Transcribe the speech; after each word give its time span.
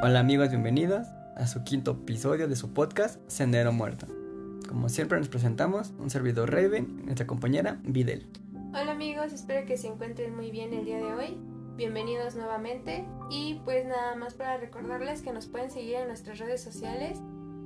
Hola 0.00 0.20
amigos, 0.20 0.50
bienvenidos 0.50 1.08
a 1.34 1.48
su 1.48 1.64
quinto 1.64 1.90
episodio 1.90 2.46
de 2.46 2.54
su 2.54 2.72
podcast 2.72 3.20
Sendero 3.28 3.72
Muerto. 3.72 4.06
Como 4.68 4.88
siempre 4.88 5.18
nos 5.18 5.28
presentamos, 5.28 5.92
un 5.98 6.08
servidor 6.08 6.52
Raven 6.52 7.00
y 7.00 7.06
nuestra 7.06 7.26
compañera 7.26 7.80
Videl. 7.82 8.28
Hola 8.68 8.92
amigos, 8.92 9.32
espero 9.32 9.66
que 9.66 9.76
se 9.76 9.88
encuentren 9.88 10.36
muy 10.36 10.52
bien 10.52 10.72
el 10.72 10.84
día 10.84 10.98
de 10.98 11.12
hoy. 11.12 11.38
Bienvenidos 11.74 12.36
nuevamente 12.36 13.06
y 13.28 13.60
pues 13.64 13.86
nada 13.86 14.14
más 14.14 14.34
para 14.34 14.58
recordarles 14.58 15.22
que 15.22 15.32
nos 15.32 15.46
pueden 15.46 15.72
seguir 15.72 15.96
en 15.96 16.06
nuestras 16.06 16.38
redes 16.38 16.62
sociales 16.62 17.18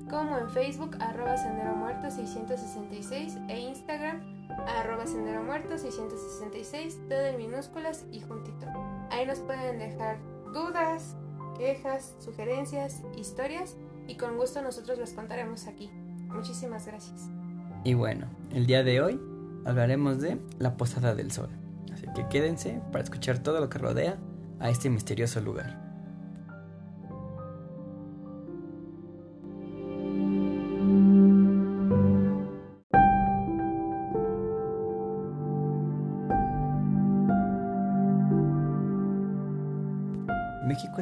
como 0.09 0.39
en 0.39 0.49
Facebook 0.49 0.97
arroba 1.01 1.37
Sendero 1.37 1.77
Muerto 1.77 2.11
666 2.11 3.39
e 3.49 3.61
Instagram 3.61 4.23
arroba 4.67 5.07
Sendero 5.07 5.43
Muerto 5.43 5.77
666, 5.77 6.99
todo 7.11 7.27
en 7.27 7.37
minúsculas 7.37 8.07
y 8.11 8.21
juntito. 8.21 8.67
Ahí 9.11 9.27
nos 9.27 9.41
pueden 9.41 9.79
dejar 9.79 10.19
dudas, 10.53 11.17
quejas, 11.57 12.15
sugerencias, 12.21 13.03
historias 13.17 13.77
y 14.07 14.17
con 14.17 14.37
gusto 14.37 14.63
nosotros 14.63 14.99
las 14.99 15.13
contaremos 15.13 15.67
aquí. 15.67 15.91
Muchísimas 16.29 16.87
gracias. 16.87 17.29
Y 17.85 17.95
bueno, 17.95 18.27
el 18.53 18.67
día 18.67 18.83
de 18.83 19.01
hoy 19.01 19.21
hablaremos 19.65 20.21
de 20.21 20.39
la 20.59 20.77
Posada 20.77 21.15
del 21.15 21.33
Sol. 21.33 21.51
Así 21.93 22.07
que 22.15 22.29
quédense 22.29 22.81
para 22.91 23.05
escuchar 23.05 23.39
todo 23.41 23.61
lo 23.61 23.69
que 23.69 23.79
rodea 23.79 24.19
a 24.61 24.71
este 24.71 24.89
misterioso 24.91 25.41
lugar. 25.41 25.82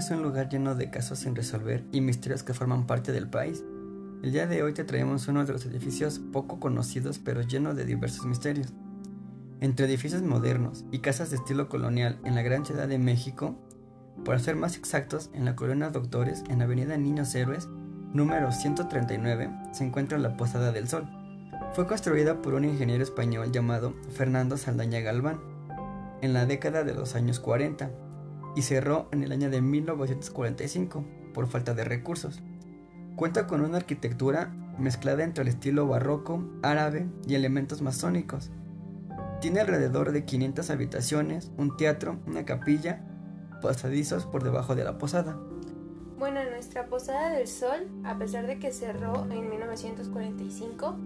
Es 0.01 0.11
un 0.11 0.23
lugar 0.23 0.48
lleno 0.48 0.75
de 0.75 0.89
casos 0.89 1.19
sin 1.19 1.37
resolver 1.37 1.84
y 1.93 2.01
misterios 2.01 2.43
que 2.43 2.55
forman 2.55 2.87
parte 2.87 3.12
del 3.12 3.29
país. 3.29 3.62
El 4.23 4.33
día 4.33 4.47
de 4.47 4.62
hoy 4.62 4.73
te 4.73 4.84
traemos 4.84 5.29
uno 5.29 5.45
de 5.45 5.53
los 5.53 5.67
edificios 5.67 6.19
poco 6.33 6.59
conocidos 6.59 7.19
pero 7.19 7.42
lleno 7.42 7.75
de 7.75 7.84
diversos 7.84 8.25
misterios. 8.25 8.73
Entre 9.61 9.84
edificios 9.84 10.23
modernos 10.23 10.87
y 10.91 11.01
casas 11.01 11.29
de 11.29 11.37
estilo 11.37 11.69
colonial 11.69 12.19
en 12.25 12.34
la 12.34 12.41
Gran 12.41 12.65
Ciudad 12.65 12.89
de 12.89 12.97
México, 12.97 13.59
por 14.25 14.41
ser 14.41 14.57
más 14.57 14.79
exactos, 14.79 15.29
en 15.34 15.45
la 15.45 15.55
Colonia 15.55 15.91
Doctores, 15.91 16.45
en 16.48 16.61
la 16.61 16.64
Avenida 16.64 16.97
Niños 16.97 17.35
Héroes, 17.35 17.69
número 18.14 18.53
139, 18.53 19.51
se 19.73 19.85
encuentra 19.85 20.17
la 20.17 20.39
Posada 20.39 20.73
del 20.73 20.89
Sol. 20.89 21.11
Fue 21.75 21.87
construida 21.87 22.41
por 22.41 22.55
un 22.55 22.64
ingeniero 22.64 23.05
español 23.05 23.53
llamado 23.53 23.95
Fernando 24.14 24.57
Saldaña 24.57 25.01
Galván 25.01 25.41
en 26.23 26.33
la 26.33 26.47
década 26.47 26.85
de 26.85 26.95
los 26.95 27.14
años 27.14 27.39
40 27.39 27.91
y 28.56 28.62
cerró 28.62 29.09
en 29.12 29.23
el 29.23 29.33
año 29.33 29.51
de 29.51 29.61
1945 29.61 31.05
por 31.33 31.47
falta 31.47 31.75
de 31.75 31.84
recursos. 31.84 32.43
Cuenta 33.17 33.47
con 33.47 33.61
una 33.61 33.79
arquitectura 33.79 34.53
mezclada 34.79 35.25
entre 35.25 35.42
el 35.42 35.48
estilo 35.48 35.87
barroco, 35.87 36.42
árabe 36.62 37.09
y 37.27 37.34
elementos 37.34 37.83
masónicos. 37.83 38.51
Tiene 39.41 39.61
alrededor 39.61 40.12
de 40.12 40.25
500 40.25 40.70
habitaciones, 40.70 41.51
un 41.57 41.77
teatro, 41.77 42.19
una 42.27 42.45
capilla, 42.45 43.05
pasadizos 43.61 44.27
por 44.27 44.42
debajo 44.42 44.75
de 44.75 44.85
la 44.85 44.98
posada. 44.98 45.39
Bueno, 46.19 46.41
nuestra 46.51 46.87
Posada 46.87 47.31
del 47.31 47.48
Sol, 47.48 47.89
a 48.05 48.19
pesar 48.19 48.47
de 48.47 48.59
que 48.59 48.73
cerró 48.73 49.27
en 49.31 49.48
1945, 49.48 50.97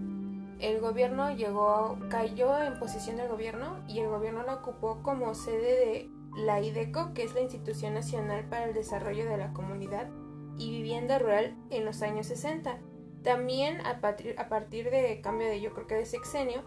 el 0.59 0.81
gobierno 0.81 1.33
llegó, 1.33 1.97
cayó 2.09 2.61
en 2.61 2.77
posesión 2.79 3.17
del 3.17 3.29
gobierno 3.29 3.77
y 3.87 3.99
el 3.99 4.09
gobierno 4.09 4.43
la 4.43 4.55
ocupó 4.55 5.01
como 5.03 5.33
sede 5.33 5.85
de 5.85 6.09
la 6.35 6.61
IDECO, 6.61 7.13
que 7.13 7.23
es 7.23 7.33
la 7.33 7.41
Institución 7.41 7.93
Nacional 7.93 8.47
para 8.49 8.65
el 8.65 8.73
Desarrollo 8.73 9.25
de 9.29 9.37
la 9.37 9.53
Comunidad 9.53 10.09
y 10.57 10.71
Vivienda 10.71 11.19
Rural 11.19 11.55
en 11.69 11.85
los 11.85 12.01
años 12.01 12.27
60. 12.27 12.79
También 13.23 13.81
a, 13.85 13.99
partir 14.01 14.89
de 14.89 15.21
cambio 15.21 15.47
de 15.47 15.61
yo 15.61 15.73
creo 15.73 15.87
que 15.87 15.95
de 15.95 16.05
sexenio, 16.05 16.63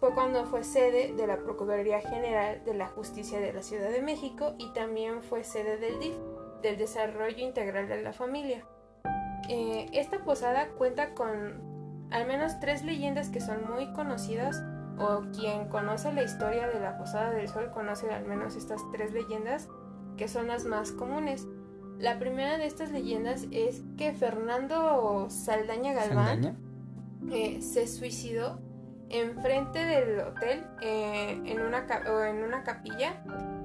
fue 0.00 0.14
cuando 0.14 0.46
fue 0.46 0.62
sede 0.62 1.12
de 1.14 1.26
la 1.26 1.38
Procuraduría 1.38 2.00
General 2.00 2.64
de 2.64 2.74
la 2.74 2.86
Justicia 2.86 3.40
de 3.40 3.52
la 3.52 3.62
Ciudad 3.62 3.90
de 3.90 4.00
México 4.00 4.54
y 4.56 4.72
también 4.72 5.22
fue 5.22 5.42
sede 5.42 5.76
del 5.76 5.98
DIF, 5.98 6.14
del 6.62 6.78
Desarrollo 6.78 7.38
Integral 7.38 7.88
de 7.88 8.02
la 8.02 8.12
Familia. 8.12 8.64
Eh, 9.48 9.86
esta 9.92 10.24
posada 10.24 10.68
cuenta 10.70 11.14
con 11.14 12.08
al 12.10 12.26
menos 12.26 12.60
tres 12.60 12.84
leyendas 12.84 13.28
que 13.28 13.40
son 13.40 13.68
muy 13.70 13.92
conocidas 13.92 14.62
o 14.98 15.22
quien 15.36 15.68
conoce 15.68 16.12
la 16.12 16.22
historia 16.22 16.68
de 16.68 16.80
la 16.80 16.98
Posada 16.98 17.30
del 17.30 17.48
Sol 17.48 17.70
conoce 17.70 18.10
al 18.12 18.24
menos 18.26 18.56
estas 18.56 18.82
tres 18.92 19.12
leyendas 19.12 19.68
que 20.16 20.28
son 20.28 20.48
las 20.48 20.64
más 20.64 20.92
comunes. 20.92 21.46
La 21.98 22.18
primera 22.18 22.58
de 22.58 22.66
estas 22.66 22.90
leyendas 22.90 23.46
es 23.50 23.82
que 23.96 24.12
Fernando 24.12 25.26
Saldaña 25.30 25.94
Galván 25.94 26.56
eh, 27.30 27.60
se 27.62 27.88
suicidó 27.88 28.60
enfrente 29.10 29.78
del 29.78 30.20
hotel 30.20 30.66
eh, 30.80 31.40
en, 31.44 31.60
una, 31.60 31.86
en 32.28 32.44
una 32.44 32.62
capilla. 32.62 33.22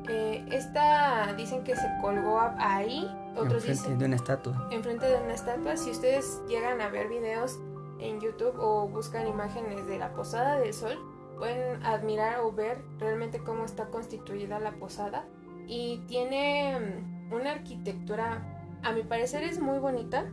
Eh, 0.09 0.45
esta 0.51 1.33
dicen 1.33 1.63
que 1.63 1.75
se 1.75 1.87
colgó 2.01 2.39
ahí. 2.57 3.09
Otros 3.35 3.65
enfrente 3.65 3.71
dicen, 3.71 3.99
de 3.99 4.05
una 4.05 4.15
estatua. 4.15 4.67
Enfrente 4.71 5.05
de 5.05 5.15
una 5.15 5.33
estatua. 5.33 5.77
Si 5.77 5.91
ustedes 5.91 6.41
llegan 6.47 6.81
a 6.81 6.89
ver 6.89 7.09
videos 7.09 7.59
en 7.99 8.19
YouTube 8.19 8.55
o 8.57 8.87
buscan 8.87 9.27
imágenes 9.27 9.85
de 9.85 9.97
la 9.97 10.13
Posada 10.13 10.59
del 10.59 10.73
Sol, 10.73 10.97
pueden 11.37 11.83
admirar 11.83 12.39
o 12.39 12.51
ver 12.51 12.83
realmente 12.99 13.39
cómo 13.39 13.65
está 13.65 13.87
constituida 13.87 14.59
la 14.59 14.71
posada. 14.73 15.25
Y 15.67 15.99
tiene 16.07 16.79
mm, 16.79 17.33
una 17.33 17.51
arquitectura, 17.51 18.41
a 18.83 18.91
mi 18.91 19.03
parecer 19.03 19.43
es 19.43 19.59
muy 19.59 19.79
bonita, 19.79 20.31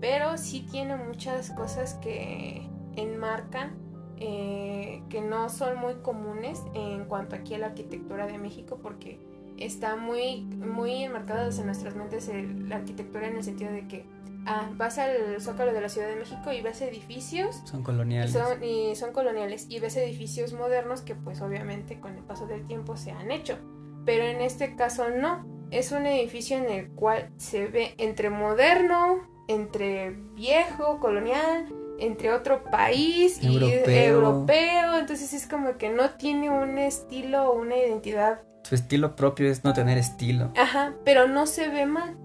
pero 0.00 0.36
sí 0.36 0.66
tiene 0.70 0.96
muchas 0.96 1.50
cosas 1.50 1.94
que 1.94 2.68
enmarcan 2.96 3.84
eh, 4.16 5.02
que 5.08 5.20
no 5.20 5.48
son 5.48 5.76
muy 5.78 5.94
comunes 5.96 6.62
en 6.74 7.04
cuanto 7.06 7.34
aquí 7.34 7.54
a 7.54 7.58
la 7.58 7.66
arquitectura 7.66 8.26
de 8.26 8.38
México 8.38 8.78
porque 8.80 9.18
está 9.56 9.96
muy, 9.96 10.42
muy 10.42 11.02
enmarcada 11.02 11.48
en 11.48 11.66
nuestras 11.66 11.96
mentes 11.96 12.30
la 12.68 12.76
arquitectura 12.76 13.26
en 13.26 13.36
el 13.36 13.42
sentido 13.42 13.72
de 13.72 13.88
que 13.88 14.06
ah, 14.46 14.68
vas 14.76 14.98
al 14.98 15.40
Zócalo 15.40 15.72
de 15.72 15.80
la 15.80 15.88
Ciudad 15.88 16.08
de 16.08 16.16
México 16.16 16.52
y 16.52 16.60
ves 16.60 16.80
edificios. 16.82 17.62
Son 17.64 17.82
coloniales. 17.82 18.30
Y 18.30 18.32
son, 18.32 18.64
y 18.64 18.96
son 18.96 19.12
coloniales. 19.12 19.66
Y 19.68 19.80
ves 19.80 19.96
edificios 19.96 20.52
modernos 20.52 21.02
que 21.02 21.14
pues 21.14 21.40
obviamente 21.40 22.00
con 22.00 22.16
el 22.16 22.24
paso 22.24 22.46
del 22.46 22.66
tiempo 22.66 22.96
se 22.96 23.10
han 23.10 23.30
hecho. 23.30 23.58
Pero 24.04 24.24
en 24.24 24.40
este 24.40 24.76
caso 24.76 25.08
no. 25.10 25.46
Es 25.70 25.92
un 25.92 26.06
edificio 26.06 26.56
en 26.56 26.70
el 26.70 26.90
cual 26.90 27.30
se 27.36 27.66
ve 27.66 27.94
entre 27.98 28.30
moderno, 28.30 29.28
entre 29.48 30.10
viejo, 30.34 31.00
colonial, 31.00 31.66
entre 31.98 32.32
otro 32.32 32.64
país 32.64 33.42
y 33.42 33.56
europeo. 33.56 34.98
Entonces 34.98 35.32
es 35.32 35.46
como 35.46 35.76
que 35.78 35.90
no 35.90 36.10
tiene 36.10 36.50
un 36.50 36.78
estilo 36.78 37.50
o 37.50 37.58
una 37.58 37.76
identidad. 37.76 38.42
Su 38.62 38.74
estilo 38.74 39.16
propio 39.16 39.50
es 39.50 39.64
no 39.64 39.72
tener 39.72 39.98
estilo. 39.98 40.52
Ajá, 40.56 40.94
pero 41.04 41.26
no 41.26 41.46
se 41.46 41.68
ve 41.68 41.86
mal. 41.86 42.16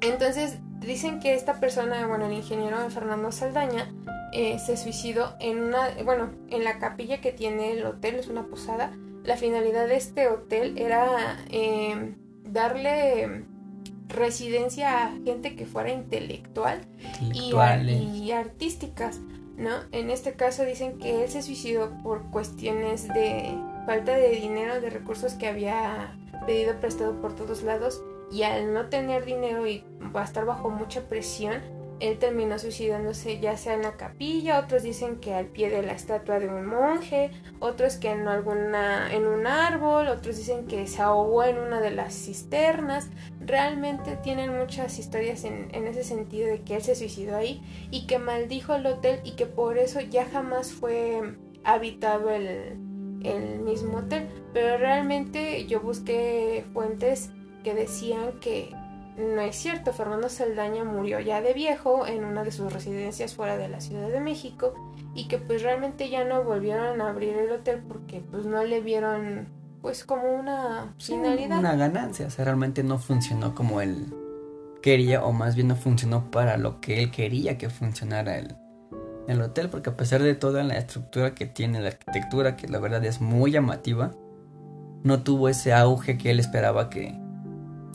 Entonces 0.00 0.58
dicen 0.80 1.20
que 1.20 1.34
esta 1.34 1.60
persona, 1.60 2.06
bueno, 2.06 2.26
el 2.26 2.32
ingeniero 2.32 2.76
Fernando 2.90 3.32
Saldaña, 3.32 3.92
eh, 4.32 4.58
se 4.58 4.76
suicidó 4.76 5.34
en 5.40 5.62
una, 5.62 5.90
bueno, 6.04 6.30
en 6.48 6.64
la 6.64 6.78
capilla 6.78 7.20
que 7.20 7.32
tiene 7.32 7.72
el 7.72 7.84
hotel, 7.84 8.16
es 8.16 8.28
una 8.28 8.46
posada. 8.46 8.92
La 9.24 9.36
finalidad 9.36 9.88
de 9.88 9.96
este 9.96 10.28
hotel 10.28 10.78
era 10.78 11.38
eh, 11.50 12.14
darle 12.44 13.44
residencia 14.08 15.04
a 15.04 15.12
gente 15.24 15.56
que 15.56 15.66
fuera 15.66 15.92
intelectual 15.92 16.80
y, 17.32 17.52
y, 17.52 18.32
artísticas, 18.32 19.20
¿no? 19.56 19.70
En 19.92 20.10
este 20.10 20.32
caso 20.34 20.64
dicen 20.64 20.98
que 20.98 21.24
él 21.24 21.30
se 21.30 21.42
suicidó 21.42 21.92
por 22.02 22.30
cuestiones 22.30 23.06
de 23.08 23.54
falta 23.86 24.12
de 24.16 24.30
dinero, 24.30 24.80
de 24.80 24.90
recursos 24.90 25.34
que 25.34 25.46
había 25.46 26.16
pedido 26.46 26.74
prestado 26.80 27.20
por 27.20 27.34
todos 27.34 27.62
lados 27.62 28.02
y 28.30 28.42
al 28.42 28.72
no 28.72 28.88
tener 28.88 29.24
dinero 29.24 29.66
y 29.66 29.84
va 30.14 30.22
a 30.22 30.24
estar 30.24 30.44
bajo 30.44 30.70
mucha 30.70 31.08
presión, 31.08 31.60
él 32.00 32.18
terminó 32.18 32.58
suicidándose 32.58 33.40
ya 33.40 33.56
sea 33.58 33.74
en 33.74 33.82
la 33.82 33.96
capilla, 33.98 34.58
otros 34.60 34.82
dicen 34.82 35.20
que 35.20 35.34
al 35.34 35.46
pie 35.46 35.68
de 35.68 35.82
la 35.82 35.92
estatua 35.92 36.40
de 36.40 36.48
un 36.48 36.64
monje, 36.64 37.30
otros 37.60 37.96
que 37.96 38.10
en 38.10 38.26
alguna 38.26 39.12
en 39.12 39.26
un 39.26 39.46
árbol, 39.46 40.08
otros 40.08 40.38
dicen 40.38 40.66
que 40.66 40.86
se 40.86 41.02
ahogó 41.02 41.44
en 41.44 41.58
una 41.58 41.80
de 41.80 41.90
las 41.90 42.14
cisternas. 42.14 43.10
Realmente 43.40 44.16
tienen 44.16 44.56
muchas 44.56 44.98
historias 44.98 45.44
en, 45.44 45.68
ese 45.86 46.02
sentido 46.02 46.48
de 46.48 46.62
que 46.62 46.76
él 46.76 46.82
se 46.82 46.94
suicidó 46.94 47.36
ahí 47.36 47.62
y 47.90 48.06
que 48.06 48.18
maldijo 48.18 48.74
el 48.74 48.86
hotel 48.86 49.20
y 49.24 49.32
que 49.32 49.46
por 49.46 49.76
eso 49.76 50.00
ya 50.00 50.24
jamás 50.24 50.72
fue 50.72 51.36
habitado 51.64 52.30
el, 52.30 52.78
el 53.24 53.58
mismo 53.58 53.98
hotel. 53.98 54.26
Pero 54.54 54.78
realmente 54.78 55.66
yo 55.66 55.80
busqué 55.80 56.64
fuentes 56.72 57.30
que 57.62 57.74
decían 57.74 58.40
que 58.40 58.74
no 59.16 59.40
es 59.42 59.56
cierto, 59.56 59.92
Fernando 59.92 60.28
Saldaña 60.28 60.84
murió 60.84 61.20
ya 61.20 61.42
de 61.42 61.52
viejo 61.52 62.06
en 62.06 62.24
una 62.24 62.42
de 62.44 62.52
sus 62.52 62.72
residencias 62.72 63.34
fuera 63.34 63.56
de 63.56 63.68
la 63.68 63.80
Ciudad 63.80 64.08
de 64.08 64.20
México 64.20 64.74
y 65.14 65.28
que 65.28 65.38
pues 65.38 65.62
realmente 65.62 66.08
ya 66.08 66.24
no 66.24 66.42
volvieron 66.42 67.00
a 67.00 67.10
abrir 67.10 67.36
el 67.36 67.50
hotel 67.50 67.82
porque 67.86 68.22
pues 68.30 68.46
no 68.46 68.64
le 68.64 68.80
vieron 68.80 69.48
pues 69.82 70.04
como 70.04 70.32
una 70.32 70.94
finalidad. 70.98 71.58
Una 71.58 71.74
ganancia, 71.74 72.26
o 72.26 72.30
sea, 72.30 72.44
realmente 72.44 72.82
no 72.82 72.98
funcionó 72.98 73.54
como 73.54 73.80
él 73.80 74.14
quería 74.82 75.22
o 75.24 75.32
más 75.32 75.56
bien 75.56 75.68
no 75.68 75.76
funcionó 75.76 76.30
para 76.30 76.56
lo 76.56 76.80
que 76.80 77.02
él 77.02 77.10
quería 77.10 77.58
que 77.58 77.68
funcionara 77.68 78.38
el, 78.38 78.56
el 79.28 79.42
hotel 79.42 79.68
porque 79.68 79.90
a 79.90 79.96
pesar 79.96 80.22
de 80.22 80.34
toda 80.34 80.64
la 80.64 80.78
estructura 80.78 81.34
que 81.34 81.46
tiene 81.46 81.80
la 81.80 81.88
arquitectura 81.88 82.56
que 82.56 82.68
la 82.68 82.78
verdad 82.78 83.04
es 83.04 83.20
muy 83.20 83.50
llamativa 83.50 84.12
no 85.02 85.22
tuvo 85.22 85.48
ese 85.48 85.72
auge 85.72 86.18
que 86.18 86.30
él 86.30 86.40
esperaba 86.40 86.90
que, 86.90 87.18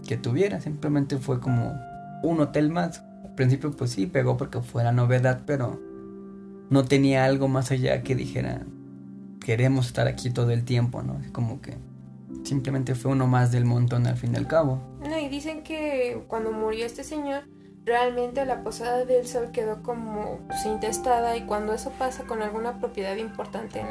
que 0.05 0.17
tuviera 0.17 0.61
simplemente 0.61 1.17
fue 1.17 1.39
como 1.39 1.79
un 2.23 2.39
hotel 2.39 2.69
más 2.69 3.03
al 3.23 3.35
principio 3.35 3.71
pues 3.71 3.91
sí 3.91 4.05
pegó 4.05 4.37
porque 4.37 4.61
fue 4.61 4.83
la 4.83 4.91
novedad 4.91 5.41
pero 5.45 5.81
no 6.69 6.85
tenía 6.85 7.25
algo 7.25 7.47
más 7.47 7.71
allá 7.71 8.01
que 8.03 8.15
dijera 8.15 8.65
queremos 9.39 9.87
estar 9.87 10.07
aquí 10.07 10.29
todo 10.29 10.51
el 10.51 10.63
tiempo 10.63 11.03
no 11.03 11.19
como 11.31 11.61
que 11.61 11.77
simplemente 12.45 12.95
fue 12.95 13.11
uno 13.11 13.27
más 13.27 13.51
del 13.51 13.65
montón 13.65 14.07
al 14.07 14.17
fin 14.17 14.33
y 14.33 14.37
al 14.37 14.47
cabo. 14.47 14.79
No, 15.01 15.17
y 15.17 15.27
dicen 15.27 15.63
que 15.63 16.23
cuando 16.27 16.51
murió 16.51 16.85
este 16.85 17.03
señor, 17.03 17.43
realmente 17.85 18.45
la 18.45 18.63
Posada 18.63 19.05
del 19.05 19.27
Sol 19.27 19.51
quedó 19.51 19.83
como 19.83 20.39
pues, 20.47 20.65
intestada 20.65 21.37
y 21.37 21.45
cuando 21.45 21.73
eso 21.73 21.91
pasa 21.97 22.25
con 22.25 22.41
alguna 22.41 22.79
propiedad 22.79 23.15
importante 23.15 23.83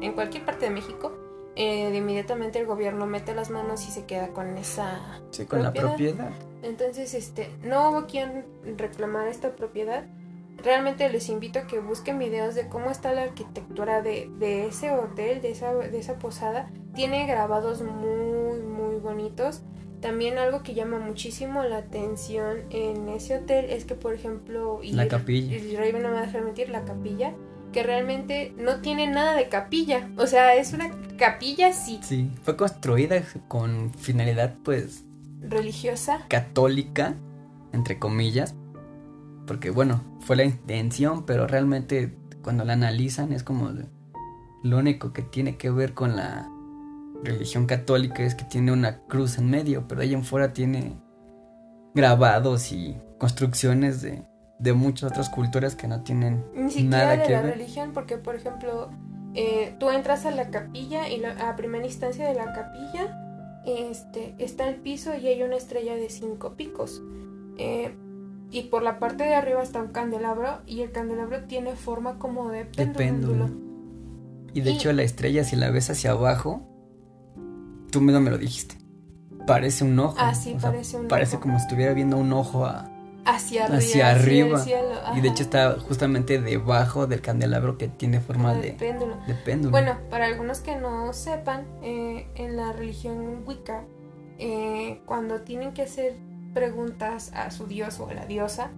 en, 0.00 0.12
cualquier 0.12 0.44
parte 0.44 0.66
de 0.66 0.70
México, 0.70 1.12
eh, 1.58 1.94
inmediatamente 1.94 2.58
el 2.58 2.66
gobierno 2.66 3.04
mete 3.06 3.34
las 3.34 3.50
manos 3.50 3.86
y 3.86 3.90
se 3.90 4.06
queda 4.06 4.28
con 4.28 4.56
esa 4.56 5.20
sí, 5.30 5.44
con 5.44 5.62
la 5.62 5.72
propiedad. 5.72 6.30
Entonces, 6.62 7.12
este, 7.12 7.50
no 7.62 7.90
hubo 7.90 8.06
quien 8.06 8.46
reclamar 8.76 9.28
esta 9.28 9.54
propiedad 9.54 10.06
realmente 10.62 11.08
les 11.08 11.28
invito 11.28 11.60
a 11.60 11.66
que 11.66 11.78
busquen 11.78 12.18
videos 12.18 12.54
de 12.54 12.68
cómo 12.68 12.90
está 12.90 13.12
la 13.12 13.22
arquitectura 13.22 14.02
de, 14.02 14.66
ese 14.66 14.90
hotel, 14.90 15.40
de 15.40 15.50
esa, 15.50 15.74
de 15.74 15.98
esa 15.98 16.18
posada. 16.18 16.70
Tiene 16.94 17.26
grabados 17.26 17.82
muy, 17.82 18.60
muy 18.60 18.96
bonitos. 18.96 19.62
También 20.00 20.38
algo 20.38 20.62
que 20.62 20.74
llama 20.74 20.98
muchísimo 20.98 21.62
la 21.64 21.78
atención 21.78 22.64
en 22.70 23.08
ese 23.08 23.38
hotel 23.38 23.66
es 23.70 23.84
que, 23.84 23.94
por 23.94 24.14
ejemplo, 24.14 24.80
y 24.82 24.92
la 24.92 25.08
capilla. 25.08 25.56
Y 25.56 25.92
no 25.92 25.98
me 25.98 26.10
va 26.10 26.20
a 26.20 26.26
dejar 26.26 26.42
mentir, 26.42 26.68
la 26.68 26.84
capilla, 26.84 27.34
que 27.72 27.82
realmente 27.82 28.54
no 28.58 28.80
tiene 28.80 29.06
nada 29.06 29.34
de 29.34 29.48
capilla. 29.48 30.08
O 30.16 30.26
sea, 30.26 30.54
es 30.54 30.72
una 30.72 30.90
capilla 31.16 31.72
sí. 31.72 32.00
Sí, 32.02 32.30
fue 32.42 32.56
construida 32.56 33.22
con 33.48 33.92
finalidad, 33.94 34.54
pues. 34.62 35.04
religiosa. 35.40 36.24
Católica, 36.28 37.14
entre 37.72 37.98
comillas, 37.98 38.54
porque 39.46 39.70
bueno, 39.70 40.02
fue 40.20 40.36
la 40.36 40.44
intención, 40.44 41.24
pero 41.24 41.46
realmente 41.46 42.16
cuando 42.42 42.64
la 42.64 42.74
analizan 42.74 43.32
es 43.32 43.42
como 43.42 43.70
lo 44.62 44.78
único 44.78 45.12
que 45.12 45.22
tiene 45.22 45.56
que 45.56 45.70
ver 45.70 45.94
con 45.94 46.16
la 46.16 46.50
religión 47.24 47.66
católica 47.66 48.22
es 48.22 48.34
que 48.34 48.44
tiene 48.44 48.72
una 48.72 49.00
cruz 49.02 49.38
en 49.38 49.50
medio, 49.50 49.86
pero 49.88 50.02
ahí 50.02 50.14
en 50.14 50.24
fuera 50.24 50.52
tiene 50.52 51.00
grabados 51.94 52.72
y 52.72 52.96
construcciones 53.18 54.02
de, 54.02 54.24
de 54.58 54.72
muchas 54.72 55.10
otras 55.10 55.28
culturas 55.30 55.76
que 55.76 55.86
no 55.86 56.02
tienen 56.02 56.44
Ni 56.54 56.70
siquiera 56.70 57.04
nada 57.04 57.16
de 57.16 57.22
que 57.22 57.32
la 57.32 57.42
religión, 57.42 57.92
porque 57.92 58.16
por 58.16 58.34
ejemplo, 58.34 58.90
eh, 59.34 59.74
tú 59.78 59.90
entras 59.90 60.26
a 60.26 60.30
la 60.30 60.50
capilla 60.50 61.08
y 61.08 61.22
a 61.24 61.56
primera 61.56 61.84
instancia 61.84 62.26
de 62.26 62.34
la 62.34 62.52
capilla 62.52 63.24
este, 63.64 64.34
está 64.38 64.68
el 64.68 64.76
piso 64.76 65.16
y 65.16 65.26
hay 65.26 65.42
una 65.42 65.56
estrella 65.56 65.94
de 65.94 66.08
cinco 66.08 66.54
picos. 66.54 67.02
Eh, 67.58 67.94
y 68.50 68.62
por 68.62 68.82
la 68.82 68.98
parte 68.98 69.24
de 69.24 69.34
arriba 69.34 69.62
está 69.62 69.80
un 69.82 69.88
candelabro 69.88 70.62
y 70.66 70.80
el 70.80 70.90
candelabro 70.90 71.44
tiene 71.44 71.76
forma 71.76 72.18
como 72.18 72.50
de 72.50 72.64
péndulo. 72.64 73.50
Y 74.54 74.62
de 74.62 74.70
hecho 74.70 74.92
la 74.92 75.02
estrella 75.02 75.44
si 75.44 75.56
la 75.56 75.70
ves 75.70 75.90
hacia 75.90 76.12
abajo, 76.12 76.62
tú 77.90 78.00
mismo 78.00 78.20
me 78.20 78.30
lo 78.30 78.38
dijiste. 78.38 78.76
Parece 79.46 79.84
un 79.84 79.98
ojo. 79.98 80.16
Ah, 80.18 80.34
sí, 80.34 80.56
parece 80.60 80.98
un 80.98 81.08
Parece 81.08 81.38
como 81.38 81.58
si 81.58 81.64
estuviera 81.64 81.92
viendo 81.92 82.16
un 82.16 82.32
ojo 82.32 82.66
hacia, 83.24 83.66
hacia 83.66 84.10
arriba. 84.10 84.64
y 85.16 85.20
de 85.20 85.28
hecho 85.28 85.42
está 85.42 85.78
justamente 85.80 86.40
debajo 86.40 87.06
del 87.06 87.20
candelabro 87.20 87.78
que 87.78 87.88
tiene 87.88 88.20
forma 88.20 88.54
de, 88.54 88.72
péndulo. 88.72 89.16
de, 89.26 89.34
péndulo. 89.34 89.70
Bueno, 89.70 89.98
para 90.10 90.26
algunos 90.26 90.60
que 90.60 90.76
no 90.76 91.12
sepan, 91.12 91.66
eh, 91.82 92.26
en 92.34 92.56
la 92.56 92.72
religión 92.72 93.42
Wicca, 93.46 93.84
eh, 94.38 95.02
cuando 95.06 95.42
tienen 95.42 95.72
que 95.74 95.82
hacer 95.82 96.16
preguntas 96.54 97.32
a 97.34 97.50
su 97.50 97.66
dios 97.66 98.00
o 98.00 98.08
a 98.08 98.14
la 98.14 98.26
diosa, 98.26 98.70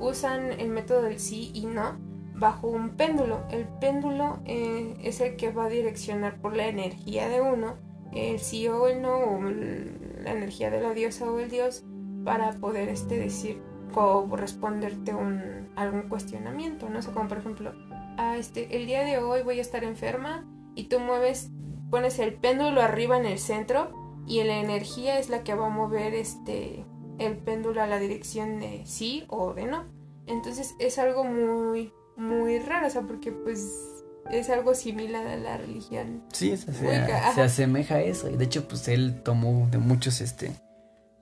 usan 0.00 0.52
el 0.52 0.70
método 0.70 1.02
del 1.02 1.18
sí 1.18 1.50
y 1.54 1.66
no 1.66 1.96
bajo 2.34 2.68
un 2.68 2.90
péndulo. 2.90 3.44
El 3.50 3.66
péndulo 3.66 4.38
eh, 4.44 4.96
es 5.02 5.20
el 5.20 5.36
que 5.36 5.50
va 5.50 5.66
a 5.66 5.68
direccionar 5.68 6.40
por 6.40 6.56
la 6.56 6.68
energía 6.68 7.28
de 7.28 7.40
uno, 7.40 7.76
el 8.12 8.38
sí 8.38 8.68
o 8.68 8.86
el 8.88 9.02
no, 9.02 9.16
o 9.18 9.42
la 9.42 10.32
energía 10.32 10.70
de 10.70 10.80
la 10.80 10.94
diosa 10.94 11.30
o 11.30 11.38
el 11.38 11.50
dios, 11.50 11.84
para 12.24 12.52
poder 12.52 12.88
este, 12.88 13.18
decir 13.18 13.60
o 13.94 14.36
responderte 14.36 15.14
un, 15.14 15.68
algún 15.76 16.02
cuestionamiento. 16.08 16.88
No 16.88 17.02
sé, 17.02 17.10
como 17.10 17.28
por 17.28 17.38
ejemplo, 17.38 17.72
ah, 18.16 18.36
este, 18.36 18.76
el 18.76 18.86
día 18.86 19.04
de 19.04 19.18
hoy 19.18 19.42
voy 19.42 19.58
a 19.58 19.62
estar 19.62 19.84
enferma 19.84 20.46
y 20.74 20.84
tú 20.84 21.00
mueves, 21.00 21.50
pones 21.90 22.18
el 22.18 22.34
péndulo 22.34 22.82
arriba 22.82 23.16
en 23.16 23.26
el 23.26 23.38
centro 23.38 23.92
y 24.26 24.42
la 24.44 24.58
energía 24.58 25.18
es 25.18 25.30
la 25.30 25.42
que 25.42 25.54
va 25.54 25.66
a 25.66 25.70
mover 25.70 26.14
este 26.14 26.84
el 27.18 27.36
péndulo 27.36 27.82
a 27.82 27.86
la 27.86 27.98
dirección 27.98 28.60
de 28.60 28.82
sí 28.86 29.24
o 29.28 29.54
de 29.54 29.66
no. 29.66 29.84
Entonces 30.26 30.74
es 30.78 30.98
algo 30.98 31.24
muy, 31.24 31.92
muy 32.16 32.58
raro, 32.58 32.86
o 32.86 32.90
sea, 32.90 33.02
porque 33.02 33.32
pues 33.32 34.04
es 34.30 34.50
algo 34.50 34.74
similar 34.74 35.26
a 35.26 35.36
la 35.36 35.56
religión. 35.56 36.22
Sí, 36.32 36.56
se, 36.56 36.72
se, 36.72 37.42
asemeja 37.42 37.96
a 37.96 38.00
eso. 38.02 38.30
Y 38.30 38.36
de 38.36 38.44
hecho, 38.44 38.68
pues 38.68 38.86
él 38.88 39.22
tomó 39.24 39.66
de 39.70 39.78
muchos 39.78 40.20
este 40.20 40.52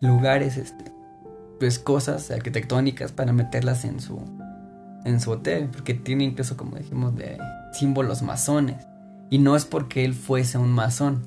lugares, 0.00 0.56
este, 0.56 0.84
pues 1.58 1.78
cosas 1.78 2.30
arquitectónicas 2.30 3.12
para 3.12 3.32
meterlas 3.32 3.84
en 3.84 4.00
su 4.00 4.20
en 5.06 5.20
su 5.20 5.30
hotel, 5.30 5.68
porque 5.70 5.94
tiene 5.94 6.24
incluso, 6.24 6.56
como 6.56 6.76
dijimos, 6.76 7.14
de 7.14 7.38
símbolos 7.72 8.22
masones. 8.22 8.86
Y 9.30 9.38
no 9.38 9.54
es 9.54 9.64
porque 9.64 10.04
él 10.04 10.14
fuese 10.14 10.58
un 10.58 10.72
masón, 10.72 11.24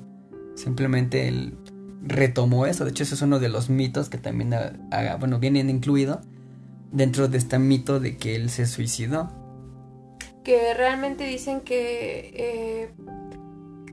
simplemente 0.54 1.28
él 1.28 1.56
retomó 2.02 2.66
eso. 2.66 2.84
De 2.84 2.90
hecho, 2.90 3.04
eso 3.04 3.14
es 3.14 3.22
uno 3.22 3.38
de 3.40 3.48
los 3.48 3.70
mitos 3.70 4.10
que 4.10 4.18
también, 4.18 4.52
haga, 4.52 5.16
bueno, 5.16 5.38
vienen 5.38 5.70
incluido 5.70 6.20
dentro 6.92 7.28
de 7.28 7.38
este 7.38 7.58
mito 7.58 8.00
de 8.00 8.18
que 8.18 8.36
él 8.36 8.50
se 8.50 8.66
suicidó. 8.66 9.30
Que 10.44 10.74
realmente 10.74 11.24
dicen 11.24 11.62
que, 11.62 12.32
eh, 12.34 12.90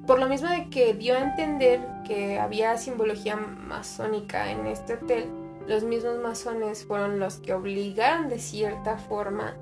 por 0.05 0.19
lo 0.19 0.27
mismo 0.27 0.49
de 0.49 0.69
que 0.69 0.93
dio 0.95 1.15
a 1.15 1.19
entender 1.19 1.79
que 2.05 2.39
había 2.39 2.77
simbología 2.77 3.37
masónica 3.37 4.51
en 4.51 4.67
este 4.67 4.95
hotel, 4.95 5.29
los 5.67 5.83
mismos 5.83 6.17
masones 6.19 6.85
fueron 6.85 7.19
los 7.19 7.37
que 7.37 7.53
obligaron 7.53 8.29
de 8.29 8.39
cierta 8.39 8.97
forma 8.97 9.55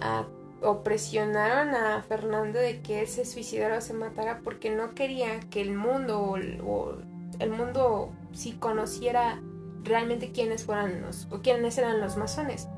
a 0.00 0.26
o 0.64 0.82
presionaron 0.82 1.74
a 1.74 2.02
Fernando 2.02 2.58
de 2.58 2.82
que 2.82 3.00
él 3.00 3.08
se 3.08 3.24
suicidara 3.24 3.78
o 3.78 3.80
se 3.80 3.94
matara 3.94 4.40
porque 4.44 4.70
no 4.70 4.94
quería 4.94 5.40
que 5.50 5.60
el 5.60 5.74
mundo 5.74 6.20
o 6.20 6.36
el 6.36 7.50
mundo 7.50 8.12
si 8.32 8.52
conociera 8.52 9.42
realmente 9.82 10.30
quiénes 10.32 10.64
fueran 10.64 11.02
los 11.02 11.26
o 11.30 11.40
quiénes 11.40 11.78
eran 11.78 12.00
los 12.00 12.16
masones. 12.16 12.68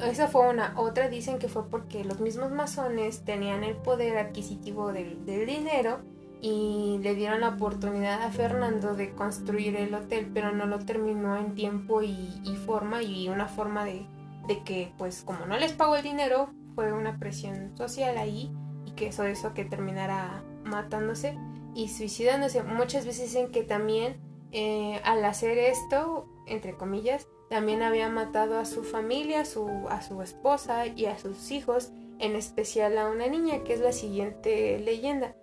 Esa 0.00 0.28
fue 0.28 0.48
una. 0.48 0.74
Otra 0.76 1.08
dicen 1.08 1.38
que 1.38 1.48
fue 1.48 1.68
porque 1.68 2.04
los 2.04 2.20
mismos 2.20 2.50
masones 2.50 3.24
tenían 3.24 3.62
el 3.62 3.76
poder 3.76 4.18
adquisitivo 4.18 4.92
del, 4.92 5.24
dinero 5.24 6.00
y 6.44 6.98
le 6.98 7.14
dieron 7.14 7.40
la 7.40 7.48
oportunidad 7.48 8.22
a 8.22 8.30
Fernando 8.30 8.94
de 8.94 9.14
construir 9.14 9.76
el 9.76 9.94
hotel, 9.94 10.30
pero 10.34 10.52
no 10.52 10.66
lo 10.66 10.78
terminó 10.78 11.38
en 11.38 11.54
tiempo 11.54 12.02
y, 12.02 12.28
forma 12.66 13.02
y 13.02 13.30
una 13.30 13.48
forma 13.48 13.86
de, 13.86 14.06
de, 14.46 14.62
que 14.62 14.92
pues 14.98 15.22
como 15.22 15.46
no 15.46 15.56
les 15.56 15.72
pagó 15.72 15.96
el 15.96 16.02
dinero 16.02 16.50
fue 16.74 16.92
una 16.92 17.18
presión 17.18 17.74
social 17.78 18.18
ahí 18.18 18.52
y 18.84 18.90
que 18.90 19.06
eso 19.06 19.54
que 19.54 19.64
terminara 19.64 20.44
matándose 20.64 21.38
y 21.74 21.88
suicidándose. 21.88 22.62
Muchas 22.62 23.06
veces 23.06 23.32
dicen 23.32 23.50
que 23.50 23.62
también 23.62 24.20
eh, 24.52 25.00
al 25.02 25.24
hacer 25.24 25.56
esto, 25.56 26.28
entre 26.46 26.76
comillas, 26.76 27.26
también 27.48 27.82
había 27.82 28.10
matado 28.10 28.58
a 28.58 28.66
su 28.66 28.84
familia, 28.84 29.40
a 29.40 29.44
su, 29.46 29.66
a 29.88 30.02
su 30.02 30.20
esposa 30.20 30.88
y 30.88 31.06
a 31.06 31.16
sus 31.18 31.50
hijos, 31.50 31.90
en 32.18 32.36
especial 32.36 32.98
a 32.98 33.08
una 33.08 33.28
niña, 33.28 33.64
que 33.64 33.72
es 33.72 33.80
la 33.80 33.92
siguiente 33.92 34.78
leyenda. 34.78 35.34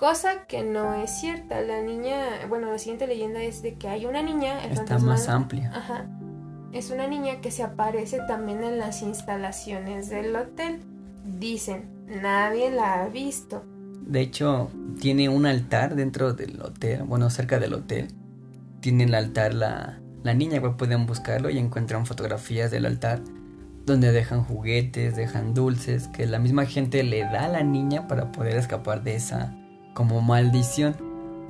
Cosa 0.00 0.46
que 0.48 0.62
no 0.62 0.94
es 0.94 1.10
cierta. 1.10 1.60
La 1.60 1.82
niña, 1.82 2.46
bueno, 2.48 2.70
la 2.72 2.78
siguiente 2.78 3.06
leyenda 3.06 3.42
es 3.42 3.60
de 3.60 3.74
que 3.74 3.86
hay 3.86 4.06
una 4.06 4.22
niña. 4.22 4.64
Está 4.64 4.98
más 4.98 5.28
amplia. 5.28 5.70
Ajá. 5.74 6.06
Es 6.72 6.90
una 6.90 7.06
niña 7.06 7.42
que 7.42 7.50
se 7.50 7.62
aparece 7.62 8.18
también 8.26 8.64
en 8.64 8.78
las 8.78 9.02
instalaciones 9.02 10.08
del 10.08 10.34
hotel. 10.34 10.80
Dicen, 11.26 11.90
nadie 12.06 12.70
la 12.70 13.02
ha 13.02 13.08
visto. 13.08 13.62
De 14.00 14.22
hecho, 14.22 14.70
tiene 14.98 15.28
un 15.28 15.44
altar 15.44 15.94
dentro 15.96 16.32
del 16.32 16.62
hotel, 16.62 17.02
bueno, 17.02 17.28
cerca 17.28 17.58
del 17.58 17.74
hotel. 17.74 18.08
Tiene 18.80 19.04
el 19.04 19.14
altar 19.14 19.52
la, 19.52 20.00
la 20.22 20.32
niña, 20.32 20.56
igual 20.56 20.76
pueden 20.76 21.04
buscarlo 21.04 21.50
y 21.50 21.58
encuentran 21.58 22.06
fotografías 22.06 22.70
del 22.70 22.86
altar 22.86 23.20
donde 23.84 24.12
dejan 24.12 24.44
juguetes, 24.44 25.14
dejan 25.14 25.52
dulces, 25.52 26.08
que 26.08 26.24
la 26.24 26.38
misma 26.38 26.64
gente 26.64 27.02
le 27.02 27.20
da 27.20 27.44
a 27.44 27.48
la 27.48 27.62
niña 27.62 28.08
para 28.08 28.32
poder 28.32 28.56
escapar 28.56 29.02
de 29.02 29.16
esa 29.16 29.59
como 29.94 30.20
maldición. 30.20 30.96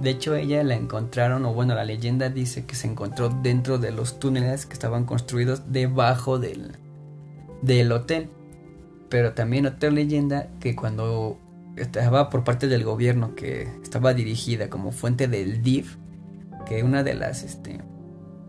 De 0.00 0.10
hecho, 0.10 0.34
ella 0.34 0.64
la 0.64 0.74
encontraron, 0.74 1.44
o 1.44 1.52
bueno, 1.52 1.74
la 1.74 1.84
leyenda 1.84 2.30
dice 2.30 2.64
que 2.64 2.74
se 2.74 2.86
encontró 2.86 3.28
dentro 3.28 3.78
de 3.78 3.92
los 3.92 4.18
túneles 4.18 4.66
que 4.66 4.72
estaban 4.72 5.04
construidos 5.04 5.70
debajo 5.72 6.38
del, 6.38 6.76
del 7.62 7.92
hotel. 7.92 8.30
Pero 9.08 9.34
también 9.34 9.66
otra 9.66 9.90
leyenda 9.90 10.48
que 10.60 10.74
cuando 10.74 11.38
estaba 11.76 12.30
por 12.30 12.44
parte 12.44 12.66
del 12.66 12.84
gobierno, 12.84 13.34
que 13.34 13.68
estaba 13.82 14.14
dirigida 14.14 14.70
como 14.70 14.92
fuente 14.92 15.28
del 15.28 15.62
DIF, 15.62 15.96
que 16.66 16.82
una 16.82 17.02
de 17.02 17.14
las 17.14 17.42
este, 17.42 17.80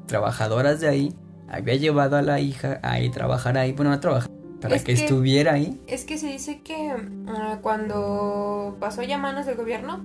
trabajadoras 0.07 0.79
de 0.79 0.87
ahí 0.87 1.15
había 1.49 1.75
llevado 1.75 2.15
a 2.15 2.21
la 2.21 2.39
hija 2.39 2.79
a 2.81 2.97
trabajar 3.11 3.57
ahí, 3.57 3.73
bueno, 3.73 3.91
a 3.91 3.99
trabajar 3.99 4.30
para 4.61 4.79
que, 4.79 4.93
estuviera 4.93 5.53
ahí. 5.53 5.81
Es 5.87 6.05
que 6.05 6.17
se 6.17 6.27
dice 6.27 6.61
que 6.61 6.95
ah, 7.27 7.59
cuando 7.61 8.77
pasó 8.79 9.03
ya 9.03 9.15
a 9.15 9.19
manos 9.19 9.45
del 9.45 9.55
gobierno, 9.55 10.03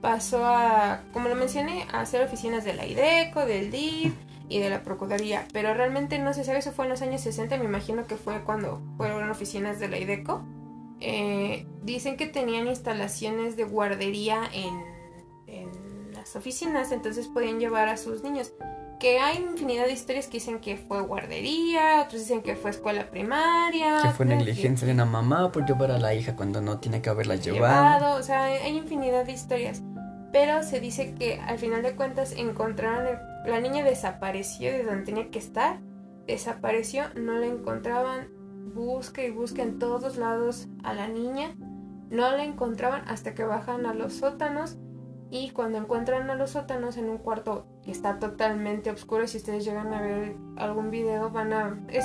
pasó 0.00 0.44
a, 0.44 1.02
como 1.12 1.28
lo 1.28 1.34
mencioné, 1.34 1.86
a 1.92 2.00
hacer 2.00 2.22
oficinas 2.22 2.64
de 2.64 2.74
la 2.74 2.86
IDECO, 2.86 3.46
del 3.46 3.70
DIF 3.70 4.12
y 4.48 4.58
de 4.58 4.68
la 4.68 4.82
Procuraduría. 4.82 5.46
Pero 5.52 5.72
realmente 5.72 6.18
no 6.18 6.34
se 6.34 6.44
sabe, 6.44 6.58
eso 6.58 6.72
fue 6.72 6.84
en 6.84 6.90
los 6.90 7.02
años 7.02 7.20
60, 7.22 7.56
me 7.56 7.64
imagino 7.64 8.06
que 8.06 8.16
fue 8.16 8.42
cuando 8.42 8.82
fueron 8.96 9.30
oficinas 9.30 9.78
de 9.78 9.88
la 9.88 9.98
IDECO. 9.98 10.42
Eh, 11.00 11.66
dicen 11.82 12.16
que 12.16 12.26
tenían 12.26 12.66
instalaciones 12.66 13.56
de 13.56 13.64
guardería 13.64 14.42
en, 14.52 14.84
en 15.46 16.12
las 16.12 16.36
oficinas, 16.36 16.92
entonces 16.92 17.28
podían 17.28 17.58
llevar 17.58 17.88
a 17.88 17.96
sus 17.96 18.22
niños 18.22 18.52
que 19.02 19.18
hay 19.18 19.38
infinidad 19.38 19.86
de 19.86 19.92
historias 19.94 20.28
que 20.28 20.34
dicen 20.34 20.60
que 20.60 20.76
fue 20.76 21.02
guardería, 21.02 22.02
otros 22.06 22.20
dicen 22.20 22.40
que 22.40 22.54
fue 22.54 22.70
escuela 22.70 23.10
primaria. 23.10 23.98
Que 24.00 24.10
fue 24.10 24.26
negligencia 24.26 24.86
de 24.86 24.94
una 24.94 25.04
mamá 25.04 25.50
por 25.50 25.66
llevar 25.66 25.90
a 25.90 25.98
la 25.98 26.14
hija 26.14 26.36
cuando 26.36 26.60
no 26.60 26.78
tiene 26.78 27.02
que 27.02 27.10
haberla 27.10 27.34
llevado. 27.34 27.98
llevado. 27.98 28.16
O 28.20 28.22
sea, 28.22 28.44
hay 28.44 28.76
infinidad 28.76 29.24
de 29.24 29.32
historias. 29.32 29.82
Pero 30.32 30.62
se 30.62 30.78
dice 30.78 31.16
que 31.16 31.40
al 31.40 31.58
final 31.58 31.82
de 31.82 31.96
cuentas 31.96 32.32
encontraron, 32.36 33.18
la 33.44 33.60
niña 33.60 33.82
desapareció 33.82 34.70
de 34.70 34.84
donde 34.84 35.02
tenía 35.02 35.30
que 35.32 35.40
estar, 35.40 35.80
desapareció, 36.28 37.12
no 37.16 37.38
la 37.38 37.46
encontraban, 37.46 38.28
busca 38.72 39.24
y 39.24 39.30
busca 39.30 39.62
en 39.62 39.80
todos 39.80 40.16
lados 40.16 40.68
a 40.84 40.94
la 40.94 41.08
niña, 41.08 41.56
no 42.08 42.30
la 42.30 42.44
encontraban 42.44 43.02
hasta 43.08 43.34
que 43.34 43.42
bajan 43.42 43.84
a 43.84 43.94
los 43.94 44.12
sótanos 44.12 44.78
y 45.28 45.50
cuando 45.50 45.78
encuentran 45.78 46.30
a 46.30 46.36
los 46.36 46.50
sótanos 46.50 46.96
en 46.98 47.10
un 47.10 47.18
cuarto 47.18 47.66
está 47.90 48.18
totalmente 48.18 48.90
oscuro, 48.90 49.26
si 49.26 49.38
ustedes 49.38 49.64
llegan 49.64 49.92
a 49.92 50.00
ver 50.00 50.36
algún 50.56 50.90
video, 50.90 51.30
van 51.30 51.52
a... 51.52 51.80
es 51.88 52.04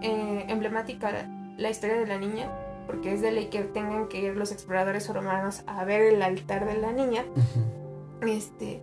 eh, 0.00 0.44
emblemática 0.48 1.28
la, 1.56 1.70
historia 1.70 1.96
de 1.96 2.06
la 2.06 2.18
niña, 2.18 2.50
porque 2.86 3.12
es 3.12 3.20
de 3.20 3.32
ley 3.32 3.46
que 3.46 3.62
tengan 3.62 4.08
que 4.08 4.20
ir 4.20 4.36
los 4.36 4.52
exploradores 4.52 5.08
romanos 5.12 5.62
a 5.66 5.84
ver 5.84 6.02
el 6.02 6.22
altar 6.22 6.66
de 6.66 6.78
la 6.78 6.92
niña. 6.92 7.24
Este 8.26 8.82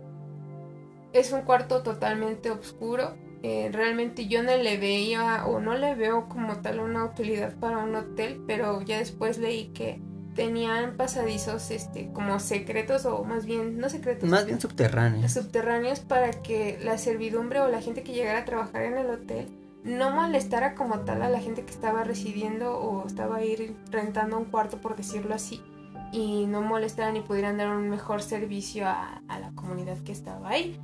es 1.12 1.32
un 1.32 1.42
cuarto 1.42 1.82
totalmente 1.82 2.50
oscuro. 2.50 3.14
Eh, 3.42 3.68
realmente 3.72 4.28
yo 4.28 4.42
no 4.42 4.56
le 4.56 4.78
veía 4.78 5.46
o 5.46 5.60
no 5.60 5.74
le 5.74 5.94
veo 5.94 6.28
como 6.28 6.62
tal 6.62 6.80
una 6.80 7.04
utilidad 7.04 7.54
para 7.56 7.78
un 7.78 7.94
hotel, 7.94 8.42
pero 8.46 8.80
ya 8.82 8.98
después 8.98 9.38
leí 9.38 9.68
que 9.68 10.00
tenían 10.36 10.96
pasadizos 10.96 11.70
este 11.70 12.12
como 12.12 12.38
secretos 12.38 13.06
o 13.06 13.24
más 13.24 13.46
bien 13.46 13.78
no 13.78 13.88
secretos 13.88 14.28
más 14.28 14.46
bien 14.46 14.60
subterráneos. 14.60 15.32
subterráneos 15.32 16.00
para 16.00 16.30
que 16.30 16.78
la 16.84 16.98
servidumbre 16.98 17.60
o 17.60 17.68
la 17.68 17.80
gente 17.80 18.02
que 18.02 18.12
llegara 18.12 18.40
a 18.40 18.44
trabajar 18.44 18.82
en 18.82 18.98
el 18.98 19.10
hotel 19.10 19.48
no 19.82 20.10
molestara 20.10 20.74
como 20.74 21.00
tal 21.00 21.22
a 21.22 21.30
la 21.30 21.40
gente 21.40 21.64
que 21.64 21.70
estaba 21.70 22.04
residiendo 22.04 22.78
o 22.78 23.06
estaba 23.06 23.36
ahí 23.36 23.74
rentando 23.90 24.36
un 24.36 24.44
cuarto 24.44 24.80
por 24.80 24.94
decirlo 24.94 25.34
así 25.34 25.62
y 26.12 26.46
no 26.46 26.60
molestaran 26.60 27.16
y 27.16 27.20
pudieran 27.20 27.56
dar 27.56 27.68
un 27.68 27.88
mejor 27.88 28.22
servicio 28.22 28.86
a, 28.86 29.22
la 29.28 29.50
comunidad 29.54 29.98
que 29.98 30.12
estaba 30.12 30.50
ahí. 30.50 30.78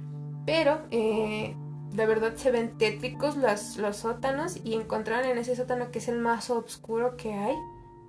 Pero 0.45 0.81
eh, 0.91 1.55
de 1.93 2.07
verdad 2.07 2.35
se 2.37 2.51
ven 2.51 2.77
tétricos 2.77 3.37
los, 3.37 3.77
los 3.77 3.99
sótanos 3.99 4.59
y 4.65 4.75
encontraron 4.75 5.31
en 5.31 5.39
ese 5.39 5.55
sótano 5.55 5.91
que 5.91 6.01
es 6.01 6.09
el 6.09 6.19
más 6.19 6.51
oscuro 6.51 7.17
que 7.17 7.35
hay 7.35 7.55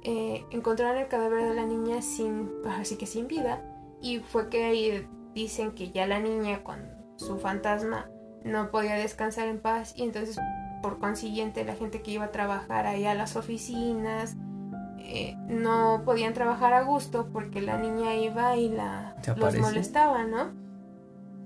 eh, 0.03 0.45
encontraron 0.51 0.97
el 0.97 1.07
cadáver 1.07 1.43
de 1.49 1.55
la 1.55 1.65
niña 1.65 2.01
sin, 2.01 2.49
así 2.65 2.97
que 2.97 3.05
sin 3.05 3.27
vida, 3.27 3.61
y 4.01 4.19
fue 4.19 4.49
que 4.49 4.65
ahí 4.65 5.07
dicen 5.33 5.71
que 5.71 5.91
ya 5.91 6.05
la 6.07 6.19
niña 6.19 6.63
con 6.63 6.79
su 7.15 7.37
fantasma 7.37 8.09
no 8.43 8.71
podía 8.71 8.95
descansar 8.95 9.47
en 9.47 9.59
paz. 9.59 9.93
Y 9.95 10.03
entonces 10.03 10.37
por 10.81 10.99
consiguiente 10.99 11.63
la 11.63 11.75
gente 11.75 12.01
que 12.01 12.11
iba 12.11 12.25
a 12.25 12.31
trabajar 12.31 12.85
ahí 12.85 13.05
a 13.05 13.15
las 13.15 13.37
oficinas 13.37 14.35
eh, 14.99 15.35
no 15.47 16.03
podían 16.05 16.33
trabajar 16.33 16.73
a 16.73 16.83
gusto 16.83 17.29
porque 17.31 17.61
la 17.61 17.77
niña 17.77 18.15
iba 18.15 18.57
y 18.57 18.69
la 18.69 19.15
los 19.37 19.57
molestaba, 19.57 20.25
¿no? 20.25 20.51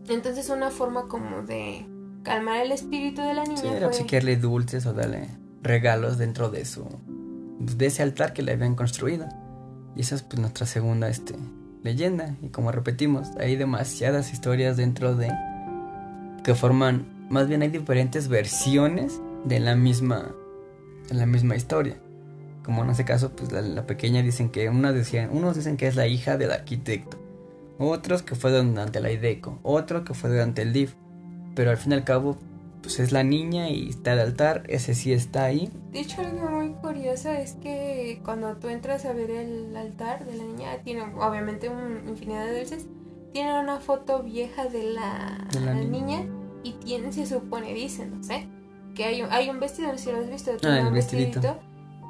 Entonces 0.09 0.49
una 0.49 0.71
forma 0.71 1.07
como 1.07 1.43
de 1.43 1.85
calmar 2.23 2.57
el 2.57 2.71
espíritu 2.71 3.21
de 3.21 3.33
la 3.33 3.43
niña 3.43 3.61
sí, 3.61 3.67
era 3.67 3.87
obsequiarle 3.87 4.37
dulces 4.37 4.85
o 4.85 4.93
darle 4.93 5.29
regalos 5.61 6.17
dentro 6.17 6.49
de 6.49 6.65
su 6.65 6.87
de 7.59 7.85
ese 7.85 8.03
altar 8.03 8.33
que 8.33 8.41
le 8.41 8.53
habían 8.53 8.75
construido. 8.75 9.27
Y 9.95 10.01
esa 10.01 10.15
es 10.15 10.23
pues 10.23 10.39
nuestra 10.39 10.65
segunda 10.65 11.09
este, 11.09 11.35
leyenda. 11.83 12.35
Y 12.41 12.49
como 12.49 12.71
repetimos, 12.71 13.29
hay 13.39 13.55
demasiadas 13.55 14.31
historias 14.31 14.77
dentro 14.77 15.15
de 15.15 15.31
que 16.43 16.55
forman, 16.55 17.05
más 17.29 17.47
bien 17.47 17.61
hay 17.61 17.69
diferentes 17.69 18.27
versiones 18.27 19.19
de 19.45 19.59
la 19.59 19.75
misma, 19.75 20.33
de 21.09 21.15
la 21.15 21.25
misma 21.25 21.55
historia. 21.55 21.97
Como 22.63 22.83
en 22.83 22.89
ese 22.89 23.05
caso, 23.05 23.31
pues 23.31 23.51
la, 23.51 23.85
pequeña 23.85 24.21
dicen 24.21 24.49
que 24.49 24.69
una 24.69 24.91
decían, 24.91 25.29
unos 25.31 25.55
dicen 25.55 25.77
que 25.77 25.87
es 25.87 25.95
la 25.95 26.07
hija 26.07 26.37
del 26.37 26.51
arquitecto, 26.51 27.17
otros 27.79 28.23
que 28.23 28.35
fue 28.35 28.51
durante 28.51 28.99
la 28.99 29.11
IDECO, 29.11 29.59
otro 29.63 30.03
que 30.03 30.13
fue 30.13 30.29
durante 30.29 30.61
el 30.61 30.73
DIF. 30.73 30.93
Pero 31.55 31.71
al 31.71 31.77
fin 31.77 31.93
y 31.93 31.95
al 31.95 32.03
cabo, 32.03 32.37
pues 32.87 33.01
es 33.01 33.11
la 33.11 33.23
niña 33.23 33.69
y 33.69 33.89
está 33.89 34.13
el 34.13 34.19
altar, 34.19 34.63
ese 34.69 34.95
sí 34.95 35.11
está 35.11 35.43
ahí. 35.43 35.69
De 35.91 35.99
hecho, 35.99 36.21
algo 36.21 36.49
muy 36.49 36.69
curioso 36.69 37.29
es 37.29 37.55
que 37.55 38.21
cuando 38.23 38.55
tú 38.55 38.69
entras 38.69 39.03
a 39.03 39.11
ver 39.11 39.29
el 39.29 39.75
altar 39.75 40.25
de 40.25 40.37
la 40.37 40.45
niña, 40.45 40.77
tiene 40.85 41.01
obviamente 41.01 41.67
una 41.67 41.99
infinidad 42.09 42.45
de 42.45 42.59
dulces, 42.59 42.87
tiene 43.33 43.59
una 43.59 43.81
foto 43.81 44.23
vieja 44.23 44.67
de 44.67 44.83
la, 44.93 45.49
niña. 45.73 46.25
y 46.63 46.71
tiene, 46.75 47.11
se 47.11 47.25
supone, 47.25 47.73
dicen, 47.73 48.19
no 48.19 48.23
sé, 48.23 48.47
que 48.95 49.03
hay 49.03 49.21
un, 49.21 49.33
hay 49.33 49.49
un 49.49 49.59
vestido, 49.59 49.91
no 49.91 49.97
sé 49.97 50.05
si 50.05 50.11
lo 50.13 50.19
has 50.19 50.29
visto, 50.29 50.51
ah, 50.63 50.79
el 50.79 50.93
vestidito. 50.93 51.59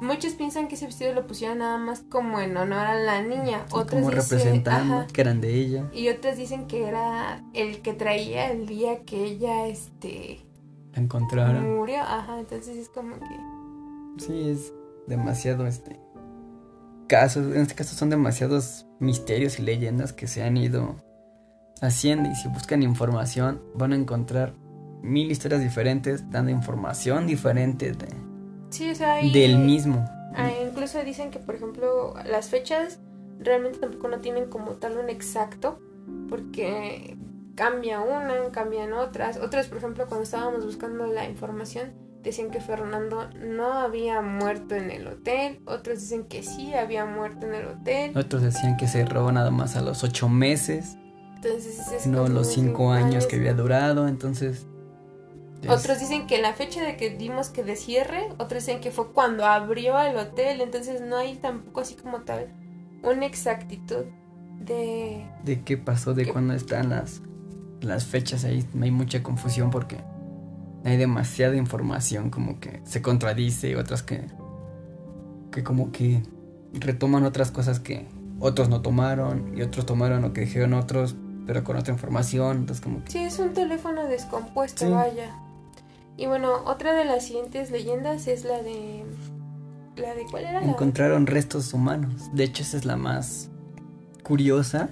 Muchos 0.00 0.34
piensan 0.34 0.68
que 0.68 0.76
ese 0.76 0.86
vestido 0.86 1.12
lo 1.12 1.26
pusieron 1.26 1.58
nada 1.58 1.76
más 1.76 2.04
como 2.08 2.38
en 2.38 2.56
honor 2.56 2.86
a 2.86 2.94
la 2.94 3.20
niña. 3.20 3.66
Otros 3.72 4.00
como 4.00 4.10
representando 4.12 5.04
que 5.12 5.20
eran 5.22 5.40
de 5.40 5.56
ella. 5.56 5.90
Y 5.92 6.08
otros 6.08 6.36
dicen 6.36 6.68
que 6.68 6.86
era 6.86 7.42
el 7.52 7.82
que 7.82 7.94
traía 7.94 8.52
el 8.52 8.66
día 8.66 9.00
que 9.02 9.24
ella, 9.24 9.66
este, 9.66 10.47
encontraron. 10.94 11.76
Murió, 11.76 12.00
ajá, 12.00 12.38
entonces 12.40 12.76
es 12.76 12.88
como 12.88 13.16
que... 13.18 14.24
Sí, 14.24 14.50
es 14.50 14.72
demasiado 15.06 15.66
este... 15.66 16.00
Casos, 17.08 17.54
en 17.54 17.62
este 17.62 17.74
caso 17.74 17.96
son 17.96 18.10
demasiados 18.10 18.86
misterios 18.98 19.58
y 19.58 19.62
leyendas 19.62 20.12
que 20.12 20.26
se 20.26 20.42
han 20.42 20.58
ido 20.58 20.96
haciendo 21.80 22.28
y 22.28 22.34
si 22.34 22.48
buscan 22.48 22.82
información 22.82 23.62
van 23.74 23.92
a 23.92 23.96
encontrar 23.96 24.54
mil 25.02 25.30
historias 25.30 25.62
diferentes 25.62 26.30
dando 26.30 26.50
información 26.50 27.26
diferente 27.26 27.92
de, 27.92 28.08
sí, 28.70 28.90
o 28.90 28.94
sea, 28.94 29.16
del 29.16 29.58
mismo. 29.58 30.04
Ah, 30.34 30.50
incluso 30.66 31.02
dicen 31.02 31.30
que 31.30 31.38
por 31.38 31.54
ejemplo 31.54 32.14
las 32.24 32.48
fechas 32.48 33.00
realmente 33.38 33.78
tampoco 33.78 34.08
no 34.08 34.20
tienen 34.20 34.50
como 34.50 34.72
tal 34.72 34.98
un 34.98 35.08
exacto 35.08 35.78
porque 36.28 37.16
cambia 37.58 38.00
una, 38.00 38.34
cambian 38.52 38.92
otras. 38.92 39.36
Otras, 39.36 39.66
por 39.66 39.78
ejemplo, 39.78 40.06
cuando 40.06 40.22
estábamos 40.22 40.64
buscando 40.64 41.08
la 41.08 41.28
información, 41.28 41.92
decían 42.22 42.52
que 42.52 42.60
Fernando 42.60 43.28
no 43.34 43.72
había 43.72 44.22
muerto 44.22 44.76
en 44.76 44.92
el 44.92 45.08
hotel. 45.08 45.60
Otros 45.66 46.00
dicen 46.00 46.28
que 46.28 46.44
sí 46.44 46.72
había 46.74 47.04
muerto 47.04 47.46
en 47.46 47.54
el 47.54 47.66
hotel. 47.66 48.16
Otros 48.16 48.42
decían 48.42 48.76
que 48.76 48.86
se 48.86 49.04
robó 49.04 49.32
nada 49.32 49.50
más 49.50 49.74
a 49.74 49.82
los 49.82 50.04
ocho 50.04 50.28
meses. 50.28 50.96
Entonces 51.34 51.80
es 51.92 52.06
No 52.06 52.28
los 52.28 52.46
cinco 52.46 52.92
años, 52.92 53.26
que 53.26 53.36
había 53.36 53.54
durado, 53.54 54.06
entonces... 54.06 54.68
Otros 55.68 55.98
dicen 55.98 56.28
que 56.28 56.40
la 56.40 56.52
fecha 56.52 56.84
de 56.84 56.96
que 56.96 57.10
dimos 57.10 57.48
que 57.48 57.64
de 57.64 57.74
cierre, 57.74 58.28
otros 58.38 58.64
dicen 58.64 58.80
que 58.80 58.92
fue 58.92 59.12
cuando 59.12 59.44
abrió 59.44 59.98
el 59.98 60.16
hotel, 60.16 60.60
entonces 60.60 61.00
no 61.00 61.16
hay 61.16 61.34
tampoco 61.34 61.80
así 61.80 61.96
como 61.96 62.20
tal 62.20 62.52
una 63.02 63.26
exactitud 63.26 64.04
de... 64.60 65.26
De 65.42 65.62
qué 65.64 65.76
pasó, 65.76 66.14
de 66.14 66.26
cuándo 66.26 66.54
están 66.54 66.90
las 66.90 67.22
las 67.80 68.04
fechas 68.04 68.44
ahí 68.44 68.64
hay 68.80 68.90
mucha 68.90 69.22
confusión 69.22 69.70
porque 69.70 69.98
hay 70.84 70.96
demasiada 70.96 71.56
información 71.56 72.30
como 72.30 72.60
que 72.60 72.80
se 72.84 73.02
contradice, 73.02 73.76
otras 73.76 74.02
que 74.02 74.26
que 75.50 75.64
como 75.64 75.92
que 75.92 76.22
retoman 76.72 77.24
otras 77.24 77.50
cosas 77.50 77.80
que 77.80 78.06
otros 78.40 78.68
no 78.68 78.82
tomaron 78.82 79.56
y 79.56 79.62
otros 79.62 79.86
tomaron 79.86 80.22
lo 80.22 80.32
que 80.32 80.42
dijeron 80.42 80.74
otros, 80.74 81.16
pero 81.46 81.64
con 81.64 81.76
otra 81.76 81.92
información, 81.92 82.58
entonces 82.58 82.84
como 82.84 83.00
Sí, 83.08 83.18
es 83.18 83.38
un 83.38 83.52
teléfono 83.52 84.04
descompuesto, 84.06 84.90
vaya. 84.90 85.30
Y 86.16 86.26
bueno, 86.26 86.64
otra 86.64 86.94
de 86.94 87.04
las 87.04 87.24
siguientes 87.26 87.70
leyendas 87.70 88.26
es 88.28 88.44
la 88.44 88.62
de 88.62 89.04
la 89.96 90.14
de 90.14 90.24
¿cuál 90.30 90.44
era? 90.44 90.62
Encontraron 90.62 91.26
restos 91.26 91.72
humanos. 91.72 92.30
De 92.32 92.44
hecho, 92.44 92.62
esa 92.62 92.76
es 92.76 92.84
la 92.84 92.96
más 92.96 93.50
curiosa 94.22 94.90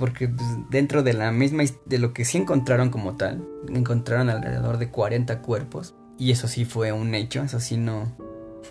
porque 0.00 0.28
pues, 0.28 0.48
dentro 0.70 1.02
de 1.02 1.12
la 1.12 1.30
misma 1.30 1.62
de 1.84 1.98
lo 1.98 2.14
que 2.14 2.24
sí 2.24 2.38
encontraron 2.38 2.88
como 2.88 3.16
tal, 3.16 3.46
encontraron 3.68 4.30
alrededor 4.30 4.78
de 4.78 4.88
40 4.88 5.42
cuerpos 5.42 5.94
y 6.18 6.32
eso 6.32 6.48
sí 6.48 6.64
fue 6.64 6.90
un 6.90 7.14
hecho, 7.14 7.42
eso 7.42 7.60
sí 7.60 7.76
no 7.76 8.10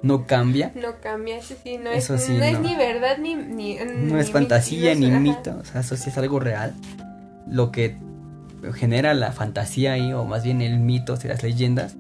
no 0.02 0.26
cambia. 0.26 0.72
No 0.76 1.00
cambia, 1.02 1.38
eso 1.38 1.56
sí 1.64 1.78
no, 1.78 1.92
es, 1.92 2.10
no, 2.10 2.16
es 2.16 2.60
ni 2.60 2.76
verdad 2.76 3.18
ni, 3.20 3.36
ni 3.36 3.78
no 3.78 4.20
es 4.20 4.32
fantasía 4.32 4.96
ni 4.96 5.12
mito, 5.12 5.56
o 5.62 5.66
sea, 5.66 5.82
eso 5.82 5.96
sí 5.96 6.10
es 6.10 6.18
algo 6.18 6.40
real. 6.40 6.74
Lo 7.48 7.72
que 7.72 7.98
genera 8.74 9.14
la 9.14 9.32
fantasía 9.32 9.94
ahí 9.94 10.12
o 10.12 10.26
más 10.26 10.44
bien 10.44 10.62
el 10.62 10.80
mito 10.80 11.18
y 11.24 11.28
las 11.28 11.44
leyendas 11.44 11.96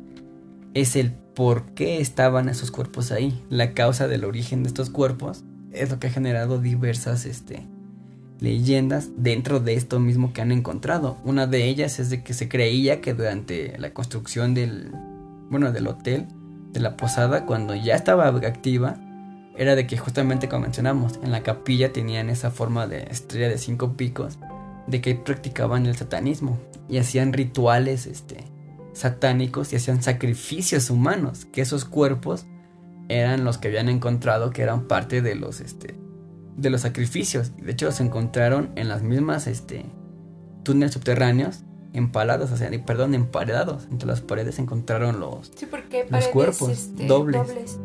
es 0.73 0.95
el 0.95 1.11
por 1.11 1.73
qué 1.73 2.01
estaban 2.01 2.49
esos 2.49 2.71
cuerpos 2.71 3.11
ahí, 3.11 3.39
la 3.49 3.73
causa 3.73 4.07
del 4.07 4.23
origen 4.23 4.63
de 4.63 4.69
estos 4.69 4.89
cuerpos 4.89 5.43
es 5.71 5.91
lo 5.91 5.99
que 5.99 6.07
ha 6.07 6.11
generado 6.11 6.59
diversas 6.59 7.25
este 7.25 7.67
leyendas 8.39 9.09
dentro 9.17 9.59
de 9.59 9.73
esto 9.73 9.99
mismo 9.99 10.33
que 10.33 10.41
han 10.41 10.51
encontrado. 10.51 11.17
Una 11.23 11.47
de 11.47 11.65
ellas 11.65 11.99
es 11.99 12.09
de 12.09 12.23
que 12.23 12.33
se 12.33 12.47
creía 12.47 13.01
que 13.01 13.13
durante 13.13 13.77
la 13.77 13.93
construcción 13.93 14.53
del, 14.53 14.91
bueno, 15.49 15.71
del 15.71 15.87
hotel, 15.87 16.27
de 16.71 16.79
la 16.79 16.95
posada, 16.97 17.45
cuando 17.45 17.75
ya 17.75 17.95
estaba 17.95 18.27
activa, 18.27 18.97
era 19.57 19.75
de 19.75 19.87
que 19.87 19.97
justamente 19.97 20.47
como 20.47 20.61
mencionamos, 20.63 21.19
en 21.21 21.31
la 21.31 21.43
capilla 21.43 21.91
tenían 21.91 22.29
esa 22.29 22.51
forma 22.51 22.87
de 22.87 23.03
estrella 23.11 23.49
de 23.49 23.57
cinco 23.57 23.97
picos, 23.97 24.39
de 24.87 25.01
que 25.01 25.15
practicaban 25.15 25.85
el 25.85 25.95
satanismo 25.95 26.57
y 26.87 26.97
hacían 26.97 27.33
rituales 27.33 28.07
este, 28.07 28.45
satánicos 28.93 29.73
y 29.73 29.75
hacían 29.75 30.01
sacrificios 30.01 30.89
humanos, 30.89 31.45
que 31.45 31.61
esos 31.61 31.85
cuerpos 31.85 32.45
eran 33.09 33.43
los 33.43 33.57
que 33.57 33.67
habían 33.67 33.89
encontrado 33.89 34.51
que 34.51 34.61
eran 34.61 34.87
parte 34.87 35.21
de 35.21 35.35
los 35.35 35.59
este, 35.61 35.95
de 36.61 36.69
los 36.69 36.81
sacrificios. 36.81 37.55
De 37.57 37.71
hecho, 37.71 37.91
se 37.91 38.03
encontraron 38.03 38.71
en 38.75 38.89
las 38.89 39.01
mismas 39.01 39.47
este, 39.47 39.85
túneles 40.63 40.93
subterráneos, 40.93 41.63
empalados, 41.93 42.51
o 42.51 42.57
sea, 42.57 42.69
perdón, 42.85 43.13
emparedados. 43.13 43.87
Entre 43.91 44.07
las 44.07 44.21
paredes 44.21 44.55
se 44.55 44.61
encontraron 44.61 45.19
los, 45.19 45.51
sí, 45.55 45.65
porque 45.65 46.05
los 46.09 46.27
cuerpos 46.27 46.69
este, 46.69 47.07
dobles. 47.07 47.79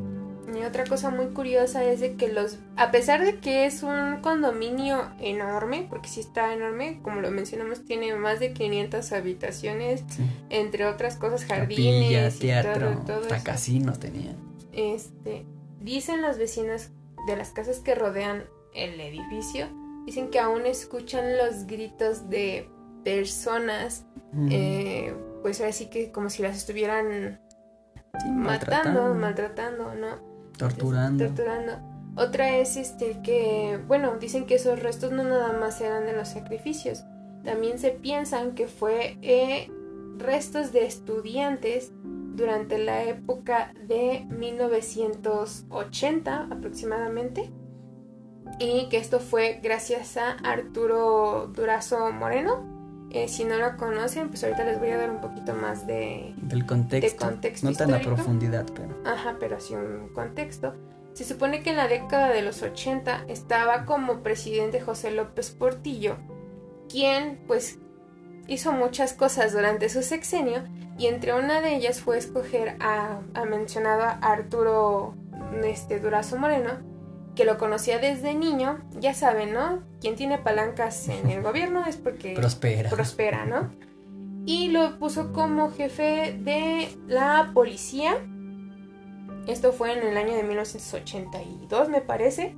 Y 0.55 0.63
otra 0.65 0.85
cosa 0.85 1.11
muy 1.11 1.27
curiosa 1.27 1.85
es 1.85 2.01
de 2.01 2.15
que 2.15 2.29
los, 2.29 2.59
a 2.77 2.93
pesar 2.93 3.25
de 3.25 3.39
que 3.39 3.67
es 3.67 3.83
un 3.83 4.21
condominio 4.21 5.11
enorme, 5.21 5.87
porque 5.91 6.09
sí 6.09 6.21
está 6.21 6.53
enorme, 6.53 7.01
como 7.03 7.21
lo 7.21 7.31
mencionamos, 7.31 7.85
tiene 7.85 8.15
más 8.15 8.39
de 8.39 8.53
500 8.53 9.13
habitaciones, 9.13 10.05
entre 10.51 10.87
otras 10.87 11.17
cosas, 11.17 11.45
jardines, 11.45 12.39
teatro, 12.39 13.03
hasta 13.09 13.43
casinos 13.43 13.99
tenían. 13.99 14.37
Este, 14.73 15.45
dicen 15.81 16.23
los 16.23 16.39
vecinos 16.39 16.91
de 17.27 17.37
las 17.37 17.51
casas 17.51 17.81
que 17.81 17.95
rodean 17.95 18.45
el 18.75 19.01
edificio, 19.01 19.69
dicen 20.07 20.31
que 20.31 20.39
aún 20.39 20.67
escuchan 20.67 21.37
los 21.39 21.67
gritos 21.67 22.29
de 22.29 22.69
personas, 23.05 24.07
mm. 24.33 24.49
eh, 24.51 25.15
pues 25.43 25.61
así 25.61 25.87
que 25.87 26.13
como 26.13 26.31
si 26.31 26.43
las 26.43 26.57
estuvieran 26.57 27.41
matando, 28.35 29.15
maltratando, 29.15 29.95
¿no? 29.95 30.19
Torturando. 30.57 31.27
Torturando. 31.27 31.79
Otra 32.17 32.59
es 32.59 32.77
este 32.77 33.21
que, 33.23 33.81
bueno, 33.89 34.19
dicen 34.19 34.47
que 34.47 34.55
esos 34.55 34.81
restos 34.81 35.11
no 35.11 35.25
nada 35.25 35.59
más 35.59 35.81
eran 35.81 36.07
de 36.07 36.13
los 36.13 36.29
sacrificios, 36.29 37.03
también 37.45 37.79
se 37.79 37.91
piensan 37.91 38.55
que 38.55 38.69
fue 38.69 39.19
eh, 39.21 39.69
restos 40.17 40.73
de 40.73 40.87
estudiantes 40.87 41.93
durante 42.35 42.79
la 42.79 43.05
época 43.05 43.75
de 43.87 44.27
1980 44.31 46.49
aproximadamente 46.51 47.53
y 48.59 48.89
que 48.89 48.99
esto 48.99 49.21
fue 49.21 49.61
gracias 49.63 50.17
a 50.17 50.33
Arturo 50.45 51.51
Durazo 51.55 52.11
Moreno. 52.13 52.73
Eh, 53.11 53.29
si 53.29 53.45
no 53.45 53.57
lo 53.59 53.77
conocen, 53.77 54.29
pues 54.29 54.43
ahorita 54.43 54.65
les 54.65 54.81
voy 54.81 54.89
a 54.89 54.97
dar 54.97 55.11
un 55.11 55.21
poquito 55.21 55.55
más 55.55 55.87
de, 55.87 56.35
del 56.37 56.67
contexto. 56.67 57.31
no 57.63 57.73
tan 57.73 57.95
a 57.95 58.01
profundidad, 58.01 58.67
pero. 58.75 58.97
Ajá, 59.05 59.37
pero 59.39 59.61
sí 59.61 59.75
un 59.75 60.09
contexto. 60.13 60.75
Se 61.13 61.25
supone 61.25 61.63
que 61.63 61.71
en 61.71 61.77
la 61.77 61.87
década 61.87 62.31
de 62.31 62.43
los 62.43 62.63
80 62.63 63.27
estaba 63.29 63.85
como 63.85 64.25
presidente 64.25 64.81
José 64.81 65.13
López 65.13 65.53
Portillo, 65.53 66.17
quien 66.89 67.41
pues 67.47 67.79
hizo 68.49 68.73
muchas 68.73 69.13
cosas 69.13 69.53
durante 69.53 69.89
su 69.89 70.03
sexenio 70.03 70.65
y 70.99 71.07
entre 71.07 71.35
una 71.35 71.61
de 71.61 71.77
ellas 71.77 72.01
fue 72.01 72.19
escoger 72.19 72.77
a, 72.81 73.21
a 73.35 73.45
mencionado 73.45 74.03
a 74.03 74.11
Arturo 74.11 75.15
este, 75.65 76.01
Durazo 76.01 76.37
Moreno, 76.37 76.94
que 77.35 77.45
lo 77.45 77.59
conocía 77.59 77.99
desde 77.99 78.35
niño, 78.35 78.79
ya 78.99 79.15
saben, 79.15 79.53
¿no? 79.53 79.83
Quien 80.01 80.17
tiene 80.17 80.39
palancas 80.39 81.09
en 81.09 81.31
el 81.31 81.43
gobierno 81.43 81.85
es 81.87 81.97
porque 81.97 82.35
prospera. 82.35 82.91
prospera, 82.91 83.45
¿no? 83.45 83.71
Y 84.47 84.69
lo 84.69 84.99
puso 84.99 85.33
como 85.33 85.71
jefe 85.71 86.39
de 86.39 86.89
la 87.07 87.51
policía. 87.55 88.17
Esto 89.47 89.73
fue 89.73 89.93
en 89.93 90.07
el 90.07 90.17
año 90.17 90.35
de 90.35 90.43
1982, 90.43 91.89
me 91.89 92.01
parece. 92.01 92.55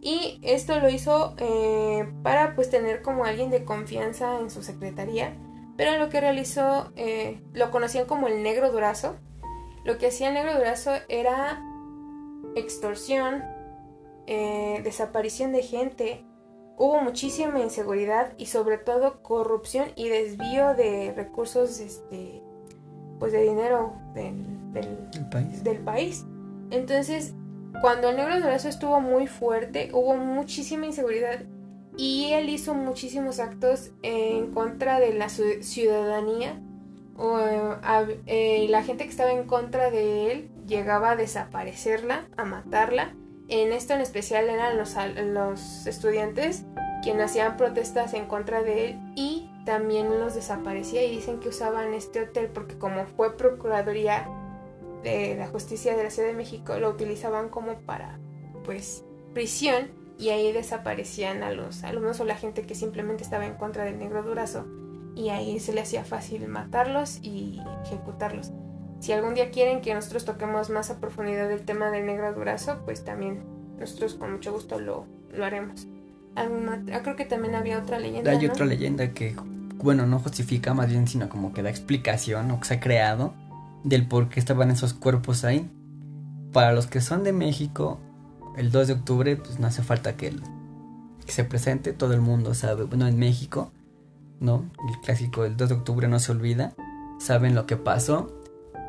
Y 0.00 0.38
esto 0.42 0.78
lo 0.80 0.90
hizo 0.90 1.34
eh, 1.38 2.06
para 2.22 2.54
pues 2.54 2.70
tener 2.70 3.02
como 3.02 3.24
alguien 3.24 3.50
de 3.50 3.64
confianza 3.64 4.38
en 4.38 4.50
su 4.50 4.62
secretaría. 4.62 5.36
Pero 5.76 5.98
lo 5.98 6.08
que 6.08 6.20
realizó, 6.20 6.92
eh, 6.94 7.42
lo 7.52 7.70
conocían 7.70 8.06
como 8.06 8.28
el 8.28 8.42
negro 8.42 8.70
durazo. 8.70 9.16
Lo 9.84 9.98
que 9.98 10.08
hacía 10.08 10.28
el 10.28 10.34
negro 10.34 10.54
durazo 10.54 10.92
era 11.08 11.60
extorsión, 12.54 13.42
eh, 14.26 14.80
desaparición 14.82 15.52
de 15.52 15.62
gente, 15.62 16.24
hubo 16.76 17.00
muchísima 17.00 17.60
inseguridad 17.60 18.32
y 18.38 18.46
sobre 18.46 18.78
todo 18.78 19.22
corrupción 19.22 19.88
y 19.96 20.08
desvío 20.08 20.74
de 20.74 21.12
recursos 21.14 21.80
este 21.80 22.42
pues 23.18 23.32
de 23.32 23.42
dinero 23.42 23.94
del, 24.14 24.34
país. 25.84 26.24
Entonces, 26.70 27.34
cuando 27.80 28.10
el 28.10 28.16
negro 28.16 28.40
durazo 28.40 28.68
estuvo 28.68 29.00
muy 29.00 29.26
fuerte, 29.26 29.90
hubo 29.92 30.16
muchísima 30.16 30.86
inseguridad 30.86 31.44
y 31.96 32.32
él 32.32 32.48
hizo 32.48 32.74
muchísimos 32.74 33.38
actos 33.38 33.92
en 34.02 34.50
contra 34.52 34.98
de 34.98 35.14
la 35.14 35.28
ciudadanía. 35.28 36.60
O, 37.16 37.38
eh, 38.26 38.66
la 38.68 38.82
gente 38.82 39.04
que 39.04 39.10
estaba 39.10 39.30
en 39.30 39.46
contra 39.46 39.90
de 39.90 40.32
él 40.32 40.50
llegaba 40.66 41.12
a 41.12 41.16
desaparecerla, 41.16 42.26
a 42.36 42.44
matarla 42.44 43.14
en 43.48 43.72
esto 43.72 43.94
en 43.94 44.00
especial 44.00 44.48
eran 44.48 44.76
los, 44.78 44.94
los 45.16 45.86
estudiantes 45.86 46.64
quienes 47.02 47.26
hacían 47.26 47.56
protestas 47.56 48.14
en 48.14 48.26
contra 48.26 48.62
de 48.62 48.86
él 48.86 49.00
y 49.14 49.50
también 49.66 50.08
los 50.18 50.34
desaparecía 50.34 51.04
y 51.04 51.10
dicen 51.10 51.40
que 51.40 51.50
usaban 51.50 51.92
este 51.92 52.22
hotel 52.22 52.48
porque 52.48 52.78
como 52.78 53.04
fue 53.06 53.36
Procuraduría 53.36 54.26
de 55.02 55.36
la 55.36 55.46
Justicia 55.48 55.96
de 55.96 56.04
la 56.04 56.10
Ciudad 56.10 56.28
de 56.28 56.34
México, 56.34 56.78
lo 56.78 56.88
utilizaban 56.88 57.50
como 57.50 57.74
para 57.80 58.18
pues 58.64 59.04
prisión 59.34 59.90
y 60.18 60.30
ahí 60.30 60.52
desaparecían 60.52 61.42
a 61.42 61.50
los 61.50 61.84
alumnos 61.84 62.20
o 62.20 62.24
la 62.24 62.36
gente 62.36 62.66
que 62.66 62.74
simplemente 62.74 63.22
estaba 63.22 63.44
en 63.44 63.54
contra 63.54 63.84
del 63.84 63.98
negro 63.98 64.22
durazo 64.22 64.66
y 65.14 65.28
ahí 65.28 65.60
se 65.60 65.72
le 65.72 65.82
hacía 65.82 66.04
fácil 66.04 66.48
matarlos 66.48 67.18
y 67.22 67.60
ejecutarlos. 67.84 68.52
Si 69.00 69.12
algún 69.12 69.34
día 69.34 69.50
quieren 69.50 69.80
que 69.80 69.92
nosotros 69.94 70.24
toquemos 70.24 70.70
más 70.70 70.90
a 70.90 70.98
profundidad 70.98 71.50
el 71.50 71.64
tema 71.64 71.90
del 71.90 72.06
negro 72.06 72.32
durazo, 72.32 72.80
pues 72.84 73.04
también 73.04 73.44
nosotros 73.78 74.14
con 74.14 74.32
mucho 74.32 74.52
gusto 74.52 74.80
lo, 74.80 75.06
lo 75.32 75.44
haremos. 75.44 75.86
Alguna, 76.34 76.84
ah, 76.92 77.00
creo 77.02 77.16
que 77.16 77.24
también 77.24 77.54
había 77.54 77.78
otra 77.78 77.98
leyenda. 77.98 78.30
Hay 78.30 78.46
otra 78.46 78.66
leyenda 78.66 79.12
que, 79.12 79.36
bueno, 79.76 80.06
no 80.06 80.18
justifica 80.18 80.74
más 80.74 80.88
bien, 80.88 81.06
sino 81.06 81.28
como 81.28 81.52
que 81.52 81.62
da 81.62 81.70
explicación 81.70 82.50
o 82.50 82.60
que 82.60 82.66
se 82.66 82.74
ha 82.74 82.80
creado 82.80 83.34
del 83.84 84.08
por 84.08 84.28
qué 84.28 84.40
estaban 84.40 84.70
esos 84.70 84.94
cuerpos 84.94 85.44
ahí. 85.44 85.70
Para 86.52 86.72
los 86.72 86.86
que 86.86 87.00
son 87.00 87.24
de 87.24 87.32
México, 87.32 88.00
el 88.56 88.70
2 88.70 88.86
de 88.86 88.92
octubre, 88.94 89.36
pues 89.36 89.58
no 89.60 89.66
hace 89.66 89.82
falta 89.82 90.16
que, 90.16 90.34
que 91.26 91.32
se 91.32 91.44
presente, 91.44 91.92
todo 91.92 92.14
el 92.14 92.20
mundo 92.20 92.54
sabe, 92.54 92.84
bueno, 92.84 93.06
en 93.06 93.18
México, 93.18 93.70
¿no? 94.40 94.64
El 94.88 95.00
clásico 95.00 95.42
del 95.42 95.56
2 95.56 95.68
de 95.68 95.74
octubre 95.74 96.08
no 96.08 96.18
se 96.18 96.32
olvida, 96.32 96.74
saben 97.18 97.54
lo 97.54 97.66
que 97.66 97.76
pasó 97.76 98.33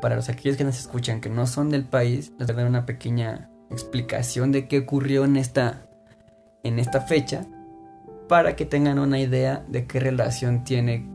para 0.00 0.16
los 0.16 0.28
aquellos 0.28 0.56
que 0.56 0.64
nos 0.64 0.78
escuchan 0.78 1.20
que 1.20 1.30
no 1.30 1.46
son 1.46 1.70
del 1.70 1.84
país, 1.84 2.32
les 2.38 2.46
voy 2.48 2.54
a 2.54 2.58
dar 2.58 2.68
una 2.68 2.86
pequeña 2.86 3.50
explicación 3.70 4.52
de 4.52 4.68
qué 4.68 4.80
ocurrió 4.80 5.24
en 5.24 5.36
esta, 5.36 5.88
en 6.62 6.78
esta 6.78 7.00
fecha 7.00 7.46
para 8.28 8.56
que 8.56 8.66
tengan 8.66 8.98
una 8.98 9.20
idea 9.20 9.64
de 9.68 9.86
qué 9.86 10.00
relación 10.00 10.64
tiene 10.64 11.08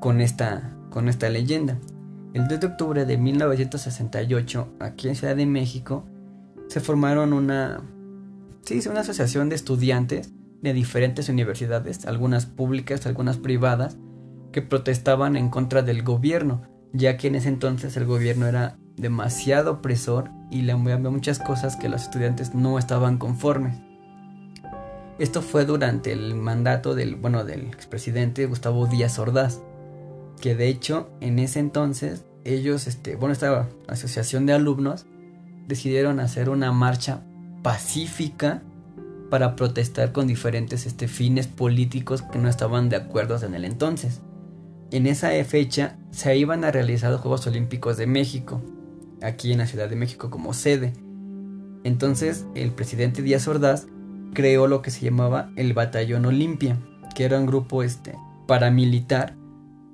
con 0.00 0.20
esta, 0.20 0.76
con 0.90 1.08
esta 1.08 1.28
leyenda. 1.28 1.78
El 2.34 2.48
2 2.48 2.60
de 2.60 2.66
octubre 2.66 3.04
de 3.04 3.18
1968, 3.18 4.76
aquí 4.80 5.08
en 5.08 5.16
Ciudad 5.16 5.36
de 5.36 5.46
México, 5.46 6.06
se 6.68 6.80
formaron 6.80 7.32
una, 7.32 7.82
sí, 8.62 8.80
una 8.88 9.00
asociación 9.00 9.48
de 9.48 9.56
estudiantes 9.56 10.32
de 10.62 10.72
diferentes 10.72 11.28
universidades, 11.28 12.06
algunas 12.06 12.46
públicas, 12.46 13.06
algunas 13.06 13.36
privadas, 13.36 13.96
que 14.52 14.62
protestaban 14.62 15.36
en 15.36 15.50
contra 15.50 15.82
del 15.82 16.02
gobierno 16.02 16.71
ya 16.92 17.16
que 17.16 17.28
en 17.28 17.36
ese 17.36 17.48
entonces 17.48 17.96
el 17.96 18.04
gobierno 18.04 18.46
era 18.46 18.76
demasiado 18.96 19.72
opresor 19.72 20.30
y 20.50 20.62
le 20.62 20.72
enviaba 20.72 21.10
muchas 21.10 21.38
cosas 21.38 21.76
que 21.76 21.88
los 21.88 22.02
estudiantes 22.02 22.54
no 22.54 22.78
estaban 22.78 23.18
conformes. 23.18 23.76
Esto 25.18 25.42
fue 25.42 25.64
durante 25.64 26.12
el 26.12 26.34
mandato 26.34 26.94
del, 26.94 27.16
bueno, 27.16 27.44
del 27.44 27.66
expresidente 27.66 28.46
Gustavo 28.46 28.86
Díaz 28.86 29.18
Ordaz, 29.18 29.60
que 30.40 30.54
de 30.54 30.68
hecho 30.68 31.10
en 31.20 31.38
ese 31.38 31.60
entonces 31.60 32.24
ellos, 32.44 32.86
este, 32.86 33.16
bueno, 33.16 33.32
esta 33.32 33.68
asociación 33.88 34.46
de 34.46 34.52
alumnos 34.52 35.06
decidieron 35.68 36.20
hacer 36.20 36.48
una 36.48 36.72
marcha 36.72 37.22
pacífica 37.62 38.62
para 39.30 39.56
protestar 39.56 40.12
con 40.12 40.26
diferentes 40.26 40.84
este, 40.86 41.08
fines 41.08 41.46
políticos 41.46 42.22
que 42.22 42.38
no 42.38 42.48
estaban 42.48 42.88
de 42.88 42.96
acuerdo 42.96 43.38
en 43.46 43.54
el 43.54 43.64
entonces. 43.64 44.20
En 44.92 45.06
esa 45.06 45.30
fecha 45.44 45.96
se 46.10 46.36
iban 46.36 46.64
a 46.64 46.70
realizar 46.70 47.10
los 47.10 47.22
Juegos 47.22 47.46
Olímpicos 47.46 47.96
de 47.96 48.06
México, 48.06 48.60
aquí 49.22 49.50
en 49.50 49.58
la 49.58 49.66
Ciudad 49.66 49.88
de 49.88 49.96
México 49.96 50.28
como 50.28 50.52
sede. 50.52 50.92
Entonces 51.82 52.46
el 52.54 52.72
presidente 52.72 53.22
Díaz 53.22 53.48
Ordaz 53.48 53.86
creó 54.34 54.66
lo 54.66 54.82
que 54.82 54.90
se 54.90 55.06
llamaba 55.06 55.50
el 55.56 55.72
Batallón 55.72 56.26
Olimpia, 56.26 56.78
que 57.14 57.24
era 57.24 57.40
un 57.40 57.46
grupo 57.46 57.82
este, 57.82 58.14
paramilitar 58.46 59.34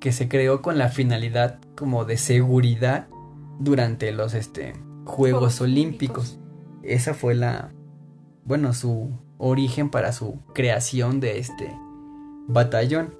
que 0.01 0.11
se 0.11 0.27
creó 0.27 0.61
con 0.61 0.77
la 0.77 0.89
finalidad 0.89 1.59
como 1.77 2.03
de 2.03 2.17
seguridad 2.17 3.07
durante 3.57 4.11
los 4.11 4.33
este, 4.33 4.73
Juegos, 5.05 5.61
Olímpicos. 5.61 6.39
Esa 6.83 7.13
fue 7.13 7.35
la, 7.35 7.71
bueno, 8.43 8.73
su 8.73 9.11
origen 9.37 9.89
para 9.91 10.11
su 10.11 10.41
creación 10.53 11.21
de 11.21 11.39
este 11.39 11.73
batallón. 12.47 13.15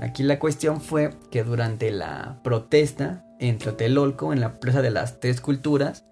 Aquí 0.00 0.22
la 0.22 0.38
cuestión 0.38 0.80
fue 0.80 1.10
que 1.30 1.44
durante 1.44 1.90
la 1.90 2.40
protesta 2.42 3.24
en 3.38 3.58
Tlatelolco, 3.58 4.32
en 4.32 4.40
la 4.40 4.58
Plaza 4.58 4.82
de 4.82 4.90
las 4.90 5.20
Tres 5.20 5.40
Culturas, 5.40 6.06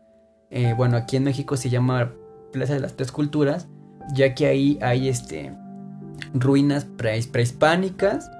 eh, 0.50 0.74
bueno, 0.76 0.96
aquí 0.96 1.16
en 1.16 1.24
México 1.24 1.56
se 1.56 1.70
llama 1.70 2.12
Plaza 2.52 2.74
de 2.74 2.80
las 2.80 2.94
Tres 2.96 3.12
Culturas, 3.12 3.68
ya 4.14 4.34
que 4.34 4.46
ahí 4.46 4.78
hay 4.82 5.08
este, 5.08 5.52
ruinas 6.34 6.86
prehispánicas, 6.86 8.30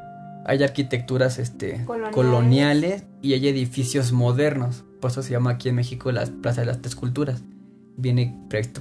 hay 0.45 0.63
arquitecturas 0.63 1.39
este, 1.39 1.85
coloniales. 2.13 3.05
y 3.21 3.35
hay 3.35 3.49
edificios 3.49 4.13
modernos. 4.13 4.85
Por 5.01 5.11
eso 5.11 5.23
se 5.23 5.33
llama 5.33 5.51
aquí 5.51 5.69
en 5.69 5.77
México 5.77 6.11
la 6.13 6.25
Plaza 6.27 6.63
de 6.63 6.67
las 6.67 6.81
Tres 6.81 6.95
Culturas. 6.95 7.43
Viene 7.97 8.39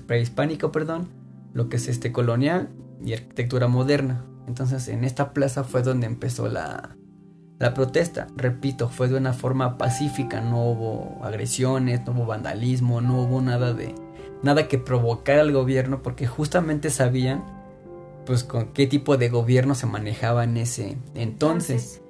prehispánico, 0.08 0.72
perdón, 0.72 1.10
lo 1.54 1.70
que 1.70 1.78
es 1.78 1.88
este 1.88 2.12
colonial 2.12 2.70
y 3.04 3.14
arquitectura 3.14 3.68
moderna. 3.68 4.24
Entonces 4.48 4.88
en 4.88 5.04
esta 5.04 5.34
plaza 5.34 5.64
fue 5.64 5.84
donde 5.84 6.08
empezó 6.08 6.48
la, 6.48 6.96
la 7.60 7.74
protesta. 7.74 8.28
Repito, 8.36 8.90
fue 8.90 9.08
de 9.08 9.18
una 9.18 9.34
forma 9.34 9.78
pacífica, 9.78 10.42
no 10.42 10.64
hubo 10.64 11.24
agresiones, 11.24 12.06
no 12.06 12.14
hubo 12.14 12.26
vandalismo, 12.26 13.02
no 13.02 13.22
hubo 13.22 13.42
nada 13.42 13.74
de 13.74 13.94
nada 14.44 14.68
que 14.68 14.78
provocara 14.78 15.42
al 15.42 15.52
gobierno 15.52 16.04
porque 16.04 16.28
justamente 16.28 16.90
sabían 16.90 17.44
pues 18.26 18.44
con 18.44 18.74
qué 18.74 18.88
tipo 18.88 19.18
de 19.18 19.30
gobierno 19.30 19.74
se 19.74 19.86
manejaba 19.86 20.44
en 20.44 20.58
ese 20.58 20.98
entonces. 21.16 22.02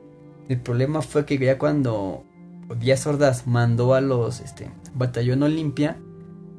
El 0.50 0.60
problema 0.60 1.02
fue 1.02 1.26
que 1.26 1.38
ya 1.38 1.58
cuando 1.58 2.23
Díaz 2.80 3.06
Ordaz 3.06 3.47
mandó 3.47 3.93
a 3.93 4.02
los 4.02 4.41
este, 4.41 4.71
Batallón 4.95 5.43
Olimpia, 5.43 5.97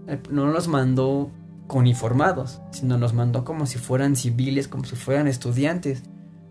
eh, 0.06 0.20
no 0.30 0.46
los 0.46 0.68
mandó 0.68 1.30
uniformados, 1.76 2.60
sino 2.70 2.98
los 2.98 3.14
mandó 3.14 3.44
como 3.44 3.66
si 3.66 3.78
fueran 3.78 4.16
civiles, 4.16 4.68
como 4.68 4.84
si 4.84 4.96
fueran 4.96 5.28
estudiantes. 5.28 6.02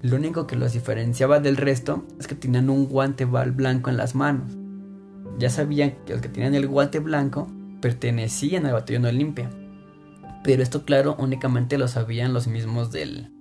Lo 0.01 0.15
único 0.15 0.45
que 0.45 0.55
los 0.55 0.73
diferenciaba 0.73 1.39
del 1.39 1.57
resto 1.57 2.05
es 2.19 2.27
que 2.27 2.35
tenían 2.35 2.69
un 2.69 2.87
guante 2.87 3.25
blanco 3.25 3.89
en 3.89 3.97
las 3.97 4.13
manos. 4.13 4.51
Ya 5.39 5.49
sabían 5.49 5.95
que 6.05 6.13
los 6.13 6.21
que 6.21 6.29
tenían 6.29 6.55
el 6.55 6.67
guante 6.67 6.99
blanco 6.99 7.47
pertenecían 7.81 8.65
al 8.65 8.73
batallón 8.73 9.05
Olimpia. 9.05 9.49
Pero 10.43 10.63
esto 10.63 10.85
claro 10.85 11.15
únicamente 11.19 11.77
lo 11.77 11.87
sabían 11.87 12.33
los 12.33 12.47
mismos 12.47 12.91
del, 12.91 13.31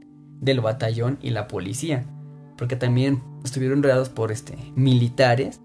del 0.40 0.60
batallón 0.60 1.18
y 1.20 1.30
la 1.30 1.46
policía. 1.46 2.06
Porque 2.56 2.76
también 2.76 3.22
estuvieron 3.44 3.82
rodeados 3.82 4.08
por 4.08 4.32
este, 4.32 4.56
militares 4.74 5.60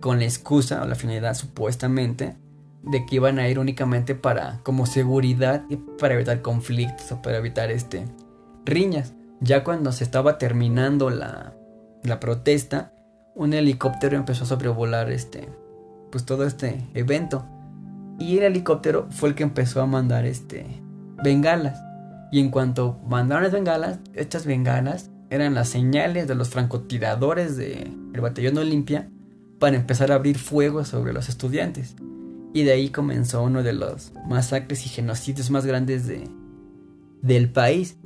con 0.00 0.18
la 0.18 0.24
excusa 0.24 0.82
o 0.82 0.86
la 0.86 0.94
finalidad 0.94 1.34
supuestamente 1.34 2.36
de 2.82 3.06
que 3.06 3.16
iban 3.16 3.38
a 3.38 3.48
ir 3.48 3.58
únicamente 3.58 4.14
para 4.14 4.60
como 4.62 4.86
seguridad 4.86 5.64
y 5.68 5.76
para 5.76 6.14
evitar 6.14 6.42
conflictos 6.42 7.12
o 7.12 7.22
para 7.22 7.38
evitar 7.38 7.70
este 7.70 8.04
riñas. 8.64 9.14
Ya 9.40 9.64
cuando 9.64 9.92
se 9.92 10.04
estaba 10.04 10.38
terminando 10.38 11.10
la, 11.10 11.54
la 12.02 12.20
protesta, 12.20 12.92
un 13.34 13.54
helicóptero 13.54 14.16
empezó 14.16 14.44
a 14.44 14.48
sobrevolar 14.48 15.10
este 15.10 15.48
pues 16.10 16.24
todo 16.24 16.46
este 16.46 16.86
evento 16.94 17.46
y 18.18 18.38
el 18.38 18.44
helicóptero 18.44 19.06
fue 19.10 19.30
el 19.30 19.34
que 19.34 19.42
empezó 19.42 19.80
a 19.80 19.86
mandar 19.86 20.26
este 20.26 20.66
bengalas. 21.22 21.80
Y 22.30 22.40
en 22.40 22.50
cuanto 22.50 22.98
mandaron 23.06 23.44
las 23.44 23.52
bengalas, 23.52 23.98
estas 24.14 24.46
bengalas 24.46 25.10
eran 25.30 25.54
las 25.54 25.68
señales 25.68 26.28
de 26.28 26.34
los 26.34 26.50
francotiradores 26.50 27.56
del 27.56 27.96
el 28.12 28.20
batallón 28.20 28.58
Olimpia 28.58 29.08
para 29.58 29.76
empezar 29.76 30.12
a 30.12 30.16
abrir 30.16 30.38
fuego 30.38 30.84
sobre 30.84 31.12
los 31.12 31.28
estudiantes. 31.28 31.96
Y 32.52 32.64
de 32.64 32.72
ahí 32.72 32.90
comenzó 32.90 33.42
uno 33.42 33.62
de 33.62 33.72
los 33.72 34.12
masacres 34.26 34.84
y 34.86 34.88
genocidios 34.88 35.50
más 35.50 35.64
grandes 35.64 36.06
de, 36.06 36.28
del 37.22 37.50
país. 37.50 37.96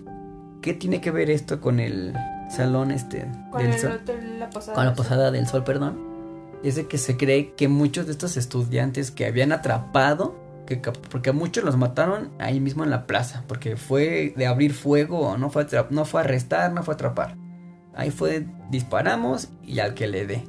¿Qué 0.63 0.75
tiene 0.75 1.01
que 1.01 1.11
ver 1.11 1.31
esto 1.31 1.61
con 1.61 1.81
el 1.81 2.15
salón 2.49 2.91
este 2.91 3.27
con 3.51 3.63
del 3.63 3.73
el 3.73 3.81
sol? 3.81 3.93
hotel 4.03 4.39
La 4.39 4.51
Posada. 4.51 4.75
Con 4.75 4.85
la 4.87 4.95
posada 4.95 5.31
del 5.31 5.47
sol, 5.47 5.65
perdón. 5.65 5.99
Es 6.63 6.77
de 6.77 6.87
que 6.87 6.99
se 6.99 7.17
cree 7.17 7.55
que 7.55 7.69
muchos 7.69 8.07
de 8.07 8.13
estos 8.13 8.37
estudiantes 8.37 9.11
que 9.11 9.27
habían 9.27 9.53
atrapado, 9.53 10.37
que, 10.67 10.77
porque 10.77 11.31
a 11.31 11.33
muchos 11.33 11.65
los 11.65 11.77
mataron 11.77 12.31
ahí 12.39 12.61
mismo 12.61 12.83
en 12.85 12.91
la 12.91 13.07
plaza, 13.07 13.45
porque 13.47 13.77
fue 13.77 14.33
de 14.37 14.47
abrir 14.47 14.73
fuego, 14.73 15.37
no 15.39 15.51
fue, 15.51 15.67
no 15.91 16.05
fue 16.05 16.21
arrestar, 16.21 16.73
no 16.73 16.83
fue 16.83 16.95
atrapar. 16.95 17.37
Ahí 17.95 18.11
fue 18.11 18.47
disparamos 18.71 19.49
y 19.63 19.79
al 19.79 19.95
que 19.95 20.07
le 20.07 20.27
dé. 20.27 20.45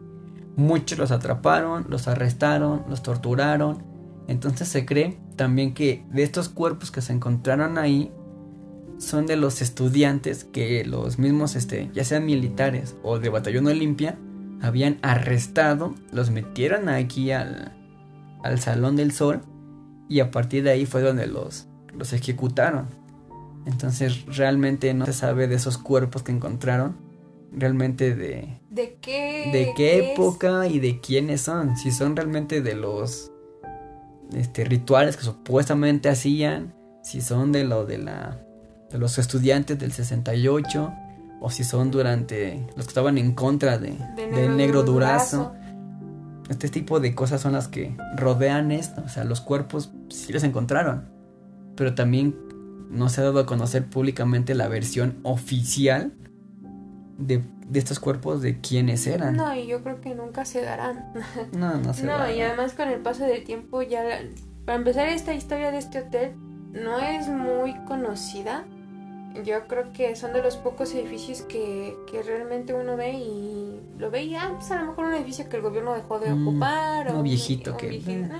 Muchos 0.55 0.97
los 0.97 1.11
atraparon, 1.11 1.85
los 1.89 2.07
arrestaron, 2.07 2.83
los 2.89 3.03
torturaron. 3.03 3.83
Entonces 4.27 4.67
se 4.67 4.85
cree 4.85 5.17
también 5.35 5.73
que 5.73 6.03
de 6.11 6.23
estos 6.23 6.49
cuerpos 6.49 6.91
que 6.91 7.01
se 7.01 7.13
encontraron 7.13 7.77
ahí 7.77 8.11
son 8.97 9.25
de 9.25 9.37
los 9.37 9.61
estudiantes 9.61 10.43
que 10.43 10.83
los 10.83 11.19
mismos, 11.19 11.55
este, 11.55 11.89
ya 11.93 12.03
sean 12.03 12.25
militares 12.25 12.95
o 13.03 13.19
de 13.19 13.29
Batallón 13.29 13.67
Olimpia, 13.67 14.17
habían 14.61 14.97
arrestado, 15.01 15.95
los 16.11 16.31
metieron 16.31 16.89
aquí 16.89 17.31
al, 17.31 17.77
al 18.43 18.59
Salón 18.59 18.95
del 18.95 19.11
Sol 19.11 19.41
y 20.09 20.19
a 20.19 20.31
partir 20.31 20.63
de 20.63 20.71
ahí 20.71 20.85
fue 20.85 21.01
donde 21.01 21.27
los, 21.27 21.67
los 21.93 22.11
ejecutaron. 22.13 22.87
Entonces 23.65 24.25
realmente 24.25 24.93
no 24.93 25.05
se 25.05 25.13
sabe 25.13 25.47
de 25.47 25.55
esos 25.55 25.77
cuerpos 25.77 26.23
que 26.23 26.31
encontraron, 26.31 26.97
realmente 27.51 28.15
de, 28.15 28.59
¿De 28.69 28.97
qué? 29.01 29.49
de 29.53 29.73
qué 29.75 30.13
época 30.13 30.67
y 30.67 30.79
de 30.79 30.99
quiénes 30.99 31.41
son, 31.41 31.77
si 31.77 31.91
son 31.91 32.15
realmente 32.15 32.61
de 32.61 32.75
los 32.75 33.31
este, 34.33 34.65
rituales 34.65 35.17
que 35.17 35.23
supuestamente 35.23 36.09
hacían, 36.09 36.73
si 37.03 37.21
son 37.21 37.51
de 37.51 37.63
lo 37.63 37.85
de 37.85 37.97
la 37.97 38.39
de 38.91 38.97
los 38.97 39.17
estudiantes 39.17 39.77
del 39.77 39.91
68 39.91 40.93
o 41.41 41.49
si 41.49 41.63
son 41.63 41.91
durante 41.91 42.65
los 42.75 42.85
que 42.85 42.91
estaban 42.91 43.17
en 43.17 43.33
contra 43.33 43.77
de, 43.77 43.97
De 44.15 44.27
del 44.31 44.57
negro 44.57 44.83
durazo. 44.83 45.53
Este 46.49 46.69
tipo 46.69 46.99
de 47.01 47.13
cosas 47.13 47.41
son 47.41 47.53
las 47.53 47.67
que 47.67 47.97
rodean 48.15 48.71
esto, 48.71 49.03
o 49.05 49.09
sea, 49.09 49.25
los 49.25 49.41
cuerpos 49.41 49.91
sí 50.09 50.31
los 50.31 50.43
encontraron, 50.43 51.09
pero 51.75 51.93
también 51.93 52.37
no 52.89 53.09
se 53.09 53.19
ha 53.19 53.25
dado 53.25 53.39
a 53.39 53.45
conocer 53.45 53.85
públicamente 53.89 54.55
la 54.55 54.69
versión 54.69 55.17
oficial 55.23 56.13
de, 57.17 57.43
de 57.69 57.79
estos 57.79 57.99
cuerpos 57.99 58.41
de 58.41 58.59
quiénes 58.61 59.05
eran. 59.07 59.35
No, 59.35 59.53
y 59.53 59.67
yo 59.67 59.83
creo 59.83 59.99
que 60.01 60.15
nunca 60.15 60.45
se 60.45 60.61
darán. 60.61 61.11
No, 61.51 61.75
no 61.77 61.93
se 61.93 62.05
No, 62.05 62.29
y 62.31 62.41
además 62.41 62.73
con 62.73 62.87
el 62.89 62.99
paso 63.01 63.23
del 63.25 63.43
tiempo 63.43 63.81
ya... 63.81 64.03
la- 64.03 64.19
Para 64.65 64.77
empezar, 64.77 65.07
esta 65.09 65.33
historia 65.33 65.71
de 65.71 65.77
este 65.79 65.99
hotel 65.99 66.35
no 66.71 66.99
es 66.99 67.27
muy 67.27 67.73
conocida. 67.85 68.65
Yo 69.43 69.67
creo 69.67 69.91
que 69.93 70.15
son 70.15 70.33
de 70.33 70.41
los 70.41 70.55
pocos 70.57 70.93
edificios 70.95 71.41
que, 71.43 71.95
que 72.09 72.23
realmente 72.23 72.73
uno 72.73 72.95
ve 72.97 73.13
y 73.13 73.81
lo 73.99 74.09
ve 74.09 74.23
y 74.23 74.35
ah, 74.35 74.51
pues 74.57 74.71
a 74.71 74.81
lo 74.81 74.87
mejor 74.87 75.05
un 75.05 75.13
edificio 75.13 75.47
que 75.49 75.57
el 75.57 75.61
gobierno 75.61 75.93
dejó 75.93 76.19
de 76.19 76.33
Mm, 76.33 76.47
ocupar. 76.47 77.07
uno 77.09 77.19
o 77.19 77.23
viejito 77.23 77.71
un 77.73 77.77
que- 77.77 77.87
viejito, 77.89 78.33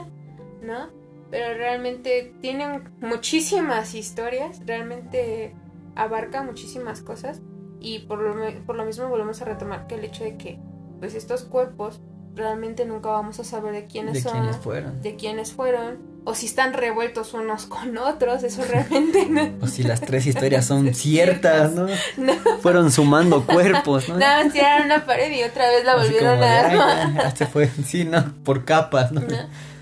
¿No? 0.63 0.89
Pero 1.29 1.55
realmente 1.57 2.33
tienen 2.41 2.89
muchísimas 3.01 3.93
historias, 3.93 4.61
realmente 4.65 5.53
abarca 5.95 6.41
muchísimas 6.41 7.01
cosas 7.01 7.41
y 7.79 7.99
por 7.99 8.19
lo, 8.19 8.35
por 8.65 8.75
lo 8.75 8.85
mismo 8.85 9.07
volvemos 9.09 9.41
a 9.41 9.45
retomar 9.45 9.87
que 9.87 9.95
el 9.95 10.03
hecho 10.03 10.23
de 10.23 10.37
que 10.37 10.59
pues 10.99 11.13
estos 11.15 11.43
cuerpos 11.43 12.01
realmente 12.35 12.85
nunca 12.85 13.09
vamos 13.09 13.39
a 13.39 13.43
saber 13.43 13.73
de 13.73 13.85
quiénes 13.85 14.13
de 14.15 14.21
son, 14.21 14.33
quiénes 14.33 14.57
fueron. 14.57 15.01
de 15.01 15.15
quiénes 15.15 15.53
fueron, 15.53 15.97
o 16.23 16.35
si 16.35 16.45
están 16.45 16.73
revueltos 16.73 17.33
unos 17.33 17.65
con 17.67 17.97
otros, 17.97 18.43
eso 18.43 18.63
realmente 18.65 19.25
no. 19.27 19.49
O 19.63 19.67
si 19.67 19.81
las 19.83 20.01
tres 20.01 20.25
historias 20.27 20.65
son 20.65 20.93
ciertas, 20.93 21.71
¿no? 21.73 21.87
No. 22.17 22.33
Fueron 22.61 22.91
sumando 22.91 23.45
cuerpos, 23.45 24.09
¿no? 24.09 24.17
Nada 24.17 24.43
más 24.43 24.53
tiraron 24.53 24.85
una 24.87 25.05
pared 25.05 25.31
y 25.31 25.43
otra 25.43 25.67
vez 25.69 25.83
la 25.85 25.93
Así 25.93 26.11
volvieron 26.11 26.43
a 26.43 26.59
"Ay, 26.59 26.65
armar. 26.71 27.13
ya, 27.15 27.23
ya 27.23 27.35
se 27.35 27.45
fue, 27.47 27.67
sí, 27.85 28.03
¿no? 28.05 28.33
Por 28.43 28.65
capas, 28.65 29.11
¿no? 29.11 29.21
¿no? 29.21 29.27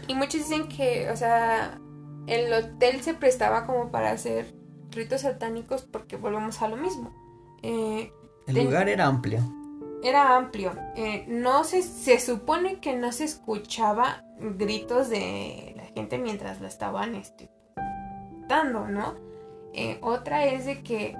Y 0.08 0.14
muchos 0.14 0.42
dicen 0.42 0.68
que, 0.70 1.10
o 1.12 1.18
sea, 1.18 1.80
el 2.28 2.54
hotel 2.54 3.02
se 3.02 3.14
prestaba 3.16 3.66
como 3.66 3.92
para 3.92 4.12
hacer 4.12 4.54
ritos 4.92 5.22
satánicos 5.22 5.82
porque 5.82 6.16
volvemos 6.16 6.62
a 6.62 6.68
lo 6.68 6.78
mismo. 6.78 7.12
Eh, 7.64 8.12
el 8.48 8.64
lugar 8.64 8.90
era 8.90 9.08
amplio. 9.08 9.40
Era 10.04 10.36
amplio. 10.36 10.74
Eh, 10.96 11.26
no 11.28 11.64
se, 11.64 11.82
se 11.82 12.20
supone 12.20 12.80
que 12.80 12.96
no 12.96 13.12
se 13.12 13.24
escuchaba 13.24 14.24
gritos 14.40 15.10
de 15.10 15.74
la 15.76 15.86
gente 15.86 16.18
mientras 16.18 16.62
la 16.62 16.68
estaban 16.68 17.16
este, 17.16 17.50
dando, 18.48 18.88
¿no? 18.88 19.16
Eh, 19.74 19.98
otra 20.02 20.46
es 20.46 20.66
de 20.66 20.82
que 20.82 21.16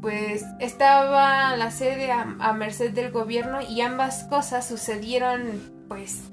pues 0.00 0.44
estaba 0.60 1.56
la 1.56 1.70
sede 1.70 2.12
a, 2.12 2.52
merced 2.52 2.92
del 2.92 3.10
gobierno 3.10 3.60
y 3.62 3.80
ambas 3.80 4.24
cosas 4.24 4.68
sucedieron 4.68 5.72
pues 5.88 6.24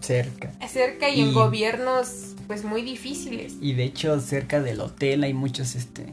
cerca. 0.00 0.52
Cerca 0.68 1.08
y, 1.08 1.22
en 1.22 1.34
gobiernos 1.34 2.36
pues 2.46 2.62
muy 2.62 2.82
difíciles. 2.82 3.56
Y 3.60 3.72
de 3.72 3.84
hecho 3.84 4.20
cerca 4.20 4.60
del 4.60 4.80
hotel 4.80 5.24
hay 5.24 5.34
muchos 5.34 5.74
este 5.74 6.12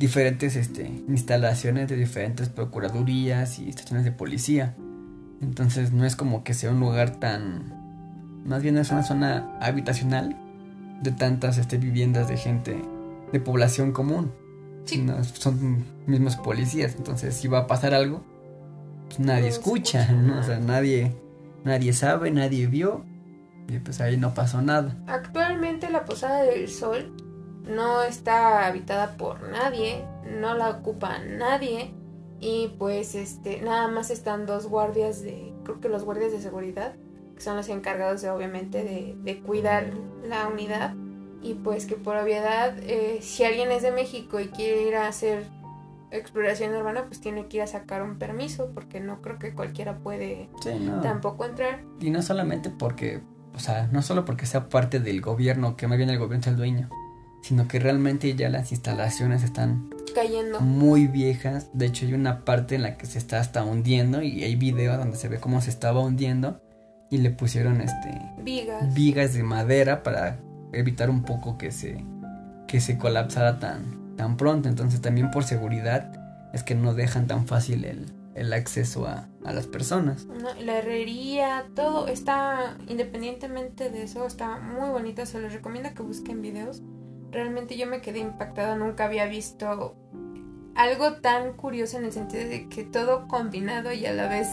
diferentes 0.00 0.56
este 0.56 0.86
instalaciones 1.08 1.86
de 1.88 1.94
diferentes 1.94 2.48
procuradurías 2.48 3.60
y 3.60 3.68
estaciones 3.68 4.04
de 4.04 4.10
policía. 4.10 4.74
Entonces 5.40 5.92
no 5.92 6.04
es 6.04 6.16
como 6.16 6.42
que 6.42 6.54
sea 6.54 6.70
un 6.72 6.80
lugar 6.80 7.20
tan 7.20 7.78
más 8.44 8.62
bien 8.62 8.78
es 8.78 8.90
una 8.90 9.04
zona 9.04 9.56
habitacional 9.60 10.36
de 11.02 11.12
tantas 11.12 11.58
este, 11.58 11.76
viviendas 11.76 12.28
de 12.28 12.36
gente 12.36 12.82
de 13.32 13.40
población 13.40 13.92
común 13.92 14.32
son 15.34 15.84
mismos 16.06 16.36
policías, 16.36 16.96
entonces 16.96 17.34
si 17.34 17.48
va 17.48 17.60
a 17.60 17.66
pasar 17.66 17.94
algo, 17.94 18.24
pues 19.08 19.20
nadie 19.20 19.48
escucha, 19.48 20.10
¿no? 20.12 20.40
O 20.40 20.42
sea, 20.42 20.58
nadie, 20.58 21.14
nadie 21.64 21.92
sabe, 21.92 22.30
nadie 22.30 22.66
vio, 22.66 23.04
y 23.68 23.78
pues 23.78 24.00
ahí 24.00 24.16
no 24.16 24.34
pasó 24.34 24.62
nada. 24.62 24.96
Actualmente 25.06 25.90
la 25.90 26.04
Posada 26.04 26.42
del 26.42 26.68
Sol 26.68 27.14
no 27.66 28.02
está 28.02 28.66
habitada 28.66 29.16
por 29.16 29.48
nadie, 29.48 30.04
no 30.24 30.54
la 30.54 30.70
ocupa 30.70 31.18
nadie, 31.18 31.94
y 32.40 32.74
pues 32.78 33.14
este, 33.14 33.60
nada 33.60 33.88
más 33.88 34.10
están 34.10 34.46
dos 34.46 34.66
guardias 34.66 35.22
de, 35.22 35.52
creo 35.64 35.80
que 35.80 35.88
los 35.88 36.04
guardias 36.04 36.32
de 36.32 36.40
seguridad, 36.40 36.94
que 37.34 37.42
son 37.42 37.56
los 37.56 37.68
encargados 37.68 38.22
de 38.22 38.30
obviamente 38.30 38.82
de, 38.82 39.14
de 39.22 39.40
cuidar 39.40 39.92
la 40.26 40.48
unidad. 40.48 40.94
Y 41.42 41.54
pues 41.54 41.86
que 41.86 41.96
por 41.96 42.16
obviedad 42.16 42.74
eh, 42.80 43.20
si 43.22 43.44
alguien 43.44 43.70
es 43.70 43.82
de 43.82 43.92
México 43.92 44.40
y 44.40 44.48
quiere 44.48 44.82
ir 44.82 44.96
a 44.96 45.08
hacer 45.08 45.46
exploración 46.10 46.74
urbana 46.74 47.04
pues 47.06 47.20
tiene 47.20 47.46
que 47.46 47.58
ir 47.58 47.62
a 47.62 47.66
sacar 47.66 48.02
un 48.02 48.18
permiso 48.18 48.72
porque 48.74 49.00
no 49.00 49.22
creo 49.22 49.38
que 49.38 49.54
cualquiera 49.54 49.98
puede 49.98 50.50
tampoco 51.02 51.46
entrar. 51.46 51.80
Y 51.98 52.10
no 52.10 52.20
solamente 52.20 52.68
porque 52.68 53.22
o 53.54 53.58
sea 53.58 53.88
no 53.90 54.02
solo 54.02 54.26
porque 54.26 54.44
sea 54.44 54.68
parte 54.68 55.00
del 55.00 55.22
gobierno 55.22 55.76
que 55.76 55.86
más 55.86 55.96
bien 55.96 56.10
el 56.10 56.18
gobierno 56.18 56.40
es 56.40 56.46
el 56.48 56.56
dueño 56.56 56.90
sino 57.42 57.68
que 57.68 57.78
realmente 57.78 58.34
ya 58.34 58.48
las 58.48 58.72
instalaciones 58.72 59.42
están 59.42 59.90
cayendo 60.14 60.60
muy 60.60 61.06
viejas 61.06 61.68
de 61.72 61.86
hecho 61.86 62.04
hay 62.04 62.14
una 62.14 62.44
parte 62.44 62.74
en 62.74 62.82
la 62.82 62.96
que 62.96 63.06
se 63.06 63.18
está 63.18 63.38
hasta 63.40 63.64
hundiendo 63.64 64.22
y 64.22 64.42
hay 64.42 64.56
videos 64.56 64.98
donde 64.98 65.16
se 65.16 65.28
ve 65.28 65.38
cómo 65.38 65.60
se 65.60 65.70
estaba 65.70 66.00
hundiendo 66.00 66.60
y 67.10 67.18
le 67.18 67.30
pusieron 67.30 67.80
este 67.80 68.10
vigas 68.42 68.94
vigas 68.94 69.34
de 69.34 69.42
madera 69.42 70.02
para 70.02 70.38
evitar 70.72 71.10
un 71.10 71.22
poco 71.22 71.58
que 71.58 71.72
se, 71.72 72.04
que 72.66 72.80
se 72.80 72.98
colapsara 72.98 73.58
tan, 73.58 74.16
tan 74.16 74.36
pronto. 74.36 74.68
Entonces 74.68 75.00
también 75.00 75.30
por 75.30 75.44
seguridad 75.44 76.12
es 76.52 76.62
que 76.62 76.74
no 76.74 76.94
dejan 76.94 77.26
tan 77.26 77.46
fácil 77.46 77.84
el, 77.84 78.06
el 78.34 78.52
acceso 78.52 79.06
a, 79.06 79.28
a, 79.44 79.52
las 79.52 79.66
personas. 79.66 80.26
la 80.60 80.78
herrería, 80.78 81.66
todo 81.74 82.08
está, 82.08 82.76
independientemente 82.88 83.90
de 83.90 84.02
eso, 84.02 84.26
está 84.26 84.58
muy 84.58 84.90
bonito. 84.90 85.24
Se 85.26 85.40
les 85.40 85.52
recomienda 85.52 85.94
que 85.94 86.02
busquen 86.02 86.42
videos. 86.42 86.82
Realmente 87.30 87.76
yo 87.76 87.86
me 87.86 88.00
quedé 88.00 88.18
impactada, 88.18 88.76
nunca 88.76 89.04
había 89.04 89.26
visto 89.26 89.96
algo 90.74 91.14
tan 91.14 91.52
curioso 91.54 91.98
en 91.98 92.04
el 92.04 92.12
sentido 92.12 92.48
de 92.48 92.68
que 92.68 92.84
todo 92.84 93.28
combinado 93.28 93.92
y 93.92 94.06
a 94.06 94.12
la 94.12 94.28
vez 94.28 94.48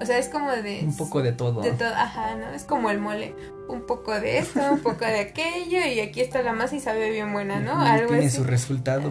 o 0.00 0.04
sea, 0.04 0.18
es 0.18 0.28
como 0.28 0.50
de... 0.50 0.82
Un 0.84 0.96
poco 0.96 1.22
de 1.22 1.32
todo. 1.32 1.62
De 1.62 1.72
todo, 1.72 1.88
ajá, 1.88 2.36
¿no? 2.36 2.50
Es 2.50 2.64
como 2.64 2.90
el 2.90 2.98
mole. 2.98 3.34
Un 3.68 3.86
poco 3.86 4.12
de 4.12 4.38
esto, 4.38 4.60
un 4.72 4.80
poco 4.80 5.04
de 5.04 5.20
aquello 5.20 5.86
y 5.86 6.00
aquí 6.00 6.20
está 6.20 6.42
la 6.42 6.52
masa 6.52 6.76
y 6.76 6.80
sabe 6.80 7.10
bien 7.10 7.32
buena, 7.32 7.60
¿no? 7.60 7.80
Algo 7.80 8.08
tiene 8.08 8.30
su 8.30 8.44
resultado. 8.44 9.10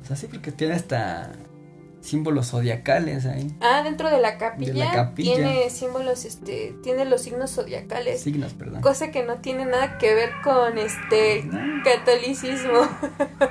O 0.00 0.04
sea, 0.04 0.16
sí, 0.16 0.28
porque 0.28 0.52
tiene 0.52 0.74
hasta 0.74 1.32
símbolos 2.00 2.50
zodiacales 2.50 3.26
ahí. 3.26 3.54
Ah, 3.60 3.82
dentro 3.82 4.10
de 4.10 4.20
la 4.20 4.38
capilla, 4.38 4.72
de 4.72 4.78
la 4.78 4.92
capilla. 4.92 5.34
tiene 5.34 5.70
símbolos, 5.70 6.24
este, 6.24 6.74
tiene 6.82 7.04
los 7.04 7.22
signos 7.22 7.50
zodiacales. 7.52 8.22
Signos, 8.22 8.54
perdón. 8.54 8.80
Cosa 8.80 9.10
que 9.10 9.24
no 9.24 9.36
tiene 9.36 9.66
nada 9.66 9.98
que 9.98 10.14
ver 10.14 10.30
con 10.42 10.78
este 10.78 11.48
catolicismo. 11.84 12.88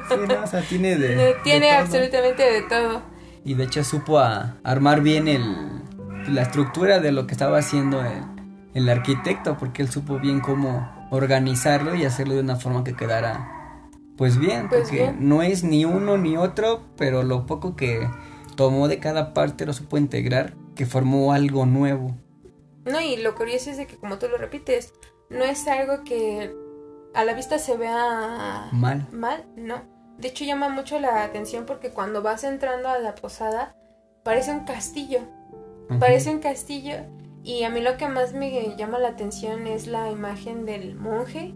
Sí, 0.09 0.15
no, 0.27 0.43
o 0.43 0.47
sea, 0.47 0.62
tiene 0.62 0.95
de. 0.95 1.35
tiene 1.43 1.71
absolutamente 1.71 2.43
de 2.43 2.62
todo. 2.63 3.01
Y 3.45 3.53
de 3.53 3.63
hecho 3.63 3.83
supo 3.83 4.19
a 4.19 4.57
armar 4.63 5.01
bien 5.01 5.27
el 5.27 5.79
la 6.27 6.43
estructura 6.43 6.99
de 6.99 7.12
lo 7.12 7.27
que 7.27 7.33
estaba 7.33 7.57
haciendo 7.57 8.03
el, 8.73 8.89
arquitecto, 8.89 9.57
porque 9.57 9.81
él 9.81 9.89
supo 9.89 10.19
bien 10.19 10.39
cómo 10.39 10.89
organizarlo 11.12 11.95
y 11.95 12.05
hacerlo 12.05 12.35
de 12.35 12.41
una 12.41 12.55
forma 12.55 12.83
que 12.83 12.93
quedara 12.93 13.55
pues 14.15 14.38
bien, 14.38 14.67
pues 14.67 14.83
porque 14.83 15.13
no 15.17 15.41
es 15.41 15.63
ni 15.63 15.85
uno 15.85 16.17
ni 16.17 16.35
otro, 16.35 16.83
pero 16.97 17.23
lo 17.23 17.45
poco 17.45 17.75
que 17.75 18.09
tomó 18.59 18.89
de 18.89 18.99
cada 18.99 19.33
parte 19.33 19.65
lo 19.65 19.71
supo 19.71 19.97
integrar, 19.97 20.53
que 20.75 20.85
formó 20.85 21.31
algo 21.31 21.65
nuevo. 21.65 22.13
No, 22.83 22.99
y 22.99 23.15
lo 23.15 23.33
curioso 23.33 23.69
es 23.69 23.77
de 23.77 23.87
que 23.87 23.95
como 23.95 24.19
tú 24.19 24.27
lo 24.27 24.37
repites, 24.37 24.93
no 25.29 25.45
es 25.45 25.65
algo 25.69 26.03
que 26.03 26.53
a 27.13 27.23
la 27.23 27.33
vista 27.35 27.57
se 27.57 27.77
vea 27.77 28.67
mal. 28.73 29.07
Mal, 29.13 29.45
no. 29.55 29.83
De 30.17 30.27
hecho 30.27 30.43
llama 30.43 30.67
mucho 30.67 30.99
la 30.99 31.23
atención 31.23 31.65
porque 31.65 31.91
cuando 31.91 32.21
vas 32.21 32.43
entrando 32.43 32.89
a 32.89 32.99
la 32.99 33.15
posada 33.15 33.77
parece 34.23 34.51
un 34.51 34.65
castillo. 34.65 35.21
Parece 35.97 36.29
un 36.29 36.39
castillo 36.39 36.97
y 37.45 37.63
a 37.63 37.69
mí 37.69 37.79
lo 37.79 37.95
que 37.95 38.09
más 38.09 38.33
me 38.33 38.75
llama 38.75 38.99
la 38.99 39.07
atención 39.07 39.67
es 39.67 39.87
la 39.87 40.11
imagen 40.11 40.65
del 40.65 40.95
monje 40.95 41.55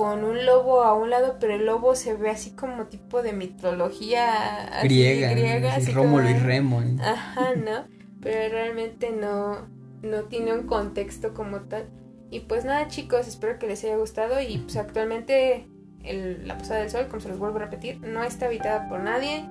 con 0.00 0.24
un 0.24 0.46
lobo 0.46 0.82
a 0.82 0.94
un 0.94 1.10
lado, 1.10 1.36
pero 1.38 1.52
el 1.52 1.66
lobo 1.66 1.94
se 1.94 2.14
ve 2.14 2.30
así 2.30 2.52
como 2.52 2.86
tipo 2.86 3.22
de 3.22 3.34
mitología 3.34 4.80
griega, 4.82 5.28
griega 5.32 5.74
así 5.74 5.92
Rómulo 5.92 6.30
y 6.30 6.32
Remo. 6.32 6.80
¿eh? 6.80 6.96
Ajá, 7.02 7.54
¿no? 7.54 7.84
Pero 8.22 8.50
realmente 8.50 9.10
no, 9.10 9.68
no 10.00 10.22
tiene 10.22 10.54
un 10.54 10.66
contexto 10.66 11.34
como 11.34 11.60
tal. 11.60 11.90
Y 12.30 12.40
pues 12.40 12.64
nada, 12.64 12.88
chicos, 12.88 13.28
espero 13.28 13.58
que 13.58 13.66
les 13.66 13.84
haya 13.84 13.98
gustado 13.98 14.40
y 14.40 14.56
pues 14.56 14.78
actualmente 14.78 15.68
el, 16.02 16.48
la 16.48 16.56
Posada 16.56 16.80
del 16.80 16.88
Sol, 16.88 17.08
como 17.08 17.20
se 17.20 17.28
los 17.28 17.38
vuelvo 17.38 17.58
a 17.58 17.60
repetir, 17.60 18.00
no 18.00 18.24
está 18.24 18.46
habitada 18.46 18.88
por 18.88 19.00
nadie 19.00 19.44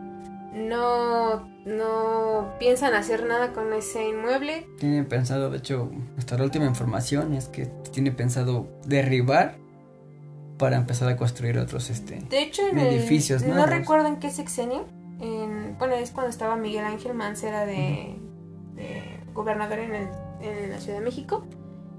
no, 0.54 1.48
no 1.66 2.56
piensan 2.60 2.96
hacer 2.96 3.26
nada 3.26 3.54
con 3.54 3.72
ese 3.74 4.08
inmueble. 4.08 4.68
Tienen 4.80 5.06
pensado, 5.06 5.52
de 5.52 5.60
hecho, 5.60 5.92
hasta 6.18 6.38
la 6.38 6.44
última 6.44 6.66
información 6.66 7.34
es 7.34 7.48
que 7.48 7.68
tiene 7.92 8.12
pensado 8.12 8.68
derribar 8.86 9.58
para 10.60 10.76
empezar 10.76 11.10
a 11.10 11.16
construir 11.16 11.58
otros 11.58 11.90
este, 11.90 12.20
de 12.20 12.44
hecho, 12.44 12.62
en 12.68 12.78
edificios. 12.78 13.42
El, 13.42 13.56
no 13.56 13.66
recuerdo 13.66 14.08
en 14.08 14.18
qué 14.18 14.30
sexenio. 14.30 14.86
En, 15.20 15.78
bueno, 15.80 15.96
es 15.96 16.12
cuando 16.12 16.30
estaba 16.30 16.56
Miguel 16.56 16.86
Ángel 16.86 17.16
Mancera 17.16 17.66
de, 17.66 18.16
de 18.76 19.20
gobernador 19.34 19.80
en, 19.80 19.96
el, 19.96 20.10
en 20.42 20.70
la 20.70 20.80
Ciudad 20.80 21.00
de 21.00 21.06
México. 21.06 21.48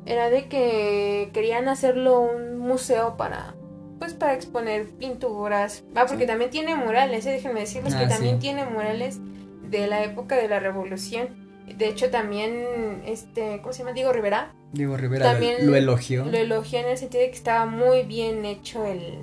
Era 0.07 0.31
de 0.31 0.49
que 0.49 1.31
querían 1.33 1.69
hacerlo 1.69 2.21
un 2.21 2.59
museo 2.59 3.17
para 3.17 3.55
pues 3.99 4.15
para 4.15 4.35
exponer 4.35 4.89
pinturas. 4.97 5.85
Ah, 5.95 6.07
porque 6.09 6.27
también 6.27 6.51
tiene 6.51 6.75
murales, 6.75 7.27
¿eh? 7.27 7.33
déjenme 7.33 7.61
decirles 7.61 7.95
que 7.95 8.05
ah, 8.05 8.09
también 8.09 8.39
tiene 8.39 8.65
murales 8.65 9.21
de 9.69 9.87
la 9.87 10.03
época 10.03 10.37
de 10.37 10.49
la 10.49 10.59
revolución. 10.59 11.40
De 11.77 11.89
hecho, 11.89 12.11
también, 12.11 13.03
este, 13.07 13.61
¿cómo 13.61 13.73
se 13.73 13.81
llama? 13.81 13.93
Diego 13.93 14.13
Rivera. 14.13 14.55
Diego 14.73 14.97
Rivera 14.97 15.33
también 15.33 15.67
lo 15.67 15.75
elogió. 15.75 16.25
Lo 16.25 16.37
elogió 16.37 16.79
en 16.81 16.87
el 16.87 16.99
sentido 16.99 17.23
de 17.23 17.31
que 17.31 17.37
estaba 17.37 17.67
muy 17.67 18.03
bien 18.03 18.45
hecho 18.45 18.85
el, 18.85 19.19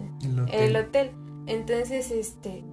el, 0.52 0.76
hotel. 0.76 1.12
Entonces, 1.46 2.12
este, 2.12 2.64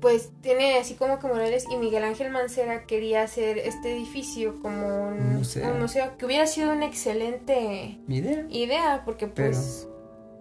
pues 0.00 0.32
tiene 0.42 0.78
así 0.78 0.94
como 0.94 1.18
que 1.18 1.26
murales 1.26 1.66
y 1.70 1.76
Miguel 1.76 2.04
Ángel 2.04 2.30
Mancera 2.30 2.84
quería 2.84 3.22
hacer 3.22 3.58
este 3.58 3.96
edificio 3.96 4.60
como 4.60 5.08
un, 5.08 5.36
museo. 5.36 6.16
que 6.18 6.26
hubiera 6.26 6.46
sido 6.46 6.72
una 6.72 6.86
excelente 6.86 7.98
idea, 8.08 8.46
idea 8.50 9.02
porque 9.06 9.28
pues 9.28 9.88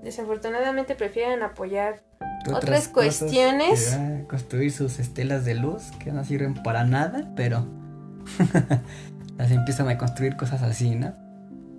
desafortunadamente 0.04 0.96
prefieren 0.96 1.42
apoyar 1.44 2.04
otras, 2.52 2.88
cuestiones. 2.88 3.98
construir 4.28 4.72
sus 4.72 5.00
estelas 5.00 5.46
de 5.46 5.56
luz 5.56 5.92
que 6.04 6.12
no 6.12 6.24
sirven 6.24 6.56
para 6.56 6.84
nada, 6.84 7.32
pero 7.36 7.66
las 9.38 9.52
empiezan 9.52 9.88
a 9.90 9.98
construir 9.98 10.36
cosas 10.36 10.62
así, 10.62 10.96
¿no? 10.96 11.14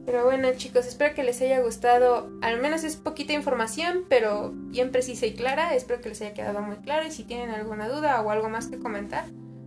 Pero 0.06 0.24
bueno 0.24 0.48
chicos, 0.56 0.86
espero 0.86 1.14
que 1.14 1.22
les 1.22 1.40
haya 1.40 1.60
gustado, 1.60 2.30
al 2.42 2.60
menos 2.60 2.84
es 2.84 2.96
poquita 2.96 3.32
información, 3.32 4.00
pero 4.08 4.52
bien 4.54 4.90
precisa 4.90 5.24
y 5.24 5.34
clara, 5.34 5.74
espero 5.74 6.02
que 6.02 6.10
les 6.10 6.20
haya 6.20 6.34
quedado 6.34 6.60
muy 6.60 6.76
claro 6.76 7.06
y 7.06 7.10
si 7.10 7.24
tienen 7.24 7.50
alguna 7.50 7.88
duda 7.88 8.20
o 8.20 8.30
algo 8.30 8.50
más 8.50 8.66
que 8.66 8.78
comentar, 8.78 9.24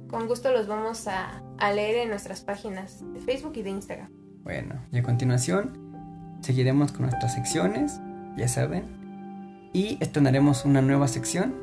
con 0.07 0.27
gusto 0.27 0.51
los 0.51 0.67
vamos 0.67 1.07
a, 1.07 1.41
a 1.57 1.71
leer 1.73 1.97
en 1.97 2.09
nuestras 2.09 2.41
páginas 2.41 3.03
de 3.13 3.19
Facebook 3.19 3.53
y 3.55 3.63
de 3.63 3.71
Instagram. 3.71 4.09
Bueno, 4.43 4.75
y 4.91 4.99
a 4.99 5.03
continuación 5.03 6.39
seguiremos 6.41 6.91
con 6.91 7.07
nuestras 7.07 7.33
secciones 7.33 7.99
ya 8.37 8.47
saben. 8.47 8.85
Y 9.73 9.97
estrenaremos 9.99 10.65
una 10.65 10.81
nueva 10.81 11.07
sección 11.07 11.55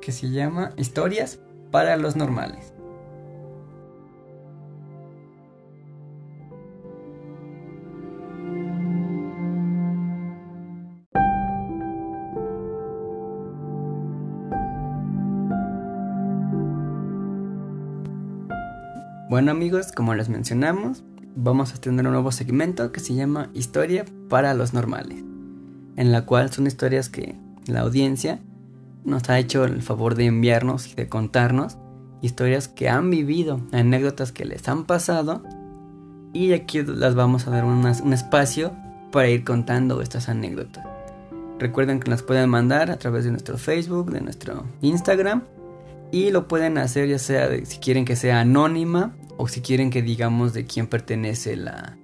que 0.00 0.12
se 0.12 0.30
llama 0.30 0.72
Historias 0.76 1.38
para 1.70 1.96
los 1.96 2.16
normales. 2.16 2.72
Bueno 19.28 19.50
amigos, 19.50 19.92
como 19.92 20.14
les 20.14 20.30
mencionamos, 20.30 21.04
vamos 21.36 21.74
a 21.74 21.80
tener 21.80 22.06
un 22.06 22.12
nuevo 22.12 22.32
segmento 22.32 22.90
que 22.92 23.00
se 23.00 23.14
llama 23.14 23.50
Historia 23.52 24.06
para 24.28 24.54
los 24.54 24.72
normales, 24.72 25.22
en 25.98 26.12
la 26.12 26.24
cual 26.24 26.50
son 26.50 26.68
historias 26.68 27.08
que 27.08 27.34
la 27.66 27.80
audiencia 27.80 28.38
nos 29.04 29.28
ha 29.28 29.38
hecho 29.38 29.64
el 29.64 29.82
favor 29.82 30.14
de 30.14 30.26
enviarnos 30.26 30.94
de 30.94 31.08
contarnos 31.08 31.76
historias 32.22 32.68
que 32.68 32.88
han 32.88 33.10
vivido, 33.10 33.60
anécdotas 33.72 34.30
que 34.30 34.44
les 34.44 34.68
han 34.68 34.84
pasado 34.84 35.42
y 36.32 36.52
aquí 36.52 36.82
las 36.82 37.16
vamos 37.16 37.48
a 37.48 37.50
dar 37.50 37.64
un 37.64 38.12
espacio 38.12 38.72
para 39.10 39.28
ir 39.28 39.44
contando 39.44 40.00
estas 40.00 40.28
anécdotas. 40.28 40.86
Recuerden 41.58 41.98
que 41.98 42.10
las 42.10 42.22
pueden 42.22 42.48
mandar 42.48 42.92
a 42.92 42.98
través 42.98 43.24
de 43.24 43.32
nuestro 43.32 43.58
Facebook, 43.58 44.12
de 44.12 44.20
nuestro 44.20 44.66
Instagram 44.82 45.42
y 46.12 46.30
lo 46.30 46.46
pueden 46.46 46.78
hacer 46.78 47.08
ya 47.08 47.18
sea 47.18 47.48
si 47.64 47.78
quieren 47.78 48.04
que 48.04 48.14
sea 48.14 48.40
anónima 48.40 49.16
o 49.36 49.48
si 49.48 49.62
quieren 49.62 49.90
que 49.90 50.02
digamos 50.02 50.52
de 50.52 50.64
quién 50.64 50.86
pertenece 50.86 51.56
la, 51.56 51.97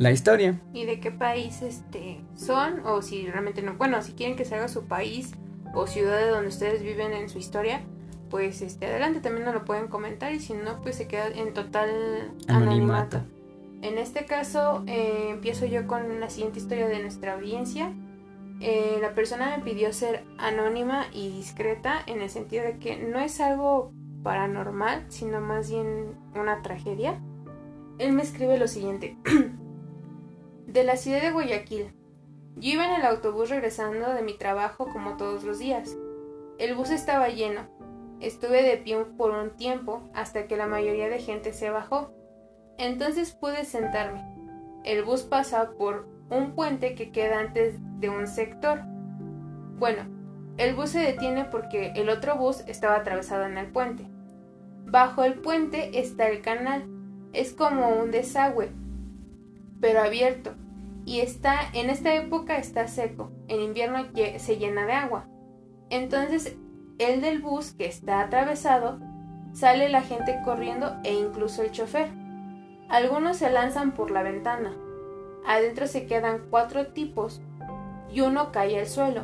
la 0.00 0.10
historia. 0.10 0.58
Y 0.72 0.86
de 0.86 0.98
qué 0.98 1.10
país 1.10 1.60
este, 1.60 2.22
son, 2.34 2.86
o 2.86 3.02
si 3.02 3.26
realmente 3.26 3.60
no. 3.60 3.74
Bueno, 3.74 4.00
si 4.00 4.12
quieren 4.12 4.34
que 4.34 4.46
salga 4.46 4.66
su 4.68 4.86
país 4.86 5.34
o 5.74 5.86
ciudad 5.86 6.16
de 6.16 6.28
donde 6.28 6.48
ustedes 6.48 6.82
viven 6.82 7.12
en 7.12 7.28
su 7.28 7.36
historia, 7.38 7.82
pues 8.30 8.62
este, 8.62 8.86
adelante 8.86 9.20
también 9.20 9.44
nos 9.44 9.52
lo 9.52 9.66
pueden 9.66 9.88
comentar 9.88 10.32
y 10.32 10.40
si 10.40 10.54
no, 10.54 10.80
pues 10.80 10.96
se 10.96 11.06
queda 11.06 11.28
en 11.28 11.52
total 11.52 12.32
anonimato. 12.48 13.20
En 13.82 13.98
este 13.98 14.24
caso, 14.24 14.84
eh, 14.86 15.28
empiezo 15.32 15.66
yo 15.66 15.86
con 15.86 16.18
la 16.18 16.30
siguiente 16.30 16.60
historia 16.60 16.88
de 16.88 17.02
nuestra 17.02 17.34
audiencia. 17.34 17.92
Eh, 18.62 18.96
la 19.02 19.14
persona 19.14 19.54
me 19.54 19.62
pidió 19.62 19.92
ser 19.92 20.24
anónima 20.38 21.08
y 21.12 21.28
discreta 21.28 22.00
en 22.06 22.22
el 22.22 22.30
sentido 22.30 22.64
de 22.64 22.78
que 22.78 22.96
no 22.96 23.20
es 23.20 23.38
algo 23.38 23.92
paranormal, 24.22 25.04
sino 25.08 25.42
más 25.42 25.70
bien 25.70 26.14
una 26.34 26.62
tragedia, 26.62 27.20
él 27.98 28.12
me 28.12 28.22
escribe 28.22 28.56
lo 28.56 28.66
siguiente. 28.66 29.18
de 30.72 30.84
la 30.84 30.96
ciudad 30.96 31.20
de 31.20 31.32
Guayaquil. 31.32 31.92
Yo 32.56 32.72
iba 32.72 32.84
en 32.84 33.00
el 33.00 33.06
autobús 33.06 33.50
regresando 33.50 34.14
de 34.14 34.22
mi 34.22 34.34
trabajo 34.34 34.86
como 34.92 35.16
todos 35.16 35.42
los 35.42 35.58
días. 35.58 35.96
El 36.58 36.76
bus 36.76 36.90
estaba 36.90 37.28
lleno. 37.28 37.62
Estuve 38.20 38.62
de 38.62 38.76
pie 38.76 39.04
por 39.16 39.32
un 39.32 39.50
tiempo 39.56 40.08
hasta 40.14 40.46
que 40.46 40.56
la 40.56 40.68
mayoría 40.68 41.08
de 41.08 41.18
gente 41.18 41.52
se 41.52 41.70
bajó. 41.70 42.12
Entonces 42.78 43.32
pude 43.32 43.64
sentarme. 43.64 44.24
El 44.84 45.02
bus 45.02 45.22
pasa 45.22 45.72
por 45.76 46.06
un 46.30 46.54
puente 46.54 46.94
que 46.94 47.10
queda 47.10 47.40
antes 47.40 47.74
de 47.98 48.08
un 48.08 48.28
sector. 48.28 48.82
Bueno, 49.76 50.04
el 50.56 50.76
bus 50.76 50.90
se 50.90 51.00
detiene 51.00 51.46
porque 51.46 51.92
el 51.96 52.08
otro 52.08 52.36
bus 52.36 52.62
estaba 52.68 52.96
atravesado 52.96 53.44
en 53.44 53.58
el 53.58 53.72
puente. 53.72 54.06
Bajo 54.84 55.24
el 55.24 55.34
puente 55.34 55.98
está 55.98 56.28
el 56.28 56.42
canal. 56.42 56.84
Es 57.32 57.54
como 57.54 57.88
un 57.88 58.10
desagüe, 58.10 58.70
pero 59.80 60.00
abierto. 60.00 60.54
Y 61.06 61.20
está, 61.20 61.58
en 61.72 61.90
esta 61.90 62.14
época 62.14 62.58
está 62.58 62.86
seco. 62.86 63.30
En 63.48 63.60
invierno 63.60 64.06
se 64.38 64.58
llena 64.58 64.86
de 64.86 64.92
agua. 64.92 65.26
Entonces, 65.88 66.56
el 66.98 67.20
del 67.20 67.40
bus 67.40 67.72
que 67.72 67.86
está 67.86 68.20
atravesado, 68.20 69.00
sale 69.52 69.88
la 69.88 70.02
gente 70.02 70.38
corriendo 70.44 70.96
e 71.02 71.14
incluso 71.14 71.62
el 71.62 71.72
chofer. 71.72 72.08
Algunos 72.88 73.38
se 73.38 73.50
lanzan 73.50 73.92
por 73.92 74.10
la 74.10 74.22
ventana. 74.22 74.76
Adentro 75.46 75.86
se 75.86 76.06
quedan 76.06 76.42
cuatro 76.50 76.88
tipos 76.88 77.40
y 78.12 78.20
uno 78.20 78.52
cae 78.52 78.78
al 78.78 78.86
suelo. 78.86 79.22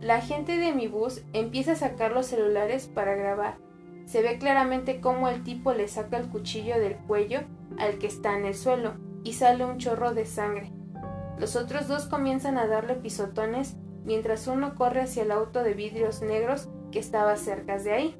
La 0.00 0.20
gente 0.20 0.58
de 0.58 0.72
mi 0.72 0.86
bus 0.86 1.22
empieza 1.32 1.72
a 1.72 1.76
sacar 1.76 2.12
los 2.12 2.26
celulares 2.26 2.86
para 2.86 3.14
grabar. 3.14 3.56
Se 4.06 4.22
ve 4.22 4.38
claramente 4.38 5.00
cómo 5.00 5.28
el 5.28 5.42
tipo 5.42 5.72
le 5.72 5.88
saca 5.88 6.18
el 6.18 6.28
cuchillo 6.28 6.78
del 6.78 6.96
cuello 6.96 7.40
al 7.78 7.98
que 7.98 8.06
está 8.06 8.38
en 8.38 8.44
el 8.44 8.54
suelo 8.54 8.92
y 9.24 9.32
sale 9.32 9.64
un 9.64 9.78
chorro 9.78 10.14
de 10.14 10.26
sangre. 10.26 10.72
Los 11.38 11.56
otros 11.56 11.88
dos 11.88 12.06
comienzan 12.06 12.58
a 12.58 12.68
darle 12.68 12.94
pisotones 12.94 13.76
mientras 14.04 14.46
uno 14.46 14.76
corre 14.76 15.00
hacia 15.02 15.24
el 15.24 15.32
auto 15.32 15.64
de 15.64 15.74
vidrios 15.74 16.22
negros 16.22 16.68
que 16.92 17.00
estaba 17.00 17.36
cerca 17.36 17.78
de 17.78 17.92
ahí. 17.92 18.16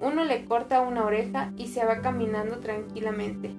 Uno 0.00 0.24
le 0.24 0.44
corta 0.44 0.82
una 0.82 1.06
oreja 1.06 1.52
y 1.56 1.68
se 1.68 1.84
va 1.84 2.02
caminando 2.02 2.58
tranquilamente, 2.58 3.54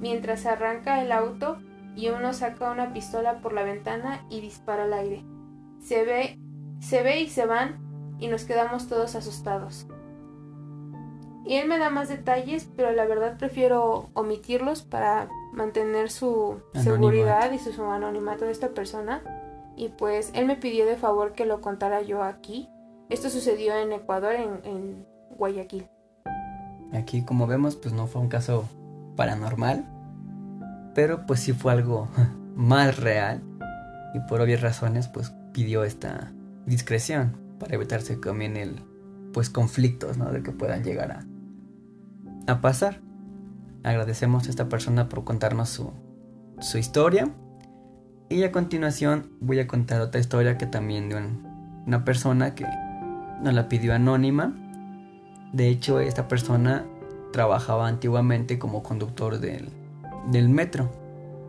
mientras 0.00 0.46
arranca 0.46 1.02
el 1.02 1.12
auto 1.12 1.58
y 1.94 2.08
uno 2.08 2.32
saca 2.32 2.70
una 2.70 2.92
pistola 2.92 3.40
por 3.42 3.52
la 3.52 3.64
ventana 3.64 4.24
y 4.30 4.40
dispara 4.40 4.84
al 4.84 4.94
aire. 4.94 5.24
Se 5.80 6.04
ve 6.04 6.38
se 6.80 7.02
ve 7.02 7.20
y 7.20 7.28
se 7.28 7.46
van 7.46 8.16
y 8.18 8.28
nos 8.28 8.44
quedamos 8.44 8.88
todos 8.88 9.14
asustados. 9.14 9.86
Y 11.44 11.54
él 11.54 11.68
me 11.68 11.78
da 11.78 11.90
más 11.90 12.08
detalles, 12.08 12.68
pero 12.76 12.92
la 12.92 13.06
verdad 13.06 13.38
prefiero 13.38 14.10
omitirlos 14.14 14.82
para 14.82 15.28
mantener 15.52 16.10
su 16.10 16.60
seguridad 16.74 17.50
y 17.52 17.58
su 17.58 17.82
anonimato 17.84 18.44
de 18.44 18.52
esta 18.52 18.70
persona. 18.70 19.22
Y 19.76 19.90
pues 19.90 20.30
él 20.34 20.46
me 20.46 20.56
pidió 20.56 20.86
de 20.86 20.96
favor 20.96 21.32
que 21.32 21.46
lo 21.46 21.60
contara 21.60 22.02
yo 22.02 22.22
aquí. 22.22 22.68
Esto 23.08 23.30
sucedió 23.30 23.76
en 23.76 23.92
Ecuador, 23.92 24.34
en, 24.34 24.60
en 24.64 25.06
Guayaquil. 25.30 25.88
Aquí, 26.92 27.24
como 27.24 27.46
vemos, 27.46 27.76
pues 27.76 27.94
no 27.94 28.06
fue 28.06 28.20
un 28.20 28.28
caso 28.28 28.68
paranormal, 29.16 29.84
pero 30.94 31.26
pues 31.26 31.40
sí 31.40 31.52
fue 31.52 31.72
algo 31.72 32.08
más 32.54 32.98
real. 32.98 33.42
Y 34.14 34.20
por 34.28 34.40
obvias 34.40 34.60
razones, 34.60 35.08
pues 35.08 35.32
pidió 35.52 35.84
esta, 35.84 36.32
discreción 36.68 37.36
para 37.58 37.74
evitarse 37.74 38.16
también 38.16 38.56
el 38.56 38.80
pues 39.32 39.50
conflictos 39.50 40.18
¿no? 40.18 40.30
de 40.30 40.42
que 40.42 40.52
puedan 40.52 40.82
llegar 40.82 41.12
a, 41.12 42.52
a 42.52 42.60
pasar. 42.60 43.00
Agradecemos 43.84 44.46
a 44.46 44.50
esta 44.50 44.68
persona 44.68 45.08
por 45.08 45.24
contarnos 45.24 45.68
su, 45.68 45.92
su 46.60 46.78
historia. 46.78 47.28
Y 48.28 48.42
a 48.42 48.52
continuación 48.52 49.30
voy 49.40 49.60
a 49.60 49.66
contar 49.66 50.00
otra 50.00 50.20
historia 50.20 50.58
que 50.58 50.66
también 50.66 51.08
de 51.08 51.16
una 51.86 52.04
persona 52.04 52.54
que 52.54 52.66
nos 53.42 53.54
la 53.54 53.68
pidió 53.68 53.94
anónima. 53.94 54.54
De 55.52 55.68
hecho, 55.68 56.00
esta 56.00 56.28
persona 56.28 56.84
trabajaba 57.32 57.88
antiguamente 57.88 58.58
como 58.58 58.82
conductor 58.82 59.38
del, 59.40 59.70
del 60.30 60.48
metro. 60.48 60.90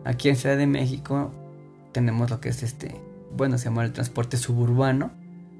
Aquí 0.04 0.30
en 0.30 0.36
Ciudad 0.36 0.56
de 0.56 0.66
México 0.66 1.32
tenemos 1.92 2.30
lo 2.30 2.40
que 2.40 2.48
es 2.48 2.62
este 2.62 2.94
bueno, 3.36 3.58
se 3.58 3.66
llama 3.66 3.84
el 3.84 3.92
transporte 3.92 4.36
suburbano 4.36 5.12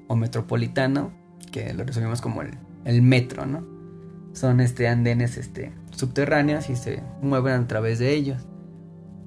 o 0.07 0.15
metropolitano, 0.15 1.11
que 1.51 1.73
lo 1.73 1.83
resumimos 1.83 2.21
como 2.21 2.41
el, 2.41 3.01
metro, 3.01 3.45
¿no? 3.45 3.63
Son 4.33 4.59
este 4.59 4.87
andenes 4.87 5.37
este, 5.37 5.73
subterráneos 5.91 6.69
y 6.69 6.75
se 6.75 7.03
mueven 7.21 7.53
a 7.53 7.67
través 7.67 7.99
de 7.99 8.13
ellos. 8.13 8.45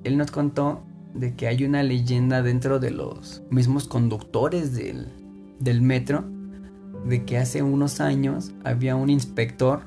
Él 0.03 0.17
nos 0.17 0.31
contó 0.31 0.85
de 1.15 1.35
que 1.35 1.47
hay 1.47 1.65
una 1.65 1.83
leyenda 1.83 2.43
dentro 2.43 2.79
de 2.79 2.91
los 2.91 3.43
mismos 3.51 3.87
conductores 3.87 4.75
del, 4.75 5.09
del 5.61 5.83
metro, 5.83 6.25
de 7.07 7.25
que 7.25 7.39
hace 7.39 7.63
unos 7.63 8.01
años 8.01 8.53
había 8.65 8.97
un 8.97 9.11
inspector 9.11 9.83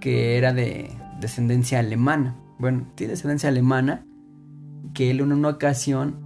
que 0.00 0.36
era 0.36 0.52
de 0.52 0.90
descendencia 1.20 1.78
alemana. 1.78 2.36
Bueno, 2.58 2.86
tiene 2.94 3.12
descendencia 3.12 3.48
alemana, 3.48 4.04
que 4.94 5.10
él 5.10 5.20
en 5.20 5.32
una 5.32 5.48
ocasión 5.48 6.16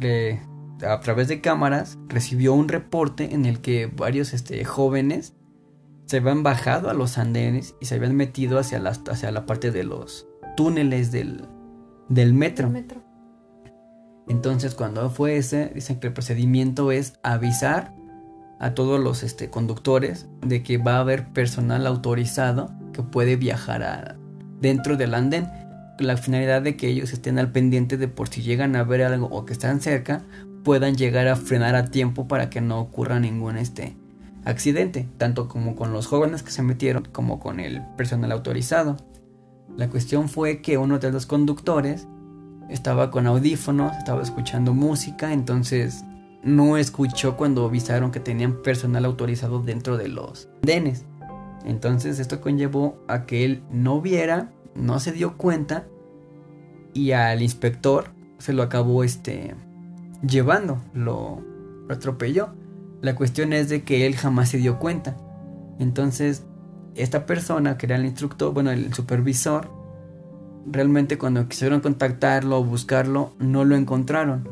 le 0.00 0.40
a 0.86 1.00
través 1.00 1.28
de 1.28 1.40
cámaras 1.40 1.98
recibió 2.08 2.54
un 2.54 2.68
reporte 2.68 3.34
en 3.34 3.46
el 3.46 3.60
que 3.60 3.86
varios 3.86 4.32
este, 4.32 4.64
jóvenes 4.64 5.34
se 6.06 6.18
habían 6.18 6.42
bajado 6.42 6.90
a 6.90 6.94
los 6.94 7.18
andenes 7.18 7.74
y 7.80 7.86
se 7.86 7.94
habían 7.94 8.16
metido 8.16 8.58
hacia 8.58 8.78
la, 8.78 8.90
hacia 8.90 9.30
la 9.30 9.46
parte 9.46 9.70
de 9.70 9.84
los 9.84 10.26
túneles 10.56 11.12
del, 11.12 11.46
metro. 12.08 12.68
metro. 12.68 13.02
Entonces 14.28 14.74
cuando 14.74 15.08
fue 15.10 15.36
ese, 15.36 15.70
dicen 15.74 16.00
que 16.00 16.08
el 16.08 16.12
procedimiento 16.12 16.92
es 16.92 17.14
avisar 17.22 17.94
a 18.58 18.74
todos 18.74 19.00
los 19.00 19.22
este, 19.22 19.50
conductores 19.50 20.28
de 20.42 20.62
que 20.62 20.78
va 20.78 20.96
a 20.96 21.00
haber 21.00 21.32
personal 21.32 21.86
autorizado 21.86 22.70
que 22.92 23.02
puede 23.02 23.36
viajar 23.36 24.16
dentro 24.60 24.96
del 24.96 25.14
andén 25.14 25.48
la 26.00 26.16
finalidad 26.16 26.62
de 26.62 26.76
que 26.76 26.88
ellos 26.88 27.12
estén 27.12 27.38
al 27.38 27.52
pendiente 27.52 27.96
de 27.96 28.08
por 28.08 28.28
si 28.28 28.42
llegan 28.42 28.74
a 28.76 28.84
ver 28.84 29.02
algo 29.02 29.26
o 29.26 29.44
que 29.44 29.52
están 29.52 29.80
cerca, 29.80 30.24
puedan 30.62 30.96
llegar 30.96 31.28
a 31.28 31.36
frenar 31.36 31.74
a 31.74 31.86
tiempo 31.86 32.28
para 32.28 32.50
que 32.50 32.60
no 32.60 32.80
ocurra 32.80 33.20
ningún 33.20 33.56
este 33.56 33.96
accidente, 34.44 35.08
tanto 35.18 35.48
como 35.48 35.76
con 35.76 35.92
los 35.92 36.06
jóvenes 36.06 36.42
que 36.42 36.50
se 36.50 36.62
metieron 36.62 37.04
como 37.12 37.40
con 37.40 37.60
el 37.60 37.82
personal 37.96 38.32
autorizado. 38.32 38.96
La 39.76 39.88
cuestión 39.88 40.28
fue 40.28 40.60
que 40.60 40.78
uno 40.78 40.98
de 40.98 41.12
los 41.12 41.26
conductores 41.26 42.06
estaba 42.68 43.10
con 43.10 43.26
audífonos, 43.26 43.96
estaba 43.96 44.22
escuchando 44.22 44.74
música, 44.74 45.32
entonces 45.32 46.04
no 46.42 46.76
escuchó 46.76 47.36
cuando 47.36 47.66
avisaron 47.66 48.10
que 48.10 48.20
tenían 48.20 48.62
personal 48.62 49.04
autorizado 49.04 49.60
dentro 49.60 49.96
de 49.96 50.08
los 50.08 50.48
andenes. 50.62 51.04
Entonces 51.64 52.18
esto 52.18 52.40
conllevó 52.40 52.98
a 53.06 53.26
que 53.26 53.44
él 53.44 53.62
no 53.70 54.00
viera, 54.00 54.50
no 54.74 54.98
se 54.98 55.12
dio 55.12 55.36
cuenta 55.36 55.86
y 56.94 57.12
al 57.12 57.42
inspector 57.42 58.10
se 58.38 58.52
lo 58.52 58.62
acabó 58.62 59.04
este 59.04 59.54
llevando, 60.22 60.80
lo, 60.94 61.40
lo 61.88 61.94
atropelló. 61.94 62.50
La 63.00 63.14
cuestión 63.14 63.52
es 63.52 63.68
de 63.68 63.82
que 63.82 64.06
él 64.06 64.16
jamás 64.16 64.50
se 64.50 64.58
dio 64.58 64.78
cuenta. 64.78 65.16
Entonces, 65.78 66.44
esta 66.94 67.26
persona 67.26 67.78
que 67.78 67.86
era 67.86 67.96
el 67.96 68.04
instructor, 68.04 68.52
bueno, 68.52 68.70
el 68.70 68.92
supervisor, 68.92 69.70
realmente 70.66 71.18
cuando 71.18 71.48
quisieron 71.48 71.80
contactarlo 71.80 72.58
o 72.58 72.64
buscarlo, 72.64 73.32
no 73.38 73.64
lo 73.64 73.76
encontraron. 73.76 74.48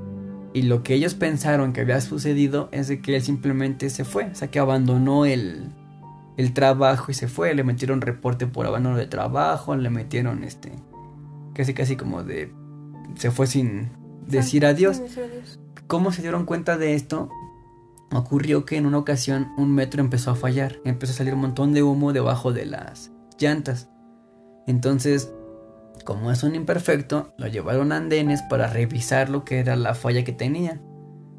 Y 0.55 0.63
lo 0.63 0.83
que 0.83 0.95
ellos 0.95 1.15
pensaron 1.15 1.73
que 1.73 1.83
había 1.83 2.01
sucedido 2.01 2.69
es 2.73 2.89
de 2.89 3.01
que 3.01 3.17
él 3.17 3.23
simplemente 3.23 3.91
se 3.91 4.05
fue, 4.05 4.25
o 4.25 4.35
sea, 4.35 4.51
que 4.51 4.59
abandonó 4.59 5.27
el, 5.27 5.69
el 6.39 6.55
trabajo 6.55 7.11
y 7.11 7.15
se 7.15 7.29
fue. 7.29 7.55
Le 7.55 7.65
metieron 7.65 8.01
reporte 8.01 8.47
por 8.47 8.67
abandono 8.67 8.97
de 8.97 9.07
trabajo, 9.07 9.77
le 9.77 9.91
metieron 9.91 10.45
este, 10.45 10.73
casi 11.55 11.75
casi 11.75 11.97
como 11.97 12.25
de, 12.25 12.53
se 13.17 13.31
fue 13.31 13.47
sin 13.47 13.91
decir 14.29 14.65
adiós. 14.67 15.03
¿Cómo 15.87 16.13
se 16.13 16.23
dieron 16.23 16.45
cuenta 16.45 16.77
de 16.77 16.95
esto? 16.95 17.29
ocurrió 18.13 18.65
que 18.65 18.77
en 18.77 18.87
una 18.87 18.99
ocasión 18.99 19.49
un 19.57 19.75
metro 19.75 20.01
empezó 20.01 20.31
a 20.31 20.35
fallar, 20.35 20.81
empezó 20.85 21.13
a 21.13 21.17
salir 21.17 21.35
un 21.35 21.41
montón 21.41 21.75
de 21.75 21.83
humo 21.83 22.13
debajo 22.13 22.53
de 22.53 22.67
las 22.67 23.11
llantas. 23.39 23.89
Entonces, 24.67 25.33
como 26.05 26.31
es 26.31 26.43
un 26.43 26.55
imperfecto, 26.55 27.33
lo 27.37 27.49
llevaron 27.49 27.93
a 27.93 27.97
andenes 27.97 28.43
para 28.43 28.67
revisar 28.67 29.29
lo 29.29 29.45
que 29.45 29.59
era 29.59 29.77
la 29.77 29.95
falla 29.95 30.25
que 30.25 30.33
tenía. 30.33 30.81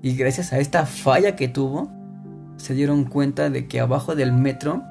Y 0.01 0.15
gracias 0.15 0.53
a 0.53 0.59
esta 0.59 0.85
falla 0.85 1.35
que 1.35 1.47
tuvo, 1.47 1.91
se 2.57 2.73
dieron 2.73 3.05
cuenta 3.05 3.49
de 3.49 3.67
que 3.67 3.79
abajo 3.79 4.15
del 4.15 4.31
metro 4.31 4.83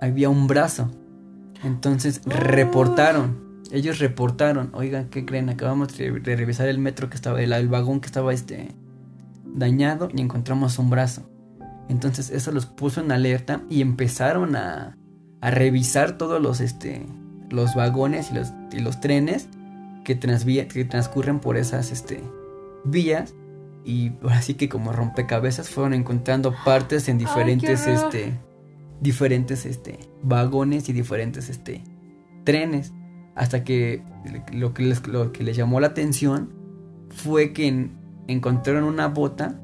había 0.00 0.28
un 0.28 0.46
brazo. 0.46 0.90
Entonces 1.62 2.22
reportaron. 2.24 3.49
Ellos 3.72 3.98
reportaron, 3.98 4.70
oigan, 4.72 5.08
¿qué 5.10 5.24
creen? 5.24 5.48
Acabamos 5.48 5.96
de 5.96 6.36
revisar 6.36 6.68
el 6.68 6.78
metro 6.78 7.08
que 7.08 7.16
estaba, 7.16 7.40
el, 7.40 7.52
el 7.52 7.68
vagón 7.68 8.00
que 8.00 8.06
estaba 8.06 8.32
este, 8.32 8.74
dañado 9.44 10.08
y 10.14 10.20
encontramos 10.20 10.78
un 10.78 10.90
brazo. 10.90 11.28
Entonces 11.88 12.30
eso 12.30 12.52
los 12.52 12.66
puso 12.66 13.00
en 13.00 13.12
alerta 13.12 13.62
y 13.68 13.80
empezaron 13.80 14.56
a, 14.56 14.96
a 15.40 15.50
revisar 15.50 16.18
todos 16.18 16.40
los, 16.40 16.60
este, 16.60 17.06
los 17.50 17.74
vagones 17.74 18.30
y 18.30 18.34
los, 18.34 18.52
y 18.72 18.80
los 18.80 19.00
trenes 19.00 19.48
que, 20.04 20.18
que 20.18 20.84
transcurren 20.84 21.40
por 21.40 21.56
esas 21.56 21.90
este, 21.90 22.22
vías. 22.84 23.34
Y 23.84 24.12
así 24.28 24.54
que 24.54 24.68
como 24.68 24.92
rompecabezas 24.92 25.70
fueron 25.70 25.94
encontrando 25.94 26.54
partes 26.64 27.08
en 27.08 27.18
diferentes, 27.18 27.86
este, 27.86 28.38
diferentes 29.00 29.64
este, 29.64 29.98
vagones 30.22 30.88
y 30.88 30.92
diferentes 30.92 31.48
este, 31.48 31.82
trenes. 32.44 32.92
Hasta 33.40 33.64
que 33.64 34.02
lo 34.52 34.74
que, 34.74 34.82
les, 34.82 35.06
lo 35.06 35.32
que 35.32 35.42
les 35.42 35.56
llamó 35.56 35.80
la 35.80 35.86
atención 35.86 36.50
fue 37.08 37.54
que 37.54 37.68
en, 37.68 37.92
encontraron 38.28 38.84
una 38.84 39.08
bota, 39.08 39.58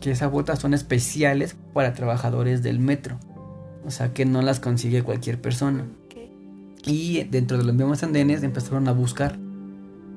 que 0.00 0.12
esas 0.12 0.30
botas 0.30 0.60
son 0.60 0.74
especiales 0.74 1.56
para 1.74 1.92
trabajadores 1.92 2.62
del 2.62 2.78
metro. 2.78 3.18
O 3.84 3.90
sea 3.90 4.14
que 4.14 4.24
no 4.26 4.42
las 4.42 4.60
consigue 4.60 5.02
cualquier 5.02 5.40
persona. 5.40 5.86
Y 6.84 7.24
dentro 7.24 7.58
de 7.58 7.64
los 7.64 7.74
mismos 7.74 8.04
andenes 8.04 8.44
empezaron 8.44 8.86
a 8.86 8.92
buscar. 8.92 9.36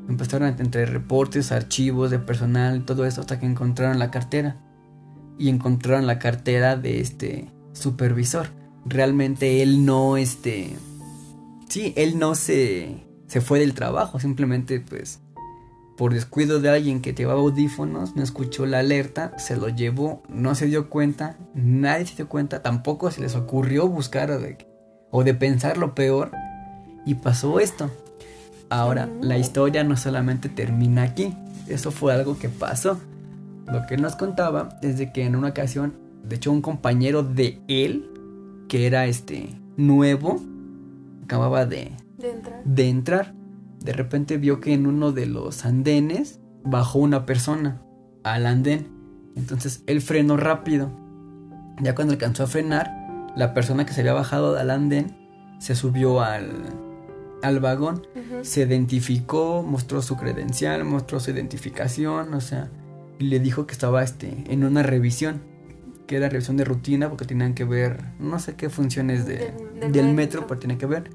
Empezaron 0.07 0.47
a 0.47 0.61
entre 0.61 0.85
reportes, 0.85 1.51
archivos 1.51 2.11
de 2.11 2.19
personal, 2.19 2.85
todo 2.85 3.07
eso 3.07 3.21
hasta 3.21 3.39
que 3.39 3.47
encontraron 3.47 3.97
la 3.97 4.11
cartera. 4.11 4.57
Y 5.39 5.49
encontraron 5.49 6.05
la 6.05 6.19
cartera 6.19 6.75
de 6.75 6.99
este 7.01 7.51
supervisor. 7.73 8.49
Realmente 8.85 9.63
él 9.63 9.83
no, 9.83 10.15
este... 10.15 10.75
Sí, 11.69 11.93
él 11.95 12.17
no 12.17 12.35
se, 12.35 13.03
se 13.27 13.41
fue 13.41 13.59
del 13.59 13.73
trabajo, 13.73 14.19
simplemente 14.19 14.79
pues 14.79 15.21
por 15.99 16.13
descuido 16.13 16.61
de 16.61 16.69
alguien 16.69 17.01
que 17.01 17.13
llevaba 17.13 17.41
audífonos, 17.41 18.15
no 18.15 18.23
escuchó 18.23 18.65
la 18.65 18.79
alerta, 18.79 19.37
se 19.37 19.57
lo 19.57 19.67
llevó, 19.67 20.23
no 20.29 20.55
se 20.55 20.65
dio 20.67 20.89
cuenta, 20.89 21.37
nadie 21.53 22.05
se 22.05 22.15
dio 22.15 22.29
cuenta, 22.29 22.63
tampoco 22.63 23.11
se 23.11 23.19
les 23.19 23.35
ocurrió 23.35 23.85
buscar 23.87 24.31
o 24.31 24.39
de, 24.39 24.65
o 25.11 25.25
de 25.25 25.33
pensar 25.33 25.77
lo 25.77 25.95
peor 25.95 26.31
y 27.05 27.15
pasó 27.15 27.59
esto. 27.59 27.91
Ahora, 28.69 29.09
la 29.21 29.37
historia 29.37 29.83
no 29.83 29.97
solamente 29.97 30.47
termina 30.47 31.03
aquí, 31.03 31.35
eso 31.67 31.91
fue 31.91 32.13
algo 32.13 32.39
que 32.39 32.47
pasó. 32.47 32.97
Lo 33.67 33.85
que 33.85 33.97
nos 33.97 34.15
contaba 34.15 34.79
es 34.81 34.97
de 34.97 35.11
que 35.11 35.25
en 35.25 35.35
una 35.35 35.49
ocasión, 35.49 35.95
de 36.23 36.37
hecho 36.37 36.51
un 36.51 36.61
compañero 36.61 37.23
de 37.23 37.59
él, 37.67 38.09
que 38.69 38.87
era 38.87 39.05
este 39.05 39.49
nuevo, 39.75 40.41
acababa 41.29 41.65
de, 41.67 41.91
de 42.17 42.31
entrar. 42.31 42.63
De 42.65 42.89
entrar 42.89 43.39
de 43.83 43.93
repente 43.93 44.37
vio 44.37 44.59
que 44.59 44.73
en 44.73 44.87
uno 44.87 45.11
de 45.11 45.25
los 45.25 45.65
andenes 45.65 46.39
bajó 46.63 46.99
una 46.99 47.25
persona 47.25 47.81
al 48.23 48.45
andén. 48.45 48.87
Entonces 49.35 49.83
él 49.87 50.01
frenó 50.01 50.37
rápido. 50.37 50.91
Ya 51.81 51.95
cuando 51.95 52.13
alcanzó 52.13 52.43
a 52.43 52.47
frenar, 52.47 53.31
la 53.35 53.53
persona 53.53 53.85
que 53.85 53.93
se 53.93 54.01
había 54.01 54.13
bajado 54.13 54.57
al 54.57 54.69
andén 54.69 55.15
se 55.59 55.75
subió 55.75 56.21
al, 56.21 56.51
al 57.41 57.59
vagón, 57.59 58.05
se 58.41 58.61
identificó, 58.61 59.63
mostró 59.63 60.01
su 60.01 60.17
credencial, 60.17 60.83
mostró 60.83 61.19
su 61.19 61.31
identificación, 61.31 62.33
o 62.33 62.41
sea, 62.41 62.69
y 63.17 63.25
le 63.25 63.39
dijo 63.39 63.65
que 63.65 63.73
estaba 63.73 64.03
este, 64.03 64.43
en 64.47 64.63
una 64.63 64.83
revisión, 64.83 65.41
que 66.07 66.17
era 66.17 66.27
revisión 66.27 66.57
de 66.57 66.65
rutina 66.65 67.07
porque 67.09 67.25
tenían 67.25 67.53
que 67.53 67.63
ver, 67.63 68.03
no 68.19 68.39
sé 68.39 68.55
qué 68.55 68.69
funciones 68.69 69.25
de, 69.25 69.53
del, 69.91 70.13
metro, 70.13 70.47
pero 70.47 70.59
tienen 70.59 70.77
que 70.77 70.85
ver. 70.85 71.11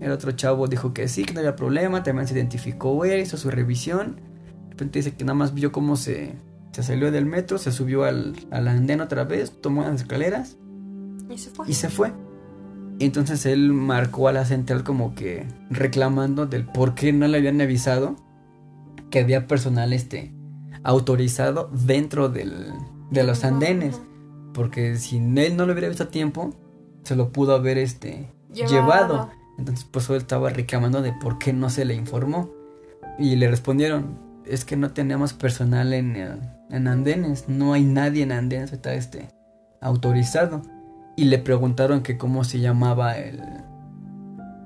El 0.00 0.10
otro 0.10 0.32
chavo 0.32 0.66
dijo 0.66 0.92
que 0.92 1.08
sí, 1.08 1.24
que 1.24 1.32
no 1.32 1.40
había 1.40 1.56
problema, 1.56 2.02
también 2.02 2.26
se 2.26 2.34
identificó 2.34 3.04
él, 3.04 3.20
hizo 3.20 3.36
su 3.36 3.50
revisión. 3.50 4.16
De 4.64 4.70
repente 4.70 4.98
dice 4.98 5.14
que 5.14 5.24
nada 5.24 5.34
más 5.34 5.54
vio 5.54 5.72
cómo 5.72 5.96
se, 5.96 6.34
se 6.72 6.82
salió 6.82 7.10
del 7.10 7.26
metro, 7.26 7.58
se 7.58 7.72
subió 7.72 8.04
al, 8.04 8.34
al 8.50 8.68
andén 8.68 9.00
otra 9.00 9.24
vez, 9.24 9.60
tomó 9.60 9.82
las 9.82 10.02
escaleras 10.02 10.56
y 11.28 11.38
se 11.38 11.50
fue. 11.50 11.66
Y 11.68 11.74
se 11.74 11.88
fue. 11.88 12.12
Entonces 12.98 13.44
él 13.46 13.72
marcó 13.72 14.28
a 14.28 14.32
la 14.32 14.44
central 14.44 14.84
como 14.84 15.14
que 15.14 15.46
reclamando 15.70 16.46
del 16.46 16.64
por 16.64 16.94
qué 16.94 17.12
no 17.12 17.26
le 17.26 17.38
habían 17.38 17.60
avisado 17.60 18.16
que 19.10 19.20
había 19.20 19.46
personal 19.46 19.92
este 19.92 20.32
autorizado 20.82 21.70
dentro 21.72 22.28
del, 22.28 22.72
de 23.10 23.24
los 23.24 23.44
andenes. 23.44 24.00
Porque 24.52 24.96
si 24.96 25.16
él 25.16 25.56
no 25.56 25.66
lo 25.66 25.72
hubiera 25.72 25.88
visto 25.88 26.04
a 26.04 26.10
tiempo, 26.10 26.54
se 27.02 27.16
lo 27.16 27.32
pudo 27.32 27.54
haber 27.54 27.78
este 27.78 28.32
llevado. 28.52 29.30
Entonces 29.58 29.86
pues 29.90 30.08
él 30.10 30.16
estaba 30.16 30.50
reclamando 30.50 31.02
de 31.02 31.12
por 31.12 31.38
qué 31.38 31.52
no 31.52 31.70
se 31.70 31.84
le 31.84 31.94
informó. 31.94 32.50
Y 33.18 33.36
le 33.36 33.48
respondieron, 33.48 34.18
es 34.44 34.64
que 34.64 34.76
no 34.76 34.92
tenemos 34.92 35.32
personal 35.32 35.92
en, 35.92 36.16
en 36.70 36.88
andenes, 36.88 37.48
no 37.48 37.72
hay 37.72 37.84
nadie 37.84 38.22
en 38.22 38.32
andenes, 38.32 38.72
está 38.72 38.94
este 38.94 39.28
autorizado. 39.80 40.62
Y 41.16 41.26
le 41.26 41.38
preguntaron 41.38 42.02
que 42.02 42.18
cómo 42.18 42.44
se 42.44 42.60
llamaba 42.60 43.18
el... 43.18 43.40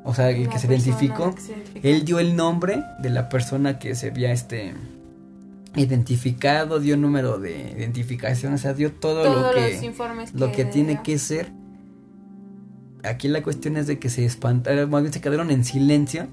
O 0.05 0.14
sea, 0.14 0.30
el 0.30 0.49
que 0.49 0.59
se, 0.59 0.68
identificó, 0.68 1.34
Él 1.82 2.07
dio 2.07 2.18
el 2.18 2.34
nombre 2.34 2.82
de 3.01 3.11
la 3.11 3.28
persona 3.28 3.78
que 3.78 3.95
se 3.95 4.09
había 4.09 4.32
este 4.32 4.72
identificado, 5.76 6.80
dio 6.80 6.97
número 6.97 7.39
de 7.39 7.74
identificación, 7.76 8.55
o 8.55 8.59
sea, 8.59 8.72
dio 8.72 8.93
todo 8.93 9.24
lo 9.24 9.53
que, 9.53 9.93
lo 10.32 10.53
que 10.53 10.64
tiene 10.64 11.03
que 11.03 11.18
ser 11.18 11.53
aquí 13.05 13.28
la 13.28 13.42
cuestión 13.42 13.76
es 13.76 13.86
de 13.86 13.99
que 13.99 14.11
se 14.11 14.24
espantaron, 14.24 14.90
más 14.90 15.03
bien 15.03 15.12
se 15.12 15.20
quedaron 15.20 15.51
en 15.51 15.64
silencio 15.64 16.28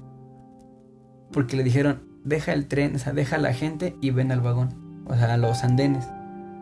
porque 1.32 1.56
le 1.56 1.64
dijeron, 1.64 2.02
deja 2.24 2.52
el 2.52 2.66
tren, 2.66 2.96
o 2.96 2.98
sea, 2.98 3.12
deja 3.12 3.36
a 3.36 3.40
la 3.40 3.52
gente 3.52 3.96
y 4.00 4.10
ven 4.10 4.32
al 4.32 4.40
vagón, 4.40 5.04
o 5.06 5.14
sea, 5.14 5.34
a 5.34 5.36
los 5.36 5.64
andenes. 5.64 6.08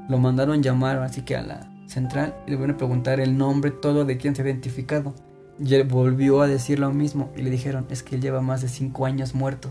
Lo 0.09 0.19
mandaron 0.19 0.63
llamar 0.63 0.99
así 0.99 1.23
que 1.23 1.37
a 1.37 1.43
la 1.43 1.71
central 1.87 2.35
y 2.47 2.51
le 2.51 2.57
van 2.57 2.71
a 2.71 2.77
preguntar 2.77 3.21
el 3.21 3.39
nombre, 3.39 3.71
todo 3.71 4.05
de 4.05 4.17
quién 4.17 4.35
se 4.35 4.43
ha 4.43 4.45
identificado. 4.45 5.15
Y 5.59 5.75
él 5.75 5.85
volvió 5.85 6.43
a 6.43 6.49
decir 6.49 6.79
lo 6.79 6.93
mismo 6.93 7.31
y 7.37 7.43
le 7.43 7.51
dijeron, 7.51 7.87
es 7.89 8.03
que 8.03 8.17
él 8.17 8.23
lleva 8.23 8.41
más 8.41 8.63
de 8.63 8.69
cinco 8.69 9.07
años 9.07 9.35
muerto. 9.35 9.71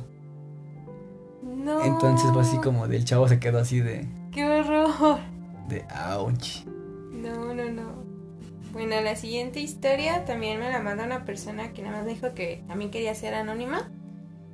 No. 1.44 1.84
Entonces 1.84 2.32
fue 2.32 2.42
así 2.42 2.58
como 2.58 2.88
del 2.88 3.06
chavo 3.06 3.28
se 3.28 3.40
quedó 3.40 3.60
así 3.60 3.80
de... 3.80 4.08
¡Qué 4.32 4.46
horror! 4.46 5.20
De 5.70 5.86
ouch. 6.16 6.66
No, 7.12 7.54
no, 7.54 7.70
no. 7.70 8.13
Bueno, 8.74 9.00
la 9.02 9.16
siguiente 9.16 9.60
historia 9.60 10.26
también 10.26 10.60
me 10.60 10.72
la 10.72 10.82
manda 10.82 11.06
una 11.06 11.26
persona 11.26 11.74
que 11.74 11.84
nada 11.84 11.98
más 11.98 12.06
me 12.06 12.16
dijo 12.16 12.34
que 12.34 12.64
también 12.68 12.90
quería 12.90 13.14
ser 13.14 13.36
anónima. 13.36 13.92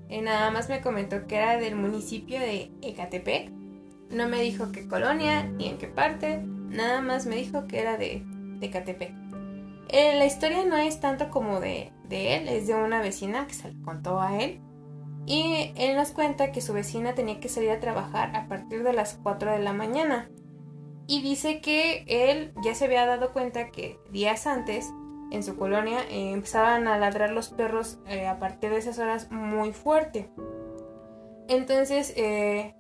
Y 0.09 0.20
nada 0.20 0.51
más 0.51 0.67
me 0.67 0.82
comentó 0.82 1.26
que 1.26 1.38
era 1.38 1.57
del 1.57 1.78
municipio 1.78 2.38
de 2.38 2.70
Ecatepec. 2.82 3.49
No 4.09 4.28
me 4.28 4.41
dijo 4.41 4.74
qué 4.74 4.89
colonia 4.89 5.43
ni 5.43 5.70
en 5.70 5.78
qué 5.78 5.88
parte. 5.88 6.43
Nada 6.43 6.99
más 6.99 7.28
me 7.28 7.38
dijo 7.38 7.65
que 7.65 7.80
era 7.80 7.95
de, 7.95 8.22
de 8.59 8.65
Ecatepec. 8.65 9.13
Eh, 9.88 10.17
la 10.17 10.26
historia 10.26 10.65
no 10.65 10.76
es 10.76 10.99
tanto 10.99 11.30
como 11.30 11.61
de, 11.61 11.93
de 12.09 12.36
él, 12.36 12.49
es 12.49 12.67
de 12.67 12.76
una 12.76 13.01
vecina 13.01 13.47
que 13.47 13.53
se 13.53 13.72
lo 13.72 13.82
contó 13.86 14.20
a 14.20 14.38
él. 14.41 14.59
Y 15.28 15.72
él 15.78 15.95
nos 15.95 16.11
cuenta 16.11 16.51
que 16.51 16.59
su 16.59 16.74
vecina 16.74 17.15
tenía 17.15 17.39
que 17.39 17.47
salir 17.47 17.70
a 17.70 17.80
trabajar 17.80 18.36
a 18.36 18.49
partir 18.49 18.84
de 18.84 18.91
las 18.91 19.17
4 19.24 19.53
de 19.53 19.59
la 19.59 19.72
mañana. 19.72 20.30
Y 21.10 21.24
dice 21.24 21.60
que 21.60 22.05
él 22.07 22.53
ya 22.62 22.76
se 22.76 22.86
había 22.86 23.07
dado 23.07 23.34
cuenta 23.34 23.72
que 23.72 23.99
días 24.12 24.45
antes 24.45 24.93
en 25.32 25.41
su 25.41 25.55
colonia 25.55 26.01
eh, 26.07 26.34
empezaban 26.34 26.88
a 26.88 26.99
ladrar 26.99 27.32
los 27.32 27.49
perros 27.49 27.97
eh, 28.05 28.28
a 28.28 28.38
partir 28.38 28.70
de 28.70 28.78
esas 28.78 28.99
horas 28.99 29.32
muy 29.32 29.74
fuerte. 29.74 30.30
Entonces, 31.47 32.14
eh, 32.16 32.76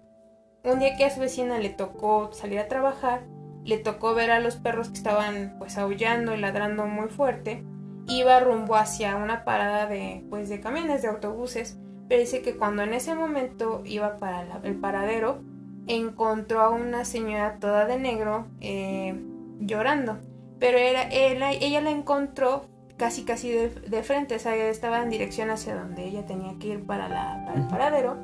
un 0.63 0.77
día 0.77 0.95
que 0.95 1.05
a 1.05 1.09
su 1.09 1.19
vecina 1.19 1.57
le 1.57 1.71
tocó 1.71 2.31
salir 2.31 2.59
a 2.59 2.67
trabajar, 2.67 3.23
le 3.65 3.79
tocó 3.79 4.13
ver 4.13 4.29
a 4.29 4.39
los 4.39 4.57
perros 4.57 4.89
que 4.89 4.97
estaban 4.97 5.55
pues 5.57 5.79
aullando 5.79 6.35
y 6.35 6.37
ladrando 6.37 6.85
muy 6.85 7.09
fuerte. 7.09 7.63
Iba 8.07 8.39
rumbo 8.41 8.75
hacia 8.75 9.15
una 9.15 9.43
parada 9.43 9.87
de 9.87 10.23
pues 10.29 10.49
de 10.49 10.59
camiones, 10.59 11.01
de 11.01 11.07
autobuses, 11.07 11.79
pero 12.07 12.21
dice 12.21 12.43
que 12.43 12.55
cuando 12.55 12.83
en 12.83 12.93
ese 12.93 13.15
momento 13.15 13.81
iba 13.85 14.17
para 14.17 14.61
el 14.61 14.75
paradero, 14.75 15.41
encontró 15.87 16.61
a 16.61 16.69
una 16.69 17.05
señora 17.05 17.57
toda 17.59 17.85
de 17.85 17.97
negro 17.97 18.47
llorando 19.59 20.19
pero 20.59 20.77
era, 20.77 21.09
ella 21.09 21.81
la 21.81 21.89
encontró 21.89 22.65
casi 22.97 23.23
casi 23.23 23.49
de, 23.49 24.03
frente, 24.03 24.35
o 24.35 24.39
sea, 24.39 24.55
estaba 24.55 25.01
en 25.01 25.09
dirección 25.09 25.49
hacia 25.49 25.73
donde 25.73 26.03
ella 26.03 26.25
tenía 26.25 26.59
que 26.59 26.67
ir 26.67 26.85
para, 26.85 27.07
la, 27.07 27.53
el 27.55 27.65
paradero. 27.67 28.17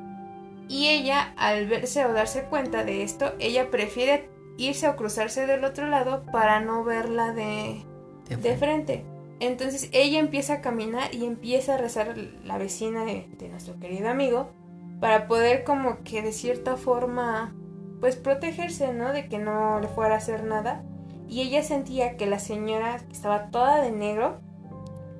Y 0.67 0.89
ella, 0.89 1.33
al 1.37 1.67
verse 1.67 2.05
o 2.05 2.11
darse 2.11 2.43
cuenta 2.43 2.83
de 2.83 3.03
esto, 3.03 3.33
ella 3.39 3.71
prefiere 3.71 4.29
irse 4.57 4.89
o 4.89 4.95
cruzarse 4.97 5.47
del 5.47 5.63
otro 5.63 5.87
lado 5.87 6.25
para 6.31 6.59
no 6.59 6.83
verla 6.83 7.31
de, 7.31 7.85
de, 8.27 8.57
frente. 8.57 9.05
Entonces 9.39 9.89
ella 9.93 10.19
empieza 10.19 10.55
a 10.55 10.61
caminar 10.61 11.13
y 11.13 11.25
empieza 11.25 11.75
a 11.75 11.77
rezar 11.77 12.17
la 12.17 12.57
vecina 12.57 13.05
de, 13.05 13.27
de 13.37 13.47
nuestro 13.47 13.79
querido 13.79 14.09
amigo 14.09 14.49
para 14.99 15.27
poder 15.27 15.63
como 15.63 16.03
que 16.03 16.21
de 16.21 16.31
cierta 16.31 16.77
forma 16.77 17.55
pues 17.99 18.15
protegerse, 18.15 18.93
¿no? 18.93 19.11
De 19.11 19.27
que 19.27 19.37
no 19.37 19.79
le 19.79 19.87
fuera 19.87 20.15
a 20.15 20.17
hacer 20.17 20.43
nada 20.43 20.83
y 21.27 21.41
ella 21.41 21.63
sentía 21.63 22.17
que 22.17 22.27
la 22.27 22.39
señora, 22.39 22.99
que 22.99 23.13
estaba 23.13 23.49
toda 23.49 23.81
de 23.81 23.91
negro, 23.91 24.41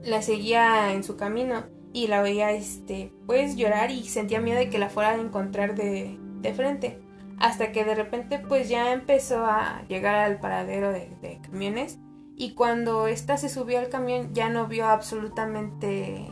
la 0.03 0.21
seguía 0.21 0.93
en 0.93 1.03
su 1.03 1.17
camino 1.17 1.63
y 1.93 2.07
la 2.07 2.21
veía, 2.21 2.51
este, 2.51 3.11
pues 3.25 3.55
llorar 3.55 3.89
y 3.89 4.03
sentía 4.03 4.41
miedo 4.41 4.59
de 4.59 4.69
que 4.69 4.77
la 4.77 4.89
fuera 4.89 5.11
a 5.11 5.15
encontrar 5.15 5.75
de, 5.75 6.19
de 6.41 6.53
frente. 6.53 6.99
Hasta 7.37 7.71
que 7.71 7.83
de 7.83 7.95
repente 7.95 8.39
pues 8.39 8.69
ya 8.69 8.93
empezó 8.93 9.45
a 9.45 9.83
llegar 9.87 10.15
al 10.15 10.39
paradero 10.39 10.91
de, 10.91 11.09
de 11.21 11.39
camiones 11.41 11.99
y 12.37 12.53
cuando 12.53 13.07
ésta 13.07 13.37
se 13.37 13.49
subió 13.49 13.79
al 13.79 13.89
camión 13.89 14.33
ya 14.33 14.49
no 14.49 14.67
vio 14.67 14.87
absolutamente 14.87 16.27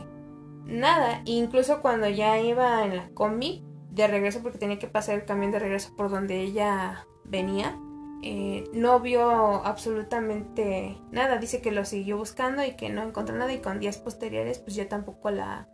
nada. 0.64 1.22
incluso 1.24 1.80
cuando 1.80 2.08
ya 2.08 2.40
iba 2.40 2.84
en 2.84 2.96
la 2.96 3.08
combi 3.10 3.64
de 3.90 4.06
regreso 4.08 4.42
porque 4.42 4.58
tenía 4.58 4.78
que 4.78 4.88
pasar 4.88 5.14
el 5.14 5.24
camión 5.24 5.52
de 5.52 5.60
regreso 5.60 5.94
por 5.96 6.10
donde 6.10 6.40
ella 6.40 7.06
venía, 7.24 7.78
eh, 8.22 8.64
no 8.72 9.00
vio 9.00 9.64
absolutamente 9.64 10.96
nada. 11.12 11.36
Dice 11.36 11.60
que 11.60 11.70
lo 11.70 11.84
siguió 11.84 12.16
buscando 12.16 12.64
y 12.64 12.72
que 12.72 12.88
no 12.88 13.02
encontró 13.02 13.36
nada 13.36 13.52
y 13.52 13.58
con 13.58 13.80
días 13.80 13.98
posteriores 13.98 14.58
pues 14.58 14.74
ya 14.74 14.88
tampoco 14.88 15.30
la, 15.30 15.68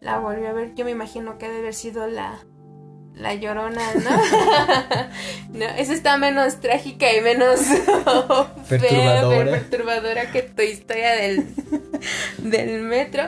la 0.00 0.18
volvió 0.18 0.48
a 0.48 0.52
ver. 0.52 0.74
Yo 0.74 0.84
me 0.84 0.90
imagino 0.90 1.38
que 1.38 1.46
debe 1.46 1.60
haber 1.60 1.74
sido 1.74 2.08
la, 2.08 2.44
la 3.14 3.34
llorona, 3.34 3.82
¿no? 3.94 4.10
no, 5.58 5.64
esa 5.64 5.92
está 5.92 6.16
menos 6.18 6.60
trágica 6.60 7.12
y 7.12 7.20
menos 7.20 7.60
perturbadora. 8.68 9.50
perturbadora 9.50 10.30
que 10.32 10.42
tu 10.42 10.62
historia 10.62 11.12
del, 11.12 11.46
del 12.38 12.82
metro. 12.82 13.22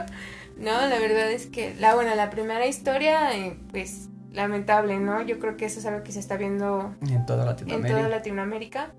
No, 0.57 0.87
la 0.87 0.99
verdad 0.99 1.31
es 1.33 1.47
que 1.47 1.75
la 1.75 1.95
bueno, 1.95 2.15
la 2.15 2.31
primera 2.31 2.67
historia, 2.67 3.37
eh, 3.37 3.59
pues 3.71 4.09
lamentable, 4.33 4.99
¿no? 4.99 5.23
Yo 5.23 5.39
creo 5.39 5.57
que 5.57 5.65
eso 5.65 5.81
es 5.81 5.87
algo 5.87 6.03
que 6.03 6.13
se 6.13 6.21
está 6.21 6.37
viendo 6.37 6.95
en 7.09 7.25
toda 7.27 7.45
Latinoamérica. 7.45 7.89
En 7.89 7.97
toda 7.97 8.09
Latinoamérica. 8.09 8.93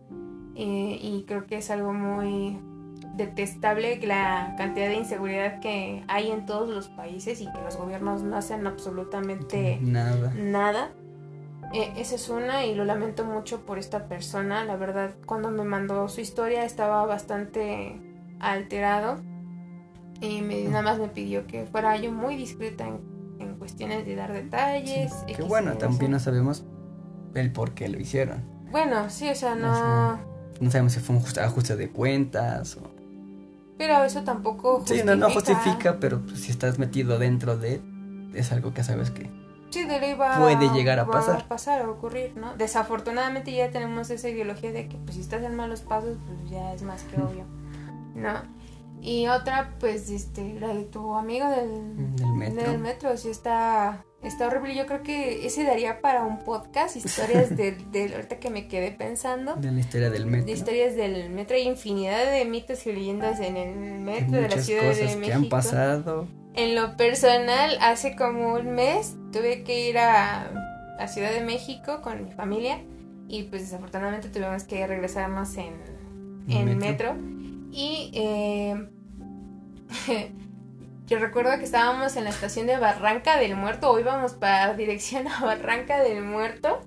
Eh, 0.56 0.99
y 1.01 1.26
creo 1.28 1.45
que 1.45 1.58
es 1.58 1.70
algo 1.70 1.93
muy 1.93 2.60
detestable 3.16 3.99
la 4.06 4.56
cantidad 4.58 4.88
de 4.88 4.95
inseguridad 4.95 5.60
que 5.60 6.03
hay 6.08 6.32
en 6.32 6.45
todos 6.45 6.70
los 6.70 6.88
países 6.88 7.41
y 7.41 7.45
que 7.51 7.62
los 7.62 7.78
gobiernos 7.78 8.24
no 8.24 8.38
hacen 8.38 8.66
absolutamente 8.68 9.80
nada. 9.82 10.34
nada. 10.36 10.91
Eh, 11.74 11.91
esa 11.97 12.16
es 12.16 12.30
una 12.30 12.66
y 12.66 12.76
lo 12.76 12.86
lamento 12.86 13.26
mucho 13.26 13.66
por 13.66 13.80
esta 13.80 14.08
persona. 14.08 14.64
La 14.64 14.78
verdad, 14.78 15.16
cuando 15.26 15.51
me 15.51 15.64
mandó 15.64 16.08
su 16.08 16.22
historia 16.22 16.64
estaba 16.64 17.06
bastante 17.06 17.99
alterado 18.39 19.22
y 20.26 20.41
me, 20.41 20.63
nada 20.63 20.82
más 20.82 20.99
me 20.99 21.07
pidió 21.07 21.47
que 21.47 21.65
fuera 21.65 21.95
yo 21.97 22.11
muy 22.11 22.36
discreta 22.36 22.88
en 22.88 23.15
en 23.39 23.55
cuestiones 23.55 24.05
de 24.05 24.15
dar 24.15 24.34
detalles. 24.34 25.13
que 25.28 25.41
bueno, 25.43 25.78
también 25.78 26.11
no 26.11 26.19
sabemos 26.19 26.63
el 27.34 27.51
por 27.51 27.73
qué 27.73 27.89
lo 27.89 27.99
hicieron. 27.99 28.43
Bueno, 28.71 29.09
sí, 29.09 29.30
o 29.30 29.36
sea, 29.36 29.55
no... 29.55 30.19
No 30.59 30.71
sabemos 30.71 30.93
si 30.93 30.99
fue 30.99 31.15
un 31.15 31.23
ajuste 31.39 31.76
de 31.76 31.89
cuentas 31.89 32.78
o... 32.78 32.91
Pero 33.78 34.05
eso 34.05 34.23
tampoco 34.23 34.78
justifica. 34.80 35.01
Sí, 35.01 35.07
no, 35.07 35.28
no 35.28 35.34
justifica, 35.34 35.99
pero 35.99 36.21
pues, 36.21 36.41
si 36.41 36.51
estás 36.51 36.80
metido 36.80 37.19
dentro 37.19 37.57
de... 37.57 37.82
Es 38.34 38.51
algo 38.53 38.73
que 38.73 38.84
sabes 38.84 39.11
que... 39.11 39.30
Sí, 39.69 39.84
de 39.84 39.99
ley 39.99 40.13
va, 40.13 40.38
puede 40.38 40.69
llegar 40.69 40.99
a 40.99 41.07
pasar. 41.07 41.41
A 41.41 41.47
pasar, 41.47 41.82
a 41.82 41.89
ocurrir, 41.89 42.38
¿no? 42.38 42.55
Desafortunadamente 42.55 43.51
ya 43.51 43.71
tenemos 43.71 44.09
esa 44.09 44.30
ideología 44.30 44.71
de 44.71 44.88
que 44.88 44.97
pues 44.97 45.15
si 45.15 45.21
estás 45.21 45.43
en 45.43 45.55
malos 45.55 45.82
pasos, 45.82 46.17
pues 46.26 46.49
ya 46.49 46.73
es 46.73 46.84
más 46.84 47.03
que 47.03 47.21
obvio, 47.21 47.43
¿no? 48.15 48.41
Y 49.06 49.28
otra, 49.28 49.76
pues, 49.80 50.10
este, 50.10 50.60
la 50.60 50.74
de 50.74 50.86
tu 50.86 51.14
amigo 51.14 51.47
del, 51.47 52.16
del 52.16 52.34
metro. 52.34 52.72
Del 52.72 52.80
metro, 52.80 53.16
sí 53.18 53.30
está, 53.30 54.03
está 54.24 54.47
horrible. 54.47 54.74
Yo 54.74 54.88
creo 54.88 55.03
que 55.03 55.45
ese 55.45 55.64
daría 55.64 56.01
para 56.01 56.24
un 56.24 56.39
podcast, 56.39 56.95
historias 56.95 57.56
del, 57.56 57.91
del, 57.91 58.16
ahorita 58.16 58.39
que 58.39 58.49
me 58.49 58.68
quedé 58.68 58.91
pensando. 58.91 59.58
De 59.58 59.72
la 59.72 59.80
historia 59.80 60.10
del 60.10 60.26
metro. 60.26 60.47
De 60.47 60.53
historias 60.53 60.95
del 60.95 61.30
metro. 61.30 61.56
Hay 61.56 61.68
infinidad 61.68 62.32
de 62.32 62.45
mitos 62.45 62.88
y 62.88 62.93
leyendas 62.93 63.39
en 63.41 63.58
el 63.58 63.99
metro 63.99 64.41
de 64.41 64.49
la 64.49 64.58
Ciudad 64.58 64.82
de 64.82 65.03
México. 65.03 65.22
que 65.22 65.34
han 65.34 65.49
pasado. 65.49 66.28
En 66.56 66.74
lo 66.74 66.97
personal, 66.97 67.78
hace 67.82 68.16
como 68.16 68.56
un 68.56 68.72
mes 68.72 69.18
tuve 69.32 69.64
que 69.64 69.88
ir 69.88 69.99
a 69.99 70.49
la 70.97 71.08
Ciudad 71.08 71.32
de 71.32 71.41
México 71.41 72.01
con 72.01 72.26
mi 72.26 72.32
familia 72.32 72.80
y 73.28 73.43
pues 73.43 73.62
desafortunadamente 73.62 74.30
tuvimos 74.30 74.64
que 74.64 74.88
regresarnos 74.88 75.56
en, 75.58 75.76
en 76.47 76.80
metro. 76.80 77.14
metro. 77.14 77.36
Y 77.72 78.12
eh, 78.16 78.88
yo 81.08 81.20
recuerdo 81.20 81.58
que 81.58 81.66
estábamos 81.66 82.16
en 82.16 82.26
la 82.26 82.30
estación 82.30 82.68
de 82.68 82.78
Barranca 82.78 83.38
del 83.38 83.56
Muerto 83.56 83.92
o 83.92 84.00
íbamos 84.00 84.34
para 84.34 84.74
dirección 84.78 85.28
a 85.28 85.42
Barranca 85.44 86.02
del 86.02 86.24
Muerto. 86.24 86.82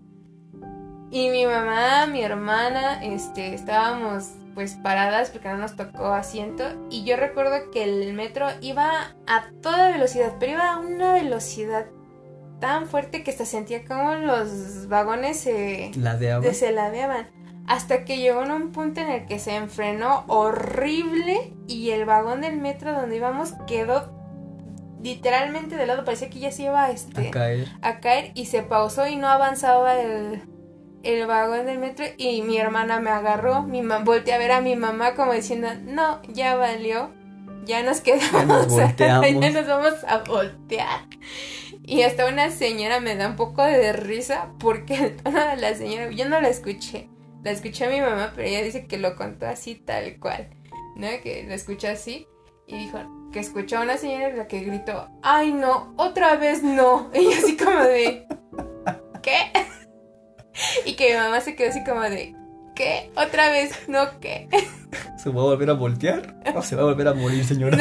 Y 1.11 1.31
mi 1.31 1.47
mamá, 1.47 2.07
mi 2.07 2.23
hermana, 2.23 3.03
este, 3.03 3.55
estábamos 3.55 4.33
pues 4.55 4.75
paradas 4.75 5.31
porque 5.31 5.49
no 5.49 5.57
nos 5.57 5.77
tocó 5.77 6.07
asiento. 6.09 6.65
Y 6.91 7.05
yo 7.05 7.17
recuerdo 7.17 7.71
que 7.71 7.85
el 7.85 8.13
metro 8.13 8.49
iba 8.61 9.17
a 9.27 9.51
toda 9.63 9.91
velocidad, 9.91 10.35
pero 10.39 10.53
iba 10.53 10.73
a 10.73 10.79
una 10.79 11.15
velocidad 11.15 11.87
tan 12.61 12.89
fuerte 12.89 13.23
que 13.23 13.33
se 13.33 13.47
sentía 13.47 13.85
como 13.85 14.17
los 14.17 14.89
vagones 14.89 15.41
se 15.41 15.93
ladeaban. 15.97 16.55
se 16.55 16.73
ladeaban 16.73 17.38
hasta 17.69 18.05
que 18.05 18.17
llegó 18.17 18.43
en 18.43 18.51
un 18.51 18.73
punto 18.73 19.01
en 19.01 19.11
el 19.11 19.27
que 19.27 19.39
se 19.39 19.55
enfrenó 19.55 20.25
horrible 20.27 21.53
y 21.67 21.91
el 21.91 22.07
vagón 22.07 22.41
del 22.41 22.57
metro 22.57 22.93
donde 22.93 23.17
íbamos 23.17 23.53
quedó 23.67 24.19
literalmente 25.03 25.77
de 25.77 25.87
lado, 25.87 26.05
parecía 26.05 26.31
que 26.31 26.41
ya 26.41 26.51
se 26.51 26.65
iba 26.65 26.91
este, 26.91 27.29
a, 27.29 27.31
caer. 27.31 27.69
a 27.83 28.01
caer 28.01 28.33
y 28.35 28.47
se 28.47 28.63
pausó 28.63 29.07
y 29.07 29.17
no 29.17 29.29
avanzaba 29.29 30.01
el, 30.01 30.43
el 31.03 31.27
vagón 31.27 31.67
del 31.67 31.79
metro 31.79 32.07
y 32.17 32.43
mi 32.43 32.59
hermana 32.59 33.01
me 33.01 33.11
agarró, 33.11 33.63
mi 33.63 33.83
volteé 33.83 34.35
a 34.35 34.39
ver 34.39 34.53
a 34.53 34.61
mi 34.61 34.75
mamá 34.75 35.15
como 35.15 35.33
diciendo, 35.33 35.69
no, 35.85 36.23
ya 36.29 36.57
valió, 36.57 37.11
ya 37.65 37.83
nos 37.83 38.01
quedamos, 38.01 38.75
ya 38.75 38.87
nos, 38.87 38.97
ya 38.97 39.51
nos 39.51 39.69
vamos 39.69 40.05
a 40.09 40.19
voltear. 40.25 41.07
Y 41.85 42.03
hasta 42.03 42.27
una 42.27 42.51
señora 42.51 43.01
me 43.01 43.15
da 43.15 43.29
un 43.29 43.37
poco 43.37 43.63
de 43.63 43.93
risa 43.93 44.53
porque 44.59 44.95
el 45.05 45.17
tono 45.17 45.39
de 45.39 45.57
la 45.57 45.75
señora, 45.75 46.11
yo 46.11 46.29
no 46.29 46.41
la 46.41 46.49
escuché, 46.49 47.09
la 47.43 47.51
escuché 47.51 47.87
a 47.87 47.91
mi 47.91 48.01
mamá, 48.01 48.33
pero 48.35 48.49
ella 48.49 48.63
dice 48.63 48.87
que 48.87 48.99
lo 48.99 49.17
contó 49.17 49.47
así 49.47 49.75
tal 49.75 50.19
cual, 50.19 50.49
¿no? 50.97 51.09
Que 51.23 51.45
lo 51.47 51.55
escuchó 51.55 51.89
así 51.89 52.27
y 52.67 52.77
dijo 52.79 52.99
que 53.33 53.41
escuchó 53.41 53.79
a 53.79 53.83
una 53.83 53.97
señora 53.97 54.35
la 54.35 54.47
que 54.47 54.61
gritó, 54.61 55.09
ay 55.23 55.53
no, 55.53 55.95
otra 55.97 56.37
vez 56.37 56.63
no. 56.63 57.11
Y 57.15 57.33
así 57.33 57.57
como 57.57 57.81
de, 57.81 58.27
¿qué? 59.23 59.53
Y 60.85 60.95
que 60.95 61.13
mi 61.13 61.17
mamá 61.17 61.41
se 61.41 61.55
quedó 61.55 61.71
así 61.71 61.85
como 61.85 62.01
de, 62.03 62.35
¿qué? 62.75 63.11
¿Otra 63.17 63.51
vez? 63.51 63.89
¿No 63.89 64.19
qué? 64.21 64.49
¿Se 65.19 65.31
va 65.31 65.43
a 65.43 65.45
volver 65.45 65.71
a 65.71 65.75
voltear? 65.75 66.35
¿O 66.55 66.63
se 66.63 66.75
va 66.77 66.83
a 66.83 66.85
volver 66.87 67.09
a 67.09 67.15
morir, 67.15 67.45
señora? 67.45 67.79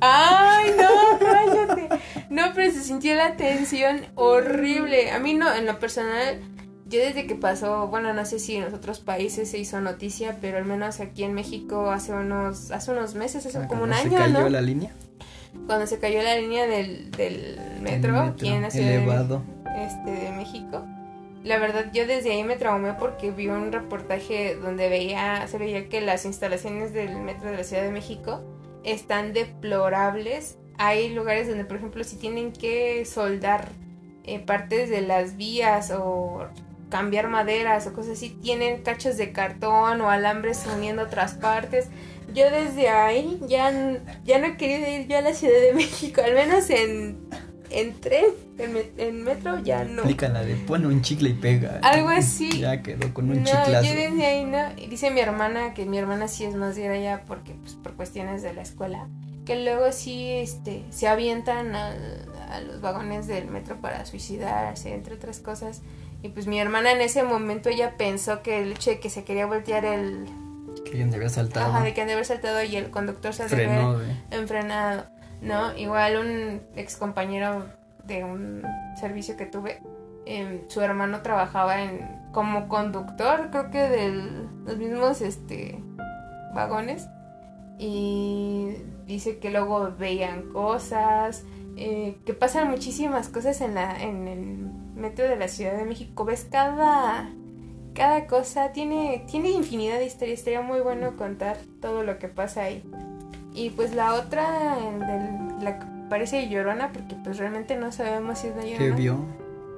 Ay, 0.00 0.72
no, 0.78 1.18
cállate. 1.18 1.88
No, 2.30 2.52
pero 2.54 2.72
se 2.72 2.82
sintió 2.82 3.14
la 3.14 3.36
tensión 3.36 4.06
horrible. 4.14 5.10
A 5.10 5.18
mí 5.18 5.34
no, 5.34 5.52
en 5.52 5.66
lo 5.66 5.78
personal, 5.78 6.40
yo 6.88 7.00
desde 7.00 7.26
que 7.26 7.34
pasó, 7.34 7.88
bueno, 7.88 8.14
no 8.14 8.24
sé 8.24 8.38
si 8.38 8.56
en 8.56 8.72
otros 8.72 9.00
países 9.00 9.50
se 9.50 9.58
hizo 9.58 9.80
noticia, 9.80 10.38
pero 10.40 10.56
al 10.56 10.64
menos 10.64 11.00
aquí 11.00 11.22
en 11.22 11.34
México 11.34 11.90
hace 11.90 12.12
unos, 12.12 12.70
hace 12.70 12.92
unos 12.92 13.14
meses, 13.14 13.44
hace 13.44 13.66
como 13.66 13.82
un 13.82 13.92
año, 13.92 14.10
¿no? 14.10 14.26
¿Se 14.26 14.32
cayó 14.32 14.48
la 14.48 14.62
línea? 14.62 14.92
Cuando 15.66 15.86
se 15.86 15.98
cayó 15.98 16.22
la 16.22 16.36
línea 16.36 16.66
del, 16.66 17.10
del 17.10 17.58
metro, 17.82 18.18
aquí 18.18 18.48
en 18.48 18.62
la 18.62 18.70
ciudad 18.70 18.90
elevado. 18.90 19.42
De, 19.64 19.84
este, 19.84 20.10
de 20.10 20.30
México. 20.32 20.84
la 21.44 21.58
verdad 21.58 21.90
yo 21.92 22.06
desde 22.06 22.32
ahí 22.32 22.42
me 22.42 22.56
traumé 22.56 22.94
porque 22.94 23.30
vi 23.30 23.48
un 23.48 23.70
reportaje 23.70 24.56
donde 24.56 24.88
veía, 24.88 25.46
se 25.46 25.58
veía 25.58 25.88
que 25.90 26.00
las 26.00 26.24
instalaciones 26.24 26.94
del 26.94 27.16
metro 27.16 27.50
de 27.50 27.58
la 27.58 27.64
Ciudad 27.64 27.82
de 27.82 27.90
México 27.90 28.40
están 28.82 29.34
deplorables. 29.34 30.56
Hay 30.78 31.12
lugares 31.12 31.48
donde, 31.48 31.64
por 31.64 31.76
ejemplo, 31.76 32.02
si 32.04 32.16
tienen 32.16 32.52
que 32.52 33.04
soldar 33.04 33.68
eh, 34.24 34.38
partes 34.38 34.88
de 34.88 35.02
las 35.02 35.36
vías 35.36 35.90
o 35.90 36.48
cambiar 36.88 37.28
maderas 37.28 37.86
o 37.86 37.92
cosas 37.92 38.12
así, 38.12 38.30
tienen 38.30 38.82
cachos 38.82 39.16
de 39.16 39.32
cartón 39.32 40.00
o 40.00 40.10
alambres 40.10 40.66
uniendo 40.74 41.02
otras 41.02 41.34
partes. 41.34 41.88
Yo 42.34 42.50
desde 42.50 42.88
ahí 42.88 43.40
ya, 43.48 43.72
ya 44.24 44.38
no 44.38 44.46
he 44.46 44.56
querido 44.56 44.88
ir 44.88 45.06
yo 45.06 45.18
a 45.18 45.22
la 45.22 45.32
Ciudad 45.32 45.60
de 45.60 45.72
México, 45.72 46.20
al 46.24 46.34
menos 46.34 46.68
en 46.70 47.28
en 47.70 48.00
tren, 48.00 48.24
en, 48.96 49.24
metro, 49.24 49.58
ya 49.60 49.84
no. 49.84 50.02
la 50.04 50.42
de 50.42 50.56
pone 50.56 50.86
un 50.86 51.02
chicle 51.02 51.30
y 51.30 51.34
pega. 51.34 51.80
Algo 51.82 52.08
así. 52.08 52.60
Ya 52.60 52.82
quedó 52.82 53.12
con 53.12 53.30
un 53.30 53.42
no, 53.42 53.44
chiclazo. 53.44 53.86
Yo 53.86 53.94
desde 53.94 54.26
ahí 54.26 54.44
no. 54.44 54.74
Dice 54.88 55.10
mi 55.10 55.20
hermana 55.20 55.74
que 55.74 55.84
mi 55.84 55.98
hermana 55.98 56.28
sí 56.28 56.44
es 56.44 56.54
más 56.54 56.76
de 56.76 56.88
allá 56.88 57.24
porque, 57.26 57.54
pues, 57.54 57.74
por 57.74 57.94
cuestiones 57.94 58.42
de 58.42 58.54
la 58.54 58.62
escuela. 58.62 59.08
Que 59.44 59.62
luego 59.62 59.92
sí 59.92 60.28
este, 60.28 60.84
se 60.90 61.08
avientan 61.08 61.74
a, 61.74 61.94
a 62.50 62.60
los 62.60 62.80
vagones 62.80 63.26
del 63.26 63.48
metro 63.48 63.80
para 63.80 64.04
suicidarse, 64.04 64.92
entre 64.92 65.14
otras 65.14 65.40
cosas. 65.40 65.82
Y 66.22 66.30
pues 66.30 66.46
mi 66.46 66.60
hermana 66.60 66.92
en 66.92 67.00
ese 67.00 67.22
momento 67.22 67.68
ella 67.68 67.96
pensó 67.96 68.42
que 68.42 68.60
el 68.62 68.72
hecho 68.72 68.90
de 68.90 69.00
que 69.00 69.10
se 69.10 69.24
quería 69.24 69.46
voltear 69.46 69.84
el. 69.84 70.26
Que 70.84 70.90
alguien 70.90 71.14
había 71.14 71.28
saltado. 71.28 71.66
Ajá, 71.66 71.84
de 71.84 71.94
que 71.94 72.02
había 72.02 72.22
saltado 72.24 72.62
y 72.62 72.76
el 72.76 72.90
conductor 72.90 73.32
se 73.32 73.44
había 73.44 73.96
enfrenado 74.30 75.06
¿no? 75.40 75.76
Igual 75.76 76.16
un 76.16 76.62
ex 76.76 76.96
compañero 76.96 77.66
de 78.04 78.24
un 78.24 78.62
servicio 78.98 79.36
que 79.36 79.46
tuve, 79.46 79.80
em, 80.26 80.62
su 80.68 80.80
hermano 80.80 81.20
trabajaba 81.22 81.82
en 81.82 82.18
como 82.32 82.68
conductor, 82.68 83.48
creo 83.50 83.70
que 83.70 83.78
de 83.78 84.12
los 84.64 84.76
mismos 84.76 85.20
este 85.20 85.82
vagones 86.54 87.08
y 87.78 88.76
dice 89.06 89.38
que 89.38 89.50
luego 89.50 89.94
veían 89.96 90.52
cosas, 90.52 91.44
eh, 91.76 92.18
que 92.26 92.34
pasan 92.34 92.70
muchísimas 92.70 93.28
cosas 93.28 93.60
en 93.60 93.74
la 93.74 94.02
en 94.02 94.28
el 94.28 94.67
metro 94.98 95.28
de 95.28 95.36
la 95.36 95.48
Ciudad 95.48 95.76
de 95.76 95.84
México, 95.84 96.24
ves 96.24 96.46
cada 96.50 97.30
cada 97.94 98.26
cosa 98.26 98.72
tiene 98.72 99.24
tiene 99.26 99.50
infinidad 99.50 99.98
de 99.98 100.06
historias, 100.06 100.38
estaría 100.38 100.60
muy 100.60 100.80
bueno 100.80 101.16
contar 101.16 101.56
todo 101.80 102.04
lo 102.04 102.18
que 102.18 102.28
pasa 102.28 102.62
ahí. 102.62 102.84
Y 103.54 103.70
pues 103.70 103.94
la 103.94 104.14
otra, 104.14 104.78
el 104.78 105.64
la 105.64 105.78
que 105.78 105.86
parece 106.08 106.48
llorona, 106.48 106.92
porque 106.92 107.16
pues 107.22 107.38
realmente 107.38 107.76
no 107.76 107.92
sabemos 107.92 108.38
si 108.38 108.48
es 108.48 108.56
la 108.56 108.64
llorona. 108.64 108.96
¿Qué 108.96 109.02
vio? 109.02 109.24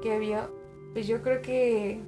¿Qué 0.03 0.19
vio? 0.19 0.51
Pues 0.93 1.07
yo 1.07 1.23
creo 1.23 1.43
que 1.43 2.01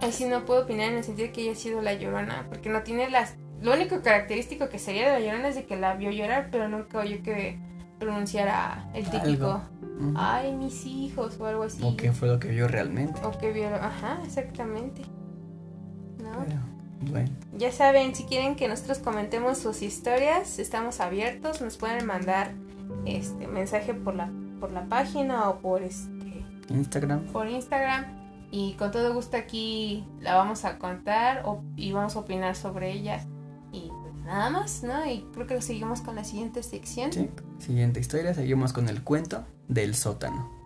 así 0.00 0.24
no 0.24 0.44
puedo 0.44 0.62
opinar 0.62 0.90
en 0.90 0.98
el 0.98 1.04
sentido 1.04 1.28
de 1.28 1.32
que 1.32 1.42
haya 1.42 1.54
sido 1.54 1.82
la 1.82 1.94
llorona, 1.94 2.46
porque 2.48 2.68
no 2.68 2.82
tiene 2.82 3.10
las... 3.10 3.36
Lo 3.60 3.72
único 3.72 4.02
característico 4.02 4.68
que 4.68 4.78
sería 4.78 5.12
de 5.12 5.20
la 5.20 5.26
llorona 5.26 5.48
es 5.48 5.54
de 5.54 5.64
que 5.64 5.76
la 5.76 5.94
vio 5.94 6.10
llorar, 6.10 6.48
pero 6.50 6.68
nunca 6.68 6.98
oyó 6.98 7.22
que 7.22 7.58
pronunciara 7.98 8.88
el 8.94 9.08
típico... 9.08 9.62
Ay, 10.14 10.54
mis 10.54 10.84
hijos 10.86 11.38
o 11.38 11.46
algo 11.46 11.64
así. 11.64 11.82
O 11.84 11.96
qué 11.96 12.12
fue 12.12 12.28
lo 12.28 12.38
que 12.38 12.48
vio 12.48 12.68
realmente. 12.68 13.20
O 13.24 13.30
que 13.38 13.52
vio, 13.52 13.66
ajá, 13.74 14.20
exactamente. 14.24 15.02
¿No? 16.18 16.44
Bueno. 17.10 17.30
Ya 17.56 17.72
saben, 17.72 18.14
si 18.14 18.24
quieren 18.24 18.54
que 18.54 18.68
nosotros 18.68 18.98
comentemos 18.98 19.58
sus 19.58 19.82
historias, 19.82 20.58
estamos 20.58 21.00
abiertos, 21.00 21.60
nos 21.60 21.76
pueden 21.76 22.06
mandar 22.06 22.52
este 23.04 23.46
mensaje 23.48 23.94
por 23.94 24.14
la 24.14 24.30
por 24.62 24.70
la 24.70 24.84
página 24.84 25.48
o 25.48 25.58
por 25.58 25.82
este 25.82 26.44
Instagram. 26.68 27.24
Por 27.32 27.48
Instagram 27.48 28.04
y 28.52 28.74
con 28.74 28.92
todo 28.92 29.12
gusto 29.12 29.36
aquí 29.36 30.06
la 30.20 30.36
vamos 30.36 30.64
a 30.64 30.78
contar 30.78 31.42
y 31.74 31.90
vamos 31.90 32.14
a 32.14 32.20
opinar 32.20 32.54
sobre 32.54 32.92
ellas. 32.92 33.26
Y 34.22 34.26
nada 34.26 34.50
más, 34.50 34.82
¿no? 34.82 35.04
Y 35.10 35.26
creo 35.34 35.46
que 35.46 35.60
seguimos 35.60 36.00
con 36.00 36.14
la 36.14 36.24
siguiente 36.24 36.62
sección. 36.62 37.12
Sí, 37.12 37.28
siguiente 37.58 38.00
historia, 38.00 38.34
seguimos 38.34 38.72
con 38.72 38.88
el 38.88 39.02
cuento 39.02 39.44
del 39.68 39.94
sótano. 39.94 40.62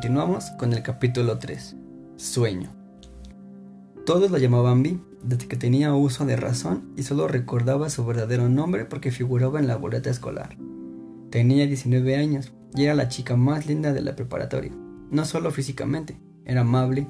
Continuamos 0.00 0.50
con 0.52 0.72
el 0.72 0.82
capítulo 0.82 1.38
3. 1.38 1.76
Sueño. 2.16 2.70
Todos 4.06 4.30
la 4.30 4.38
llamaban 4.38 4.82
Vi 4.82 4.98
desde 5.22 5.46
que 5.46 5.56
tenía 5.56 5.92
uso 5.92 6.24
de 6.24 6.36
razón 6.36 6.92
y 6.96 7.02
solo 7.02 7.28
recordaba 7.28 7.90
su 7.90 8.06
verdadero 8.06 8.48
nombre 8.48 8.86
porque 8.86 9.10
figuraba 9.10 9.58
en 9.58 9.66
la 9.66 9.76
boleta 9.76 10.08
escolar. 10.08 10.56
Tenía 11.30 11.64
19 11.66 12.16
años 12.16 12.52
y 12.74 12.84
era 12.84 12.94
la 12.94 13.08
chica 13.08 13.36
más 13.36 13.66
linda 13.66 13.92
de 13.92 14.00
la 14.00 14.16
preparatoria. 14.16 14.72
No 15.10 15.24
solo 15.24 15.52
físicamente, 15.52 16.20
era 16.44 16.62
amable, 16.62 17.06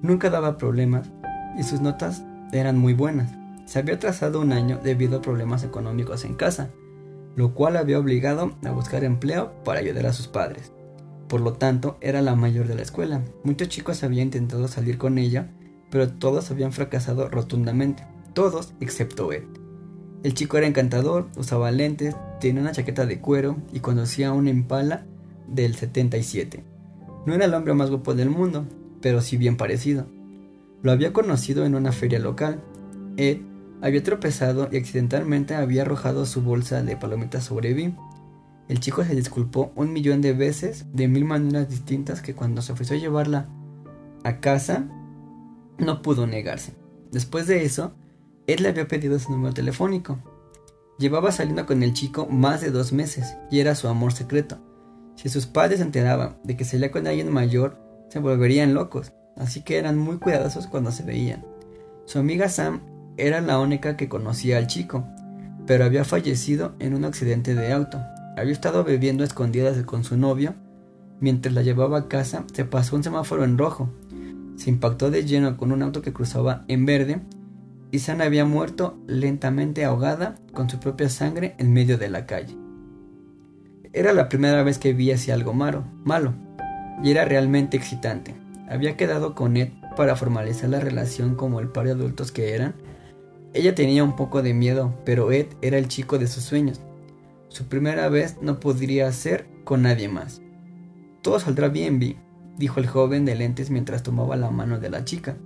nunca 0.00 0.30
daba 0.30 0.58
problemas 0.58 1.10
y 1.58 1.64
sus 1.64 1.80
notas 1.80 2.24
eran 2.52 2.78
muy 2.78 2.94
buenas. 2.94 3.32
Se 3.66 3.80
había 3.80 3.96
atrasado 3.96 4.40
un 4.40 4.52
año 4.52 4.78
debido 4.82 5.18
a 5.18 5.22
problemas 5.22 5.64
económicos 5.64 6.24
en 6.24 6.34
casa, 6.34 6.70
lo 7.34 7.54
cual 7.54 7.76
había 7.76 7.98
obligado 7.98 8.54
a 8.64 8.70
buscar 8.70 9.02
empleo 9.02 9.52
para 9.64 9.80
ayudar 9.80 10.06
a 10.06 10.12
sus 10.12 10.28
padres. 10.28 10.72
Por 11.28 11.40
lo 11.40 11.54
tanto, 11.54 11.96
era 12.00 12.22
la 12.22 12.36
mayor 12.36 12.68
de 12.68 12.76
la 12.76 12.82
escuela. 12.82 13.22
Muchos 13.42 13.68
chicos 13.68 14.04
habían 14.04 14.26
intentado 14.26 14.68
salir 14.68 14.98
con 14.98 15.18
ella, 15.18 15.50
pero 15.90 16.12
todos 16.12 16.50
habían 16.52 16.72
fracasado 16.72 17.28
rotundamente. 17.28 18.06
Todos 18.34 18.74
excepto 18.78 19.32
él. 19.32 19.48
El 20.24 20.34
chico 20.34 20.58
era 20.58 20.66
encantador, 20.66 21.28
usaba 21.36 21.70
lentes, 21.70 22.16
tenía 22.40 22.62
una 22.62 22.72
chaqueta 22.72 23.06
de 23.06 23.20
cuero 23.20 23.58
y 23.72 23.78
conducía 23.78 24.32
una 24.32 24.50
impala 24.50 25.06
del 25.46 25.76
77. 25.76 26.64
No 27.26 27.34
era 27.34 27.44
el 27.44 27.54
hombre 27.54 27.74
más 27.74 27.90
guapo 27.90 28.14
del 28.14 28.30
mundo, 28.30 28.66
pero 29.00 29.20
sí 29.20 29.36
bien 29.36 29.56
parecido. 29.56 30.06
Lo 30.82 30.90
había 30.90 31.12
conocido 31.12 31.64
en 31.64 31.76
una 31.76 31.92
feria 31.92 32.18
local. 32.18 32.60
Ed 33.16 33.38
había 33.80 34.02
tropezado 34.02 34.68
y 34.72 34.78
accidentalmente 34.78 35.54
había 35.54 35.82
arrojado 35.82 36.26
su 36.26 36.42
bolsa 36.42 36.82
de 36.82 36.96
palomitas 36.96 37.44
sobre 37.44 37.72
Bim 37.72 37.94
el 38.68 38.80
chico 38.80 39.04
se 39.04 39.14
disculpó 39.14 39.72
un 39.76 39.92
millón 39.92 40.22
de 40.22 40.32
veces 40.32 40.86
de 40.92 41.06
mil 41.06 41.26
maneras 41.26 41.68
distintas 41.68 42.22
que 42.22 42.34
cuando 42.34 42.62
se 42.62 42.72
ofreció 42.72 42.96
llevarla 42.96 43.46
a 44.22 44.40
casa 44.40 44.86
no 45.78 46.00
pudo 46.00 46.26
negarse. 46.26 46.74
Después 47.12 47.46
de 47.46 47.64
eso, 47.64 47.94
él 48.46 48.62
le 48.62 48.68
había 48.68 48.88
pedido 48.88 49.18
su 49.18 49.32
número 49.32 49.54
telefónico. 49.54 50.18
Llevaba 50.98 51.32
saliendo 51.32 51.66
con 51.66 51.82
el 51.82 51.92
chico 51.92 52.26
más 52.26 52.60
de 52.60 52.70
dos 52.70 52.92
meses 52.92 53.36
y 53.50 53.60
era 53.60 53.74
su 53.74 53.88
amor 53.88 54.12
secreto. 54.12 54.58
Si 55.16 55.28
sus 55.28 55.46
padres 55.46 55.78
se 55.78 55.84
enteraban 55.84 56.38
de 56.44 56.56
que 56.56 56.64
salía 56.64 56.90
con 56.90 57.06
alguien 57.06 57.32
mayor, 57.32 57.78
se 58.10 58.18
volverían 58.18 58.74
locos, 58.74 59.12
así 59.36 59.62
que 59.62 59.78
eran 59.78 59.98
muy 59.98 60.18
cuidadosos 60.18 60.66
cuando 60.66 60.92
se 60.92 61.02
veían. 61.02 61.44
Su 62.04 62.18
amiga 62.18 62.48
Sam 62.48 62.82
era 63.16 63.40
la 63.40 63.58
única 63.58 63.96
que 63.96 64.08
conocía 64.08 64.58
al 64.58 64.66
chico, 64.66 65.04
pero 65.66 65.84
había 65.84 66.04
fallecido 66.04 66.74
en 66.78 66.94
un 66.94 67.04
accidente 67.04 67.54
de 67.54 67.72
auto 67.72 67.98
había 68.36 68.52
estado 68.52 68.82
bebiendo 68.82 69.22
a 69.22 69.26
escondidas 69.26 69.80
con 69.84 70.04
su 70.04 70.16
novio. 70.16 70.54
Mientras 71.20 71.54
la 71.54 71.62
llevaba 71.62 71.98
a 71.98 72.08
casa, 72.08 72.44
se 72.52 72.64
pasó 72.64 72.96
un 72.96 73.04
semáforo 73.04 73.44
en 73.44 73.58
rojo. 73.58 73.90
Se 74.56 74.70
impactó 74.70 75.10
de 75.10 75.24
lleno 75.24 75.56
con 75.56 75.72
un 75.72 75.82
auto 75.82 76.02
que 76.02 76.12
cruzaba 76.12 76.64
en 76.68 76.84
verde 76.84 77.20
y 77.94 78.00
Sana 78.00 78.24
había 78.24 78.44
muerto 78.44 78.98
lentamente 79.06 79.84
ahogada 79.84 80.34
con 80.52 80.68
su 80.68 80.80
propia 80.80 81.08
sangre 81.08 81.54
en 81.58 81.72
medio 81.72 81.96
de 81.96 82.08
la 82.08 82.26
calle. 82.26 82.56
Era 83.92 84.12
la 84.12 84.28
primera 84.28 84.62
vez 84.62 84.78
que 84.78 84.92
vi 84.92 85.12
así 85.12 85.30
algo 85.30 85.54
malo, 85.54 85.84
malo 86.02 86.34
y 87.02 87.10
era 87.10 87.24
realmente 87.24 87.76
excitante. 87.76 88.34
Había 88.68 88.96
quedado 88.96 89.34
con 89.34 89.56
Ed 89.56 89.68
para 89.96 90.16
formalizar 90.16 90.70
la 90.70 90.80
relación 90.80 91.36
como 91.36 91.60
el 91.60 91.68
par 91.68 91.86
de 91.86 91.92
adultos 91.92 92.32
que 92.32 92.54
eran. 92.54 92.74
Ella 93.52 93.74
tenía 93.74 94.02
un 94.02 94.16
poco 94.16 94.42
de 94.42 94.54
miedo, 94.54 94.92
pero 95.04 95.30
Ed 95.30 95.46
era 95.62 95.78
el 95.78 95.86
chico 95.86 96.18
de 96.18 96.26
sus 96.26 96.42
sueños 96.42 96.80
su 97.54 97.66
primera 97.66 98.08
vez 98.08 98.38
no 98.42 98.58
podría 98.58 99.12
ser 99.12 99.46
con 99.62 99.82
nadie 99.82 100.08
más. 100.08 100.42
Todo 101.22 101.38
saldrá 101.38 101.68
bien, 101.68 102.00
Vi, 102.00 102.16
dijo 102.58 102.80
el 102.80 102.88
joven 102.88 103.24
de 103.24 103.36
lentes 103.36 103.70
mientras 103.70 104.02
tomaba 104.02 104.34
la 104.34 104.50
mano 104.50 104.80
de 104.80 104.90
la 104.90 105.04
chica. 105.04 105.36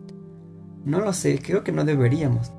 No 0.84 1.00
lo 1.00 1.12
sé, 1.12 1.40
creo 1.42 1.64
que 1.64 1.72
no 1.72 1.84
deberíamos. 1.84 2.52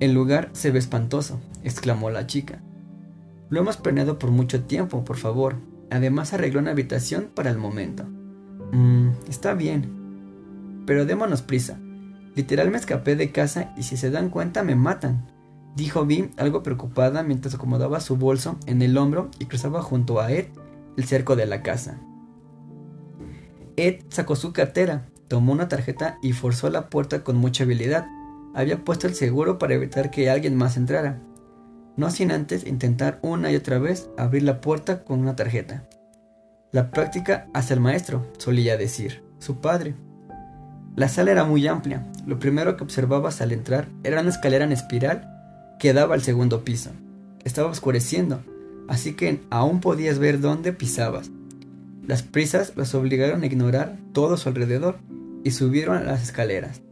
El 0.00 0.12
lugar 0.12 0.50
se 0.52 0.70
ve 0.70 0.78
espantoso, 0.78 1.40
exclamó 1.62 2.10
la 2.10 2.26
chica. 2.26 2.62
Lo 3.48 3.60
hemos 3.60 3.76
planeado 3.76 4.18
por 4.18 4.30
mucho 4.30 4.64
tiempo, 4.64 5.04
por 5.04 5.16
favor. 5.16 5.56
Además 5.90 6.32
arregló 6.32 6.60
una 6.60 6.70
habitación 6.70 7.30
para 7.34 7.50
el 7.50 7.58
momento. 7.58 8.04
Mmm, 8.72 9.10
está 9.28 9.54
bien. 9.54 10.84
Pero 10.86 11.04
démonos 11.04 11.42
prisa. 11.42 11.78
Literal 12.34 12.70
me 12.70 12.78
escapé 12.78 13.16
de 13.16 13.32
casa 13.32 13.74
y 13.76 13.82
si 13.82 13.96
se 13.96 14.10
dan 14.10 14.30
cuenta 14.30 14.62
me 14.62 14.76
matan 14.76 15.26
dijo 15.76 16.04
Vi 16.04 16.30
algo 16.36 16.62
preocupada 16.62 17.22
mientras 17.22 17.54
acomodaba 17.54 18.00
su 18.00 18.16
bolso 18.16 18.58
en 18.66 18.82
el 18.82 18.96
hombro 18.98 19.30
y 19.38 19.46
cruzaba 19.46 19.82
junto 19.82 20.20
a 20.20 20.32
Ed 20.32 20.48
el 20.96 21.04
cerco 21.04 21.36
de 21.36 21.46
la 21.46 21.62
casa. 21.62 22.00
Ed 23.76 24.02
sacó 24.08 24.36
su 24.36 24.52
cartera, 24.52 25.06
tomó 25.30 25.52
una 25.52 25.68
tarjeta 25.68 26.18
y 26.22 26.32
forzó 26.32 26.68
la 26.70 26.90
puerta 26.90 27.22
con 27.22 27.36
mucha 27.36 27.62
habilidad. 27.62 28.04
había 28.52 28.84
puesto 28.84 29.06
el 29.06 29.14
seguro 29.14 29.58
para 29.58 29.74
evitar 29.74 30.10
que 30.10 30.28
alguien 30.28 30.56
más 30.56 30.76
entrara, 30.76 31.20
no 31.96 32.10
sin 32.10 32.32
antes 32.32 32.66
intentar 32.66 33.20
una 33.22 33.52
y 33.52 33.54
otra 33.56 33.78
vez 33.78 34.10
abrir 34.18 34.42
la 34.42 34.60
puerta 34.60 35.04
con 35.04 35.20
una 35.20 35.36
tarjeta. 35.36 35.88
La 36.72 36.90
práctica 36.90 37.46
hace 37.54 37.74
el 37.74 37.80
maestro, 37.80 38.26
solía 38.38 38.76
decir, 38.76 39.22
su 39.38 39.60
padre. 39.60 39.94
La 40.96 41.08
sala 41.08 41.30
era 41.30 41.44
muy 41.44 41.64
amplia. 41.68 42.06
Lo 42.26 42.40
primero 42.40 42.76
que 42.76 42.82
observabas 42.82 43.40
al 43.40 43.52
entrar 43.52 43.88
era 44.02 44.20
una 44.20 44.30
escalera 44.30 44.64
en 44.64 44.72
espiral 44.72 45.30
que 45.78 45.92
daba 45.92 46.14
al 46.14 46.22
segundo 46.22 46.64
piso. 46.64 46.90
Estaba 47.44 47.70
oscureciendo, 47.70 48.42
así 48.88 49.14
que 49.14 49.40
aún 49.50 49.80
podías 49.80 50.18
ver 50.18 50.40
dónde 50.40 50.72
pisabas. 50.72 51.30
Las 52.06 52.22
prisas 52.22 52.72
los 52.76 52.94
obligaron 52.94 53.42
a 53.42 53.46
ignorar 53.46 53.98
todo 54.12 54.36
su 54.36 54.48
alrededor 54.48 54.98
y 55.44 55.52
subieron 55.52 55.96
a 55.96 56.02
las 56.02 56.22
escaleras. 56.22 56.82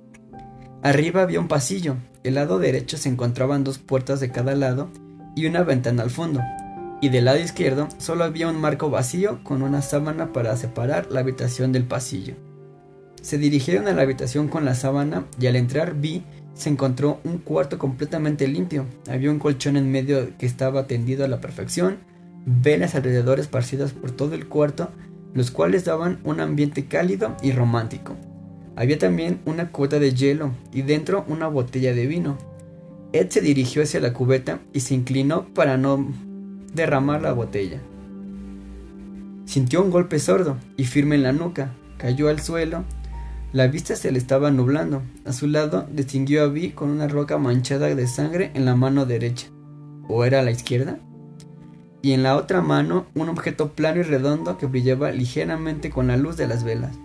Arriba 0.82 1.22
había 1.22 1.40
un 1.40 1.48
pasillo. 1.48 1.96
El 2.22 2.34
lado 2.34 2.58
derecho 2.58 2.96
se 2.96 3.08
encontraban 3.08 3.64
dos 3.64 3.78
puertas 3.78 4.20
de 4.20 4.30
cada 4.30 4.54
lado 4.54 4.90
y 5.34 5.46
una 5.46 5.62
ventana 5.62 6.02
al 6.02 6.10
fondo. 6.10 6.40
Y 7.00 7.08
del 7.10 7.26
lado 7.26 7.38
izquierdo 7.38 7.88
solo 7.98 8.24
había 8.24 8.48
un 8.48 8.60
marco 8.60 8.90
vacío 8.90 9.42
con 9.44 9.62
una 9.62 9.82
sábana 9.82 10.32
para 10.32 10.56
separar 10.56 11.10
la 11.10 11.20
habitación 11.20 11.72
del 11.72 11.84
pasillo. 11.84 12.34
Se 13.22 13.38
dirigieron 13.38 13.88
a 13.88 13.92
la 13.92 14.02
habitación 14.02 14.48
con 14.48 14.64
la 14.64 14.74
sábana 14.74 15.24
y 15.40 15.46
al 15.46 15.56
entrar 15.56 15.94
vi 15.94 16.24
se 16.54 16.70
encontró 16.70 17.20
un 17.24 17.38
cuarto 17.38 17.78
completamente 17.78 18.48
limpio. 18.48 18.84
Había 19.08 19.30
un 19.30 19.38
colchón 19.38 19.76
en 19.76 19.90
medio 19.90 20.36
que 20.38 20.46
estaba 20.46 20.86
tendido 20.86 21.24
a 21.24 21.28
la 21.28 21.40
perfección, 21.40 21.98
velas 22.46 22.94
alrededor 22.94 23.40
esparcidas 23.40 23.92
por 23.92 24.10
todo 24.10 24.34
el 24.34 24.48
cuarto, 24.48 24.90
los 25.34 25.50
cuales 25.50 25.84
daban 25.84 26.20
un 26.24 26.40
ambiente 26.40 26.86
cálido 26.86 27.36
y 27.42 27.52
romántico. 27.52 28.16
Había 28.76 28.98
también 28.98 29.40
una 29.44 29.72
cubeta 29.72 29.98
de 29.98 30.14
hielo 30.14 30.52
y 30.72 30.82
dentro 30.82 31.24
una 31.28 31.48
botella 31.48 31.94
de 31.94 32.06
vino. 32.06 32.38
Ed 33.12 33.28
se 33.30 33.40
dirigió 33.40 33.82
hacia 33.82 34.00
la 34.00 34.12
cubeta 34.12 34.60
y 34.72 34.80
se 34.80 34.94
inclinó 34.94 35.46
para 35.52 35.76
no 35.76 36.06
derramar 36.72 37.22
la 37.22 37.32
botella. 37.32 37.80
Sintió 39.46 39.82
un 39.82 39.90
golpe 39.90 40.18
sordo 40.18 40.58
y 40.76 40.84
firme 40.84 41.16
en 41.16 41.22
la 41.22 41.32
nuca. 41.32 41.72
Cayó 41.96 42.28
al 42.28 42.40
suelo. 42.40 42.84
La 43.52 43.66
vista 43.66 43.96
se 43.96 44.12
le 44.12 44.18
estaba 44.18 44.50
nublando. 44.50 45.02
A 45.24 45.32
su 45.32 45.48
lado 45.48 45.88
distinguió 45.90 46.42
a 46.42 46.48
Vi 46.48 46.70
con 46.70 46.90
una 46.90 47.08
roca 47.08 47.38
manchada 47.38 47.92
de 47.94 48.06
sangre 48.06 48.50
en 48.54 48.66
la 48.66 48.76
mano 48.76 49.06
derecha. 49.06 49.48
¿O 50.06 50.24
era 50.24 50.42
la 50.42 50.50
izquierda? 50.50 51.00
Y 52.02 52.12
en 52.12 52.22
la 52.22 52.36
otra 52.36 52.62
mano 52.62 53.06
un 53.14 53.28
objeto 53.28 53.72
plano 53.72 54.00
y 54.00 54.04
redondo 54.04 54.56
que 54.56 54.66
brillaba 54.66 55.10
ligeramente 55.10 55.90
con 55.90 56.06
la 56.06 56.16
luz 56.16 56.36
de 56.36 56.46
las 56.46 56.64
velas. 56.64 56.96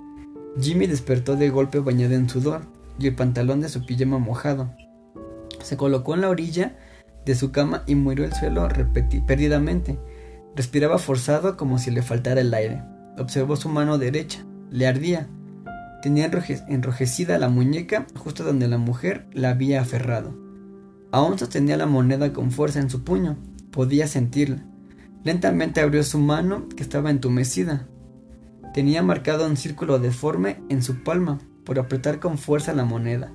Jimmy 0.62 0.86
despertó 0.86 1.36
de 1.36 1.50
golpe 1.50 1.80
bañado 1.80 2.14
en 2.14 2.30
sudor 2.30 2.62
y 3.00 3.08
el 3.08 3.16
pantalón 3.16 3.62
de 3.62 3.70
su 3.70 3.86
pijama 3.86 4.20
mojado. 4.20 4.72
Se 5.64 5.78
colocó 5.78 6.14
en 6.14 6.22
la 6.22 6.30
orilla 6.30 6.78
de 7.26 7.36
su 7.36 7.52
cama 7.52 7.84
y 7.88 7.96
murió 7.96 8.26
el 8.26 8.34
suelo 8.34 8.68
perdidamente. 9.26 9.98
Respiraba 10.56 11.00
forzado 11.00 11.58
como 11.58 11.80
si 11.80 11.90
le 11.90 12.04
faltara 12.04 12.42
el 12.42 12.54
aire. 12.54 12.84
Observó 13.18 13.56
su 13.56 13.70
mano 13.70 13.98
derecha. 13.98 14.46
Le 14.70 14.88
ardía. 14.88 15.28
Tenía 16.02 16.30
enrojecida 16.68 17.40
la 17.40 17.50
muñeca 17.50 18.06
justo 18.16 18.44
donde 18.44 18.68
la 18.68 18.78
mujer 18.78 19.26
la 19.32 19.52
había 19.52 19.82
aferrado. 19.82 20.36
Aún 21.12 21.40
sostenía 21.40 21.78
la 21.78 21.86
moneda 21.86 22.34
con 22.34 22.52
fuerza 22.52 22.80
en 22.80 22.90
su 22.90 23.04
puño. 23.04 23.38
Podía 23.72 24.08
sentirla. 24.08 24.66
Lentamente 25.24 25.80
abrió 25.80 26.04
su 26.04 26.20
mano 26.20 26.68
que 26.76 26.84
estaba 26.84 27.10
entumecida. 27.10 27.88
Tenía 28.74 29.04
marcado 29.04 29.46
un 29.48 29.56
círculo 29.56 30.00
deforme 30.00 30.58
en 30.70 30.82
su 30.84 31.04
palma 31.04 31.40
por 31.64 31.80
apretar 31.80 32.20
con 32.20 32.38
fuerza 32.38 32.74
la 32.74 32.84
moneda. 32.84 33.32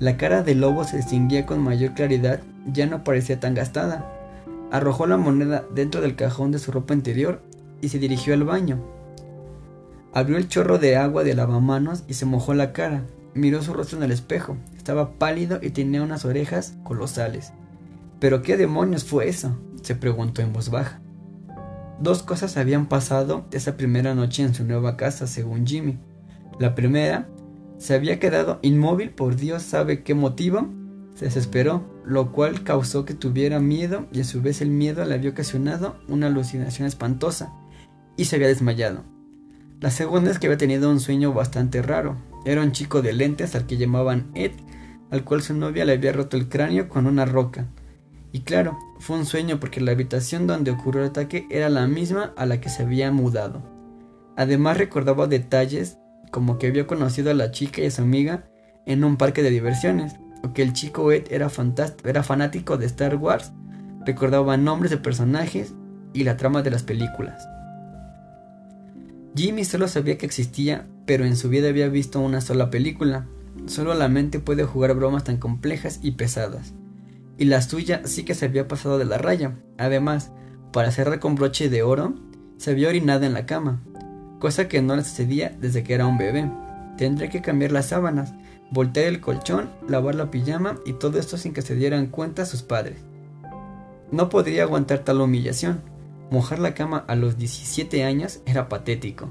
La 0.00 0.16
cara 0.16 0.42
del 0.42 0.60
lobo 0.60 0.82
se 0.82 0.96
distinguía 0.96 1.46
con 1.46 1.60
mayor 1.60 1.94
claridad, 1.94 2.40
ya 2.66 2.86
no 2.86 3.04
parecía 3.04 3.38
tan 3.38 3.54
gastada. 3.54 4.10
Arrojó 4.72 5.06
la 5.06 5.16
moneda 5.16 5.64
dentro 5.72 6.00
del 6.00 6.16
cajón 6.16 6.50
de 6.50 6.58
su 6.58 6.72
ropa 6.72 6.94
interior 6.94 7.42
y 7.80 7.90
se 7.90 8.00
dirigió 8.00 8.34
al 8.34 8.42
baño. 8.42 8.82
Abrió 10.12 10.38
el 10.38 10.48
chorro 10.48 10.78
de 10.78 10.96
agua 10.96 11.22
de 11.22 11.34
lavamanos 11.34 12.02
y 12.08 12.14
se 12.14 12.26
mojó 12.26 12.52
la 12.54 12.72
cara. 12.72 13.04
Miró 13.34 13.62
su 13.62 13.74
rostro 13.74 13.98
en 13.98 14.04
el 14.04 14.10
espejo. 14.10 14.56
Estaba 14.76 15.12
pálido 15.18 15.60
y 15.62 15.70
tenía 15.70 16.02
unas 16.02 16.24
orejas 16.24 16.74
colosales. 16.82 17.52
¿Pero 18.18 18.42
qué 18.42 18.56
demonios 18.56 19.04
fue 19.04 19.28
eso? 19.28 19.56
se 19.82 19.94
preguntó 19.94 20.42
en 20.42 20.52
voz 20.52 20.70
baja. 20.70 21.01
Dos 22.02 22.24
cosas 22.24 22.56
habían 22.56 22.86
pasado 22.86 23.46
esa 23.52 23.76
primera 23.76 24.12
noche 24.16 24.42
en 24.42 24.54
su 24.54 24.64
nueva 24.64 24.96
casa, 24.96 25.28
según 25.28 25.64
Jimmy. 25.64 26.00
La 26.58 26.74
primera, 26.74 27.28
se 27.78 27.94
había 27.94 28.18
quedado 28.18 28.58
inmóvil 28.62 29.10
por 29.10 29.36
Dios 29.36 29.62
sabe 29.62 30.02
qué 30.02 30.12
motivo, 30.12 30.68
se 31.14 31.26
desesperó, 31.26 31.88
lo 32.04 32.32
cual 32.32 32.64
causó 32.64 33.04
que 33.04 33.14
tuviera 33.14 33.60
miedo 33.60 34.08
y 34.10 34.20
a 34.20 34.24
su 34.24 34.42
vez 34.42 34.60
el 34.62 34.70
miedo 34.70 35.04
le 35.04 35.14
había 35.14 35.30
ocasionado 35.30 35.96
una 36.08 36.26
alucinación 36.26 36.88
espantosa 36.88 37.52
y 38.16 38.24
se 38.24 38.34
había 38.34 38.48
desmayado. 38.48 39.04
La 39.78 39.92
segunda 39.92 40.32
es 40.32 40.40
que 40.40 40.48
había 40.48 40.58
tenido 40.58 40.90
un 40.90 40.98
sueño 40.98 41.32
bastante 41.32 41.82
raro. 41.82 42.16
Era 42.44 42.62
un 42.62 42.72
chico 42.72 43.00
de 43.02 43.12
lentes 43.12 43.54
al 43.54 43.66
que 43.66 43.76
llamaban 43.76 44.32
Ed, 44.34 44.50
al 45.12 45.22
cual 45.22 45.42
su 45.42 45.54
novia 45.54 45.84
le 45.84 45.92
había 45.92 46.12
roto 46.12 46.36
el 46.36 46.48
cráneo 46.48 46.88
con 46.88 47.06
una 47.06 47.26
roca. 47.26 47.68
Y 48.32 48.40
claro, 48.40 48.78
fue 48.98 49.18
un 49.18 49.26
sueño 49.26 49.60
porque 49.60 49.82
la 49.82 49.92
habitación 49.92 50.46
donde 50.46 50.70
ocurrió 50.70 51.02
el 51.02 51.10
ataque 51.10 51.46
era 51.50 51.68
la 51.68 51.86
misma 51.86 52.32
a 52.36 52.46
la 52.46 52.60
que 52.60 52.70
se 52.70 52.82
había 52.82 53.12
mudado. 53.12 53.62
Además 54.36 54.78
recordaba 54.78 55.26
detalles 55.26 55.98
como 56.30 56.56
que 56.56 56.68
había 56.68 56.86
conocido 56.86 57.30
a 57.30 57.34
la 57.34 57.50
chica 57.50 57.82
y 57.82 57.86
a 57.86 57.90
su 57.90 58.00
amiga 58.00 58.44
en 58.86 59.04
un 59.04 59.18
parque 59.18 59.42
de 59.42 59.50
diversiones, 59.50 60.14
o 60.42 60.54
que 60.54 60.62
el 60.62 60.72
chico 60.72 61.12
Ed 61.12 61.26
era, 61.30 61.50
fanático 61.50 62.78
de 62.78 62.86
Star 62.86 63.16
Wars, 63.16 63.52
recordaba 64.06 64.56
nombres 64.56 64.90
de 64.90 64.96
personajes 64.96 65.74
y 66.14 66.24
la 66.24 66.38
trama 66.38 66.62
de 66.62 66.70
las 66.70 66.82
películas. 66.82 67.46
Jimmy 69.36 69.64
solo 69.64 69.88
sabía 69.88 70.16
que 70.16 70.26
existía, 70.26 70.86
pero 71.04 71.26
en 71.26 71.36
su 71.36 71.50
vida 71.50 71.68
había 71.68 71.88
visto 71.88 72.18
una 72.18 72.40
sola 72.40 72.70
película. 72.70 73.26
Solo 73.66 73.94
la 73.94 74.08
mente 74.08 74.40
puede 74.40 74.64
jugar 74.64 74.94
bromas 74.94 75.24
tan 75.24 75.36
complejas 75.36 76.00
y 76.02 76.12
pesadas 76.12 76.72
y 77.42 77.44
la 77.44 77.60
suya 77.60 78.02
sí 78.04 78.22
que 78.22 78.36
se 78.36 78.44
había 78.44 78.68
pasado 78.68 78.98
de 78.98 79.04
la 79.04 79.18
raya. 79.18 79.56
Además, 79.76 80.30
para 80.72 80.92
cerrar 80.92 81.18
con 81.18 81.34
broche 81.34 81.68
de 81.68 81.82
oro, 81.82 82.14
se 82.56 82.70
había 82.70 82.88
orinado 82.88 83.24
en 83.26 83.32
la 83.32 83.46
cama, 83.46 83.82
cosa 84.38 84.68
que 84.68 84.80
no 84.80 84.94
le 84.94 85.02
sucedía 85.02 85.52
desde 85.60 85.82
que 85.82 85.94
era 85.94 86.06
un 86.06 86.18
bebé. 86.18 86.48
Tendría 86.96 87.30
que 87.30 87.42
cambiar 87.42 87.72
las 87.72 87.86
sábanas, 87.86 88.32
voltear 88.70 89.08
el 89.08 89.20
colchón, 89.20 89.70
lavar 89.88 90.14
la 90.14 90.30
pijama 90.30 90.78
y 90.86 90.92
todo 90.92 91.18
esto 91.18 91.36
sin 91.36 91.52
que 91.52 91.62
se 91.62 91.74
dieran 91.74 92.06
cuenta 92.06 92.46
sus 92.46 92.62
padres. 92.62 92.98
No 94.12 94.28
podría 94.28 94.62
aguantar 94.62 95.00
tal 95.00 95.20
humillación. 95.20 95.80
Mojar 96.30 96.60
la 96.60 96.74
cama 96.74 97.04
a 97.08 97.16
los 97.16 97.38
17 97.38 98.04
años 98.04 98.38
era 98.46 98.68
patético. 98.68 99.30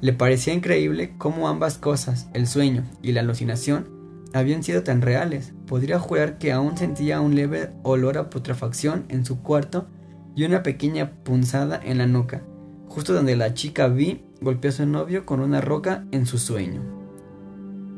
Le 0.00 0.12
parecía 0.12 0.54
increíble 0.54 1.14
cómo 1.18 1.48
ambas 1.48 1.76
cosas, 1.76 2.28
el 2.34 2.46
sueño 2.46 2.84
y 3.02 3.10
la 3.10 3.22
alucinación, 3.22 3.95
habían 4.38 4.62
sido 4.62 4.82
tan 4.82 5.02
reales. 5.02 5.54
Podría 5.66 5.98
jurar 5.98 6.38
que 6.38 6.52
aún 6.52 6.76
sentía 6.76 7.20
un 7.20 7.34
leve 7.34 7.70
olor 7.82 8.18
a 8.18 8.30
putrefacción 8.30 9.06
en 9.08 9.24
su 9.24 9.42
cuarto 9.42 9.86
y 10.34 10.44
una 10.44 10.62
pequeña 10.62 11.12
punzada 11.24 11.80
en 11.82 11.98
la 11.98 12.06
nuca, 12.06 12.42
justo 12.86 13.14
donde 13.14 13.36
la 13.36 13.54
chica 13.54 13.88
Vi 13.88 14.24
golpeó 14.40 14.68
a 14.68 14.72
su 14.72 14.86
novio 14.86 15.24
con 15.24 15.40
una 15.40 15.60
roca 15.60 16.04
en 16.12 16.26
su 16.26 16.38
sueño. 16.38 16.82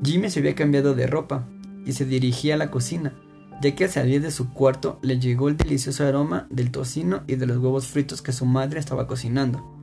Jimmy 0.05 0.30
se 0.30 0.39
había 0.39 0.55
cambiado 0.55 0.95
de 0.95 1.09
ropa 1.09 1.49
y 1.84 1.93
se 1.93 2.05
dirigía 2.05 2.55
a 2.55 2.59
la 2.59 2.70
cocina, 2.70 3.14
ya 3.61 3.74
que 3.74 3.84
al 3.84 3.91
salir 3.91 4.22
de 4.22 4.30
su 4.30 4.53
cuarto 4.53 5.01
le 5.03 5.18
llegó 5.18 5.49
el 5.49 5.57
delicioso 5.57 6.07
aroma 6.07 6.47
del 6.51 6.70
tocino 6.70 7.22
y 7.26 7.34
de 7.34 7.47
los 7.47 7.57
huevos 7.57 7.89
fritos 7.89 8.22
que 8.22 8.32
su 8.32 8.47
madre 8.47 8.78
estaba 8.78 9.09
cocinando. 9.09 9.74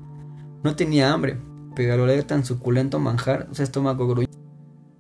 No 0.64 0.78
tenía 0.78 1.12
hambre, 1.12 1.38
pero 1.76 1.94
al 1.94 2.00
oler 2.00 2.24
tan 2.24 2.46
suculento 2.46 3.00
manjar 3.00 3.50
su 3.52 3.62
estómago 3.62 4.08
gruñó. 4.08 4.45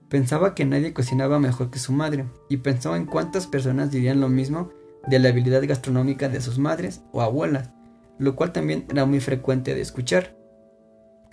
Pensaba 0.09 0.53
que 0.53 0.65
nadie 0.65 0.93
cocinaba 0.93 1.39
mejor 1.39 1.71
que 1.71 1.79
su 1.79 1.91
madre, 1.91 2.25
y 2.49 2.57
pensó 2.57 2.95
en 2.95 3.05
cuántas 3.05 3.47
personas 3.47 3.91
dirían 3.91 4.21
lo 4.21 4.29
mismo 4.29 4.69
de 5.07 5.19
la 5.19 5.29
habilidad 5.29 5.63
gastronómica 5.67 6.29
de 6.29 6.41
sus 6.41 6.59
madres 6.59 7.01
o 7.11 7.21
abuelas, 7.21 7.71
lo 8.19 8.35
cual 8.35 8.51
también 8.51 8.85
era 8.89 9.05
muy 9.05 9.19
frecuente 9.19 9.73
de 9.73 9.81
escuchar. 9.81 10.35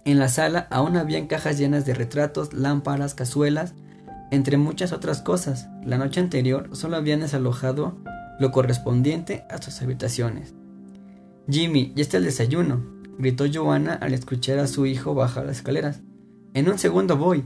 En 0.05 0.19
la 0.19 0.29
sala 0.29 0.67
aún 0.71 0.97
habían 0.97 1.27
cajas 1.27 1.59
llenas 1.59 1.85
de 1.85 1.95
retratos, 1.95 2.53
lámparas, 2.53 3.15
cazuelas, 3.15 3.75
entre 4.31 4.57
muchas 4.57 4.93
otras 4.93 5.21
cosas. 5.21 5.69
La 5.85 5.99
noche 5.99 6.21
anterior 6.21 6.71
solo 6.73 6.97
habían 6.97 7.21
desalojado 7.21 7.99
lo 8.41 8.51
correspondiente 8.51 9.45
a 9.51 9.61
sus 9.61 9.81
habitaciones. 9.83 10.55
Jimmy, 11.49 11.93
ya 11.95 12.03
está 12.03 12.17
el 12.17 12.25
desayuno, 12.25 12.83
gritó 13.19 13.45
Joanna 13.53 13.95
al 13.95 14.15
escuchar 14.15 14.59
a 14.59 14.67
su 14.67 14.87
hijo 14.87 15.15
bajar 15.15 15.47
las 15.47 15.59
escaleras. 15.59 16.01
En 16.55 16.69
un 16.69 16.79
segundo 16.79 17.17
voy 17.17 17.45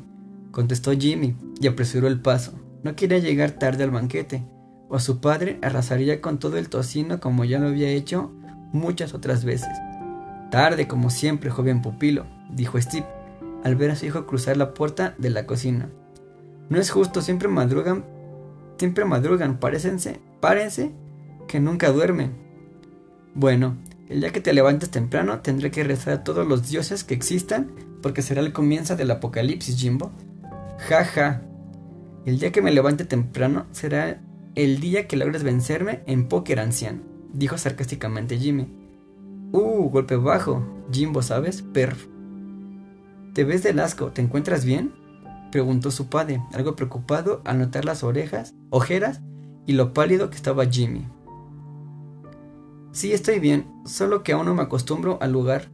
contestó 0.56 0.92
Jimmy, 0.92 1.36
y 1.60 1.66
apresuró 1.66 2.08
el 2.08 2.18
paso. 2.18 2.54
No 2.82 2.96
quería 2.96 3.18
llegar 3.18 3.50
tarde 3.50 3.84
al 3.84 3.90
banquete, 3.90 4.42
o 4.88 4.98
su 4.98 5.20
padre 5.20 5.58
arrasaría 5.60 6.22
con 6.22 6.38
todo 6.38 6.56
el 6.56 6.70
tocino 6.70 7.20
como 7.20 7.44
ya 7.44 7.58
lo 7.58 7.66
había 7.66 7.90
hecho 7.90 8.32
muchas 8.72 9.12
otras 9.12 9.44
veces. 9.44 9.68
Tarde 10.50 10.88
como 10.88 11.10
siempre, 11.10 11.50
joven 11.50 11.82
pupilo, 11.82 12.24
dijo 12.50 12.80
Steve, 12.80 13.04
al 13.64 13.76
ver 13.76 13.90
a 13.90 13.96
su 13.96 14.06
hijo 14.06 14.24
cruzar 14.24 14.56
la 14.56 14.72
puerta 14.72 15.14
de 15.18 15.28
la 15.28 15.44
cocina. 15.44 15.90
No 16.70 16.80
es 16.80 16.88
justo, 16.88 17.20
siempre 17.20 17.48
madrugan 17.48 18.06
Siempre 18.78 19.04
madrugan, 19.04 19.58
parecense, 19.58 20.20
párense 20.40 20.90
que 21.48 21.60
nunca 21.60 21.92
duermen. 21.92 22.32
Bueno, 23.34 23.76
el 24.08 24.20
día 24.20 24.32
que 24.32 24.40
te 24.40 24.54
levantes 24.54 24.90
temprano 24.90 25.40
tendré 25.40 25.70
que 25.70 25.84
rezar 25.84 26.14
a 26.14 26.24
todos 26.24 26.48
los 26.48 26.70
dioses 26.70 27.04
que 27.04 27.12
existan 27.12 27.72
porque 28.00 28.22
será 28.22 28.40
el 28.40 28.54
comienzo 28.54 28.96
del 28.96 29.10
apocalipsis, 29.10 29.78
Jimbo. 29.78 30.12
Ja, 30.78 31.04
ja. 31.04 31.42
El 32.24 32.38
día 32.38 32.52
que 32.52 32.62
me 32.62 32.72
levante 32.72 33.04
temprano 33.04 33.66
será 33.72 34.20
el 34.54 34.80
día 34.80 35.06
que 35.06 35.16
logres 35.16 35.42
vencerme 35.42 36.02
en 36.06 36.28
póker 36.28 36.60
anciano, 36.60 37.02
dijo 37.32 37.58
sarcásticamente 37.58 38.38
Jimmy. 38.38 38.68
Uh, 39.52 39.88
golpe 39.90 40.16
bajo. 40.16 40.62
Jimbo, 40.92 41.22
¿sabes? 41.22 41.62
Perf. 41.62 42.06
¿Te 43.34 43.44
ves 43.44 43.62
del 43.62 43.80
asco? 43.80 44.12
¿Te 44.12 44.22
encuentras 44.22 44.64
bien? 44.64 44.92
preguntó 45.50 45.90
su 45.90 46.08
padre, 46.08 46.42
algo 46.52 46.76
preocupado 46.76 47.40
al 47.44 47.58
notar 47.58 47.84
las 47.84 48.02
orejas, 48.02 48.54
ojeras 48.70 49.20
y 49.66 49.72
lo 49.72 49.94
pálido 49.94 50.30
que 50.30 50.36
estaba 50.36 50.66
Jimmy. 50.66 51.06
Sí, 52.92 53.12
estoy 53.12 53.40
bien, 53.40 53.66
solo 53.84 54.22
que 54.22 54.32
aún 54.32 54.46
no 54.46 54.54
me 54.54 54.62
acostumbro 54.62 55.18
al 55.20 55.32
lugar 55.32 55.68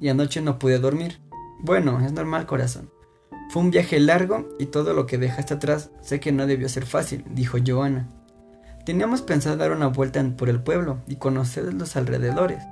y 0.00 0.08
anoche 0.08 0.40
no 0.40 0.58
pude 0.58 0.78
dormir. 0.78 1.20
Bueno, 1.60 2.00
es 2.00 2.12
normal, 2.12 2.46
corazón. 2.46 2.93
Fue 3.54 3.62
un 3.62 3.70
viaje 3.70 4.00
largo 4.00 4.48
y 4.58 4.66
todo 4.66 4.94
lo 4.94 5.06
que 5.06 5.16
dejaste 5.16 5.54
atrás 5.54 5.92
sé 6.00 6.18
que 6.18 6.32
no 6.32 6.44
debió 6.48 6.68
ser 6.68 6.86
fácil, 6.86 7.24
dijo 7.30 7.56
Joana. 7.64 8.08
Teníamos 8.84 9.22
pensado 9.22 9.56
dar 9.56 9.70
una 9.70 9.86
vuelta 9.86 10.28
por 10.36 10.48
el 10.48 10.60
pueblo 10.60 10.98
y 11.06 11.18
conocer 11.18 11.72
los 11.72 11.94
alrededores, 11.94 12.64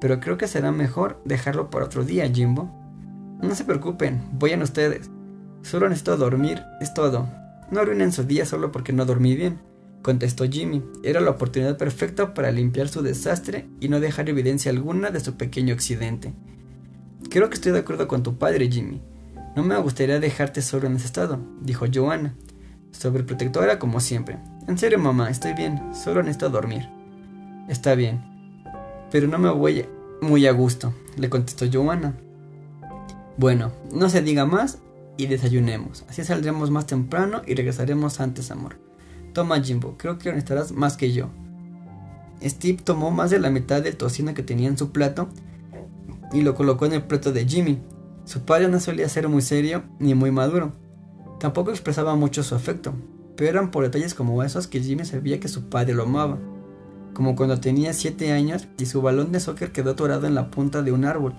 pero 0.00 0.20
creo 0.20 0.38
que 0.38 0.46
será 0.46 0.70
mejor 0.70 1.20
dejarlo 1.24 1.68
para 1.68 1.86
otro 1.86 2.04
día, 2.04 2.30
Jimbo. 2.32 2.70
No 3.42 3.56
se 3.56 3.64
preocupen, 3.64 4.22
vayan 4.38 4.62
ustedes. 4.62 5.10
Solo 5.62 5.88
necesito 5.88 6.16
dormir, 6.16 6.62
es 6.80 6.94
todo. 6.94 7.28
No 7.72 7.80
arruinen 7.80 8.12
su 8.12 8.22
día 8.22 8.46
solo 8.46 8.70
porque 8.70 8.92
no 8.92 9.06
dormí 9.06 9.34
bien 9.34 9.58
contestó 10.00 10.44
Jimmy. 10.44 10.80
Era 11.02 11.20
la 11.20 11.32
oportunidad 11.32 11.76
perfecta 11.76 12.34
para 12.34 12.52
limpiar 12.52 12.86
su 12.86 13.02
desastre 13.02 13.66
y 13.80 13.88
no 13.88 13.98
dejar 13.98 14.28
evidencia 14.28 14.70
alguna 14.70 15.10
de 15.10 15.18
su 15.18 15.34
pequeño 15.34 15.74
accidente. 15.74 16.32
Creo 17.30 17.48
que 17.48 17.54
estoy 17.54 17.72
de 17.72 17.80
acuerdo 17.80 18.06
con 18.06 18.22
tu 18.22 18.38
padre, 18.38 18.70
Jimmy. 18.70 19.02
No 19.56 19.64
me 19.64 19.76
gustaría 19.78 20.20
dejarte 20.20 20.62
solo 20.62 20.86
en 20.86 20.96
ese 20.96 21.06
estado, 21.06 21.40
dijo 21.60 21.86
Joanna, 21.92 22.34
sobreprotectora 22.92 23.78
como 23.78 24.00
siempre. 24.00 24.38
En 24.68 24.78
serio, 24.78 24.98
mamá, 24.98 25.30
estoy 25.30 25.54
bien, 25.54 25.92
solo 25.94 26.22
necesito 26.22 26.50
dormir. 26.50 26.88
Está 27.68 27.94
bien, 27.94 28.22
pero 29.10 29.26
no 29.26 29.38
me 29.38 29.50
voy 29.50 29.86
muy 30.20 30.46
a 30.46 30.52
gusto, 30.52 30.94
le 31.16 31.28
contestó 31.28 31.66
Joanna. 31.70 32.14
Bueno, 33.36 33.72
no 33.92 34.08
se 34.08 34.22
diga 34.22 34.44
más 34.44 34.78
y 35.16 35.26
desayunemos. 35.26 36.04
Así 36.08 36.24
saldremos 36.24 36.70
más 36.70 36.86
temprano 36.86 37.42
y 37.46 37.54
regresaremos 37.54 38.20
antes, 38.20 38.50
amor. 38.50 38.76
Toma 39.32 39.60
Jimbo, 39.60 39.96
creo 39.96 40.18
que 40.18 40.30
necesitarás 40.30 40.72
más 40.72 40.96
que 40.96 41.12
yo. 41.12 41.28
Steve 42.42 42.78
tomó 42.82 43.10
más 43.10 43.30
de 43.30 43.38
la 43.38 43.50
mitad 43.50 43.82
del 43.82 43.96
tocino 43.96 44.34
que 44.34 44.42
tenía 44.42 44.68
en 44.68 44.78
su 44.78 44.92
plato 44.92 45.28
y 46.32 46.42
lo 46.42 46.54
colocó 46.54 46.86
en 46.86 46.94
el 46.94 47.02
plato 47.02 47.32
de 47.32 47.46
Jimmy. 47.46 47.78
Su 48.30 48.42
padre 48.42 48.68
no 48.68 48.78
solía 48.78 49.08
ser 49.08 49.28
muy 49.28 49.42
serio 49.42 49.82
ni 49.98 50.14
muy 50.14 50.30
maduro. 50.30 50.70
Tampoco 51.40 51.72
expresaba 51.72 52.14
mucho 52.14 52.44
su 52.44 52.54
afecto, 52.54 52.92
pero 53.36 53.50
eran 53.50 53.72
por 53.72 53.82
detalles 53.82 54.14
como 54.14 54.44
esos 54.44 54.68
que 54.68 54.78
Jimmy 54.78 55.04
sabía 55.04 55.40
que 55.40 55.48
su 55.48 55.68
padre 55.68 55.94
lo 55.94 56.04
amaba. 56.04 56.38
Como 57.12 57.34
cuando 57.34 57.58
tenía 57.58 57.92
7 57.92 58.30
años 58.30 58.68
y 58.78 58.86
su 58.86 59.02
balón 59.02 59.32
de 59.32 59.40
soccer 59.40 59.72
quedó 59.72 59.90
atorado 59.90 60.28
en 60.28 60.36
la 60.36 60.52
punta 60.52 60.82
de 60.82 60.92
un 60.92 61.06
árbol. 61.06 61.34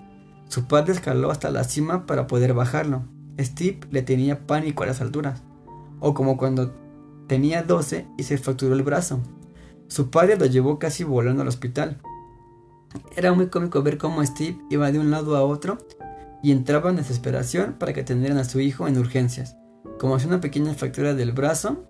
Su 0.50 0.66
padre 0.66 0.92
escaló 0.92 1.32
hasta 1.32 1.50
la 1.50 1.64
cima 1.64 2.06
para 2.06 2.28
poder 2.28 2.54
bajarlo. 2.54 3.04
Steve 3.40 3.80
le 3.90 4.02
tenía 4.02 4.46
pánico 4.46 4.84
a 4.84 4.88
las 4.88 5.00
alturas. 5.00 5.44
O 6.02 6.14
como 6.14 6.36
cuando 6.36 6.74
Tenía 7.28 7.64
12 7.64 8.06
y 8.18 8.24
se 8.24 8.38
fracturó 8.38 8.76
el 8.76 8.84
brazo. 8.84 9.22
Su 9.88 10.10
padre 10.10 10.36
lo 10.36 10.46
llevó 10.46 10.78
casi 10.78 11.06
volando 11.06 11.44
al 11.44 11.48
hospital. 11.48 12.02
Era 13.16 13.32
muy 13.32 13.48
cómico 13.48 13.82
ver 13.82 13.98
cómo 13.98 14.26
Steve 14.26 14.60
iba 14.70 14.92
de 14.92 15.00
un 15.00 15.10
lado 15.10 15.38
a 15.38 15.44
otro 15.46 15.78
y 16.44 16.52
entraba 16.52 16.90
en 16.90 16.98
desesperación 16.98 17.74
para 17.74 17.94
que 17.94 18.02
atendieran 18.02 18.38
a 18.38 18.44
su 18.44 18.60
hijo 18.60 18.88
en 18.88 18.98
urgencias, 18.98 19.58
como 20.00 20.20
si 20.20 20.28
una 20.28 20.42
pequeña 20.42 20.74
fractura 20.74 21.14
del 21.14 21.32
brazo 21.32 21.88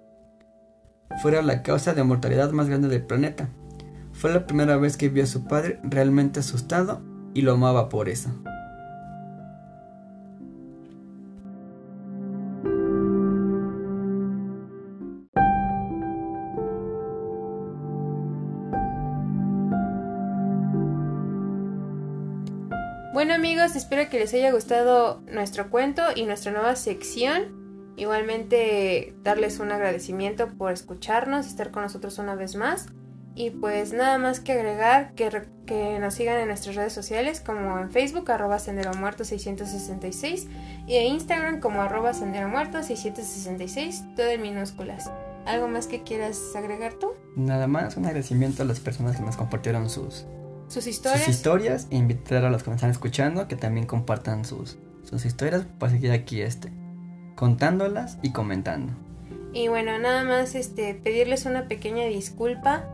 fuera 1.21 1.41
la 1.41 1.61
causa 1.63 1.93
de 1.93 2.03
mortalidad 2.03 2.51
más 2.51 2.67
grande 2.67 2.87
del 2.87 3.05
planeta. 3.05 3.49
Fue 4.13 4.31
la 4.31 4.45
primera 4.45 4.77
vez 4.77 4.97
que 4.97 5.09
vio 5.09 5.23
a 5.23 5.27
su 5.27 5.45
padre 5.45 5.79
realmente 5.83 6.41
asustado 6.41 7.01
y 7.33 7.41
lo 7.41 7.53
amaba 7.53 7.89
por 7.89 8.09
eso. 8.09 8.29
Espero 23.75 24.09
que 24.09 24.19
les 24.19 24.33
haya 24.33 24.51
gustado 24.51 25.21
nuestro 25.31 25.69
cuento 25.69 26.03
y 26.15 26.25
nuestra 26.25 26.51
nueva 26.51 26.75
sección. 26.75 27.93
Igualmente 27.97 29.13
darles 29.23 29.59
un 29.59 29.71
agradecimiento 29.71 30.47
por 30.47 30.71
escucharnos, 30.71 31.47
estar 31.47 31.71
con 31.71 31.83
nosotros 31.83 32.17
una 32.19 32.35
vez 32.35 32.55
más. 32.55 32.87
Y 33.33 33.51
pues 33.51 33.93
nada 33.93 34.17
más 34.17 34.39
que 34.39 34.51
agregar 34.53 35.13
que, 35.13 35.43
que 35.65 35.99
nos 35.99 36.15
sigan 36.15 36.39
en 36.39 36.47
nuestras 36.47 36.75
redes 36.75 36.91
sociales 36.91 37.39
como 37.39 37.79
en 37.79 37.89
Facebook 37.89 38.29
arroba 38.29 38.59
Sendero 38.59 38.93
Muerto 38.93 39.23
666 39.23 40.47
y 40.85 40.95
en 40.95 41.13
Instagram 41.13 41.61
como 41.61 41.81
arroba 41.81 42.13
Sendero 42.13 42.49
Muerto 42.49 42.83
666, 42.83 44.03
todo 44.17 44.27
en 44.27 44.41
minúsculas. 44.41 45.09
¿Algo 45.45 45.67
más 45.67 45.87
que 45.87 46.03
quieras 46.03 46.39
agregar 46.55 46.93
tú? 46.95 47.13
Nada 47.35 47.67
más, 47.67 47.95
un 47.95 48.05
agradecimiento 48.05 48.63
a 48.63 48.65
las 48.65 48.79
personas 48.79 49.15
que 49.15 49.23
nos 49.23 49.37
compartieron 49.37 49.89
sus 49.89 50.25
sus 50.71 50.87
historias. 50.87 51.25
Sus 51.25 51.35
historias 51.35 51.87
e 51.91 51.97
invitar 51.97 52.45
a 52.45 52.49
los 52.49 52.63
que 52.63 52.69
me 52.69 52.75
están 52.75 52.89
escuchando 52.89 53.47
que 53.47 53.55
también 53.55 53.85
compartan 53.85 54.45
sus, 54.45 54.77
sus 55.03 55.25
historias 55.25 55.65
para 55.79 55.91
seguir 55.91 56.11
aquí 56.11 56.41
este, 56.41 56.71
contándolas 57.35 58.17
y 58.21 58.31
comentando. 58.31 58.93
Y 59.53 59.67
bueno, 59.67 59.99
nada 59.99 60.23
más 60.23 60.55
este, 60.55 60.95
pedirles 60.95 61.45
una 61.45 61.67
pequeña 61.67 62.05
disculpa 62.05 62.87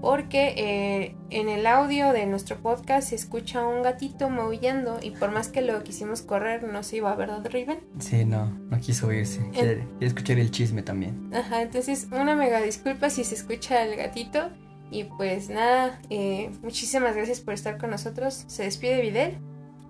porque 0.00 0.54
eh, 0.58 1.16
en 1.30 1.48
el 1.48 1.66
audio 1.66 2.12
de 2.12 2.26
nuestro 2.26 2.58
podcast 2.58 3.08
se 3.08 3.14
escucha 3.14 3.66
un 3.66 3.82
gatito 3.82 4.28
maullando 4.28 5.00
y 5.02 5.10
por 5.10 5.32
más 5.32 5.48
que 5.48 5.62
lo 5.62 5.82
quisimos 5.82 6.20
correr 6.20 6.62
no 6.62 6.82
se 6.82 6.96
iba, 6.96 7.14
¿verdad, 7.16 7.44
Riven? 7.50 7.78
Sí, 7.98 8.24
no, 8.24 8.46
no 8.46 8.78
quiso 8.80 9.10
irse. 9.12 9.40
Quiere, 9.52 9.88
escuchar 10.00 10.38
el 10.38 10.50
chisme 10.50 10.82
también. 10.82 11.30
Ajá, 11.34 11.62
entonces 11.62 12.08
una 12.12 12.36
mega 12.36 12.60
disculpa 12.60 13.08
si 13.08 13.24
se 13.24 13.34
escucha 13.34 13.82
el 13.82 13.96
gatito. 13.96 14.50
Y 14.90 15.04
pues 15.04 15.48
nada, 15.48 15.98
eh, 16.10 16.50
muchísimas 16.62 17.16
gracias 17.16 17.40
por 17.40 17.54
estar 17.54 17.78
con 17.78 17.90
nosotros. 17.90 18.44
Se 18.46 18.64
despide 18.64 19.00
Videl. 19.00 19.38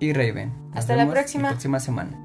Y 0.01 0.13
Raven. 0.13 0.53
Hasta 0.75 0.97
la 0.97 1.09
próxima. 1.11 1.51
próxima 1.51 1.81
semana. 1.81 2.24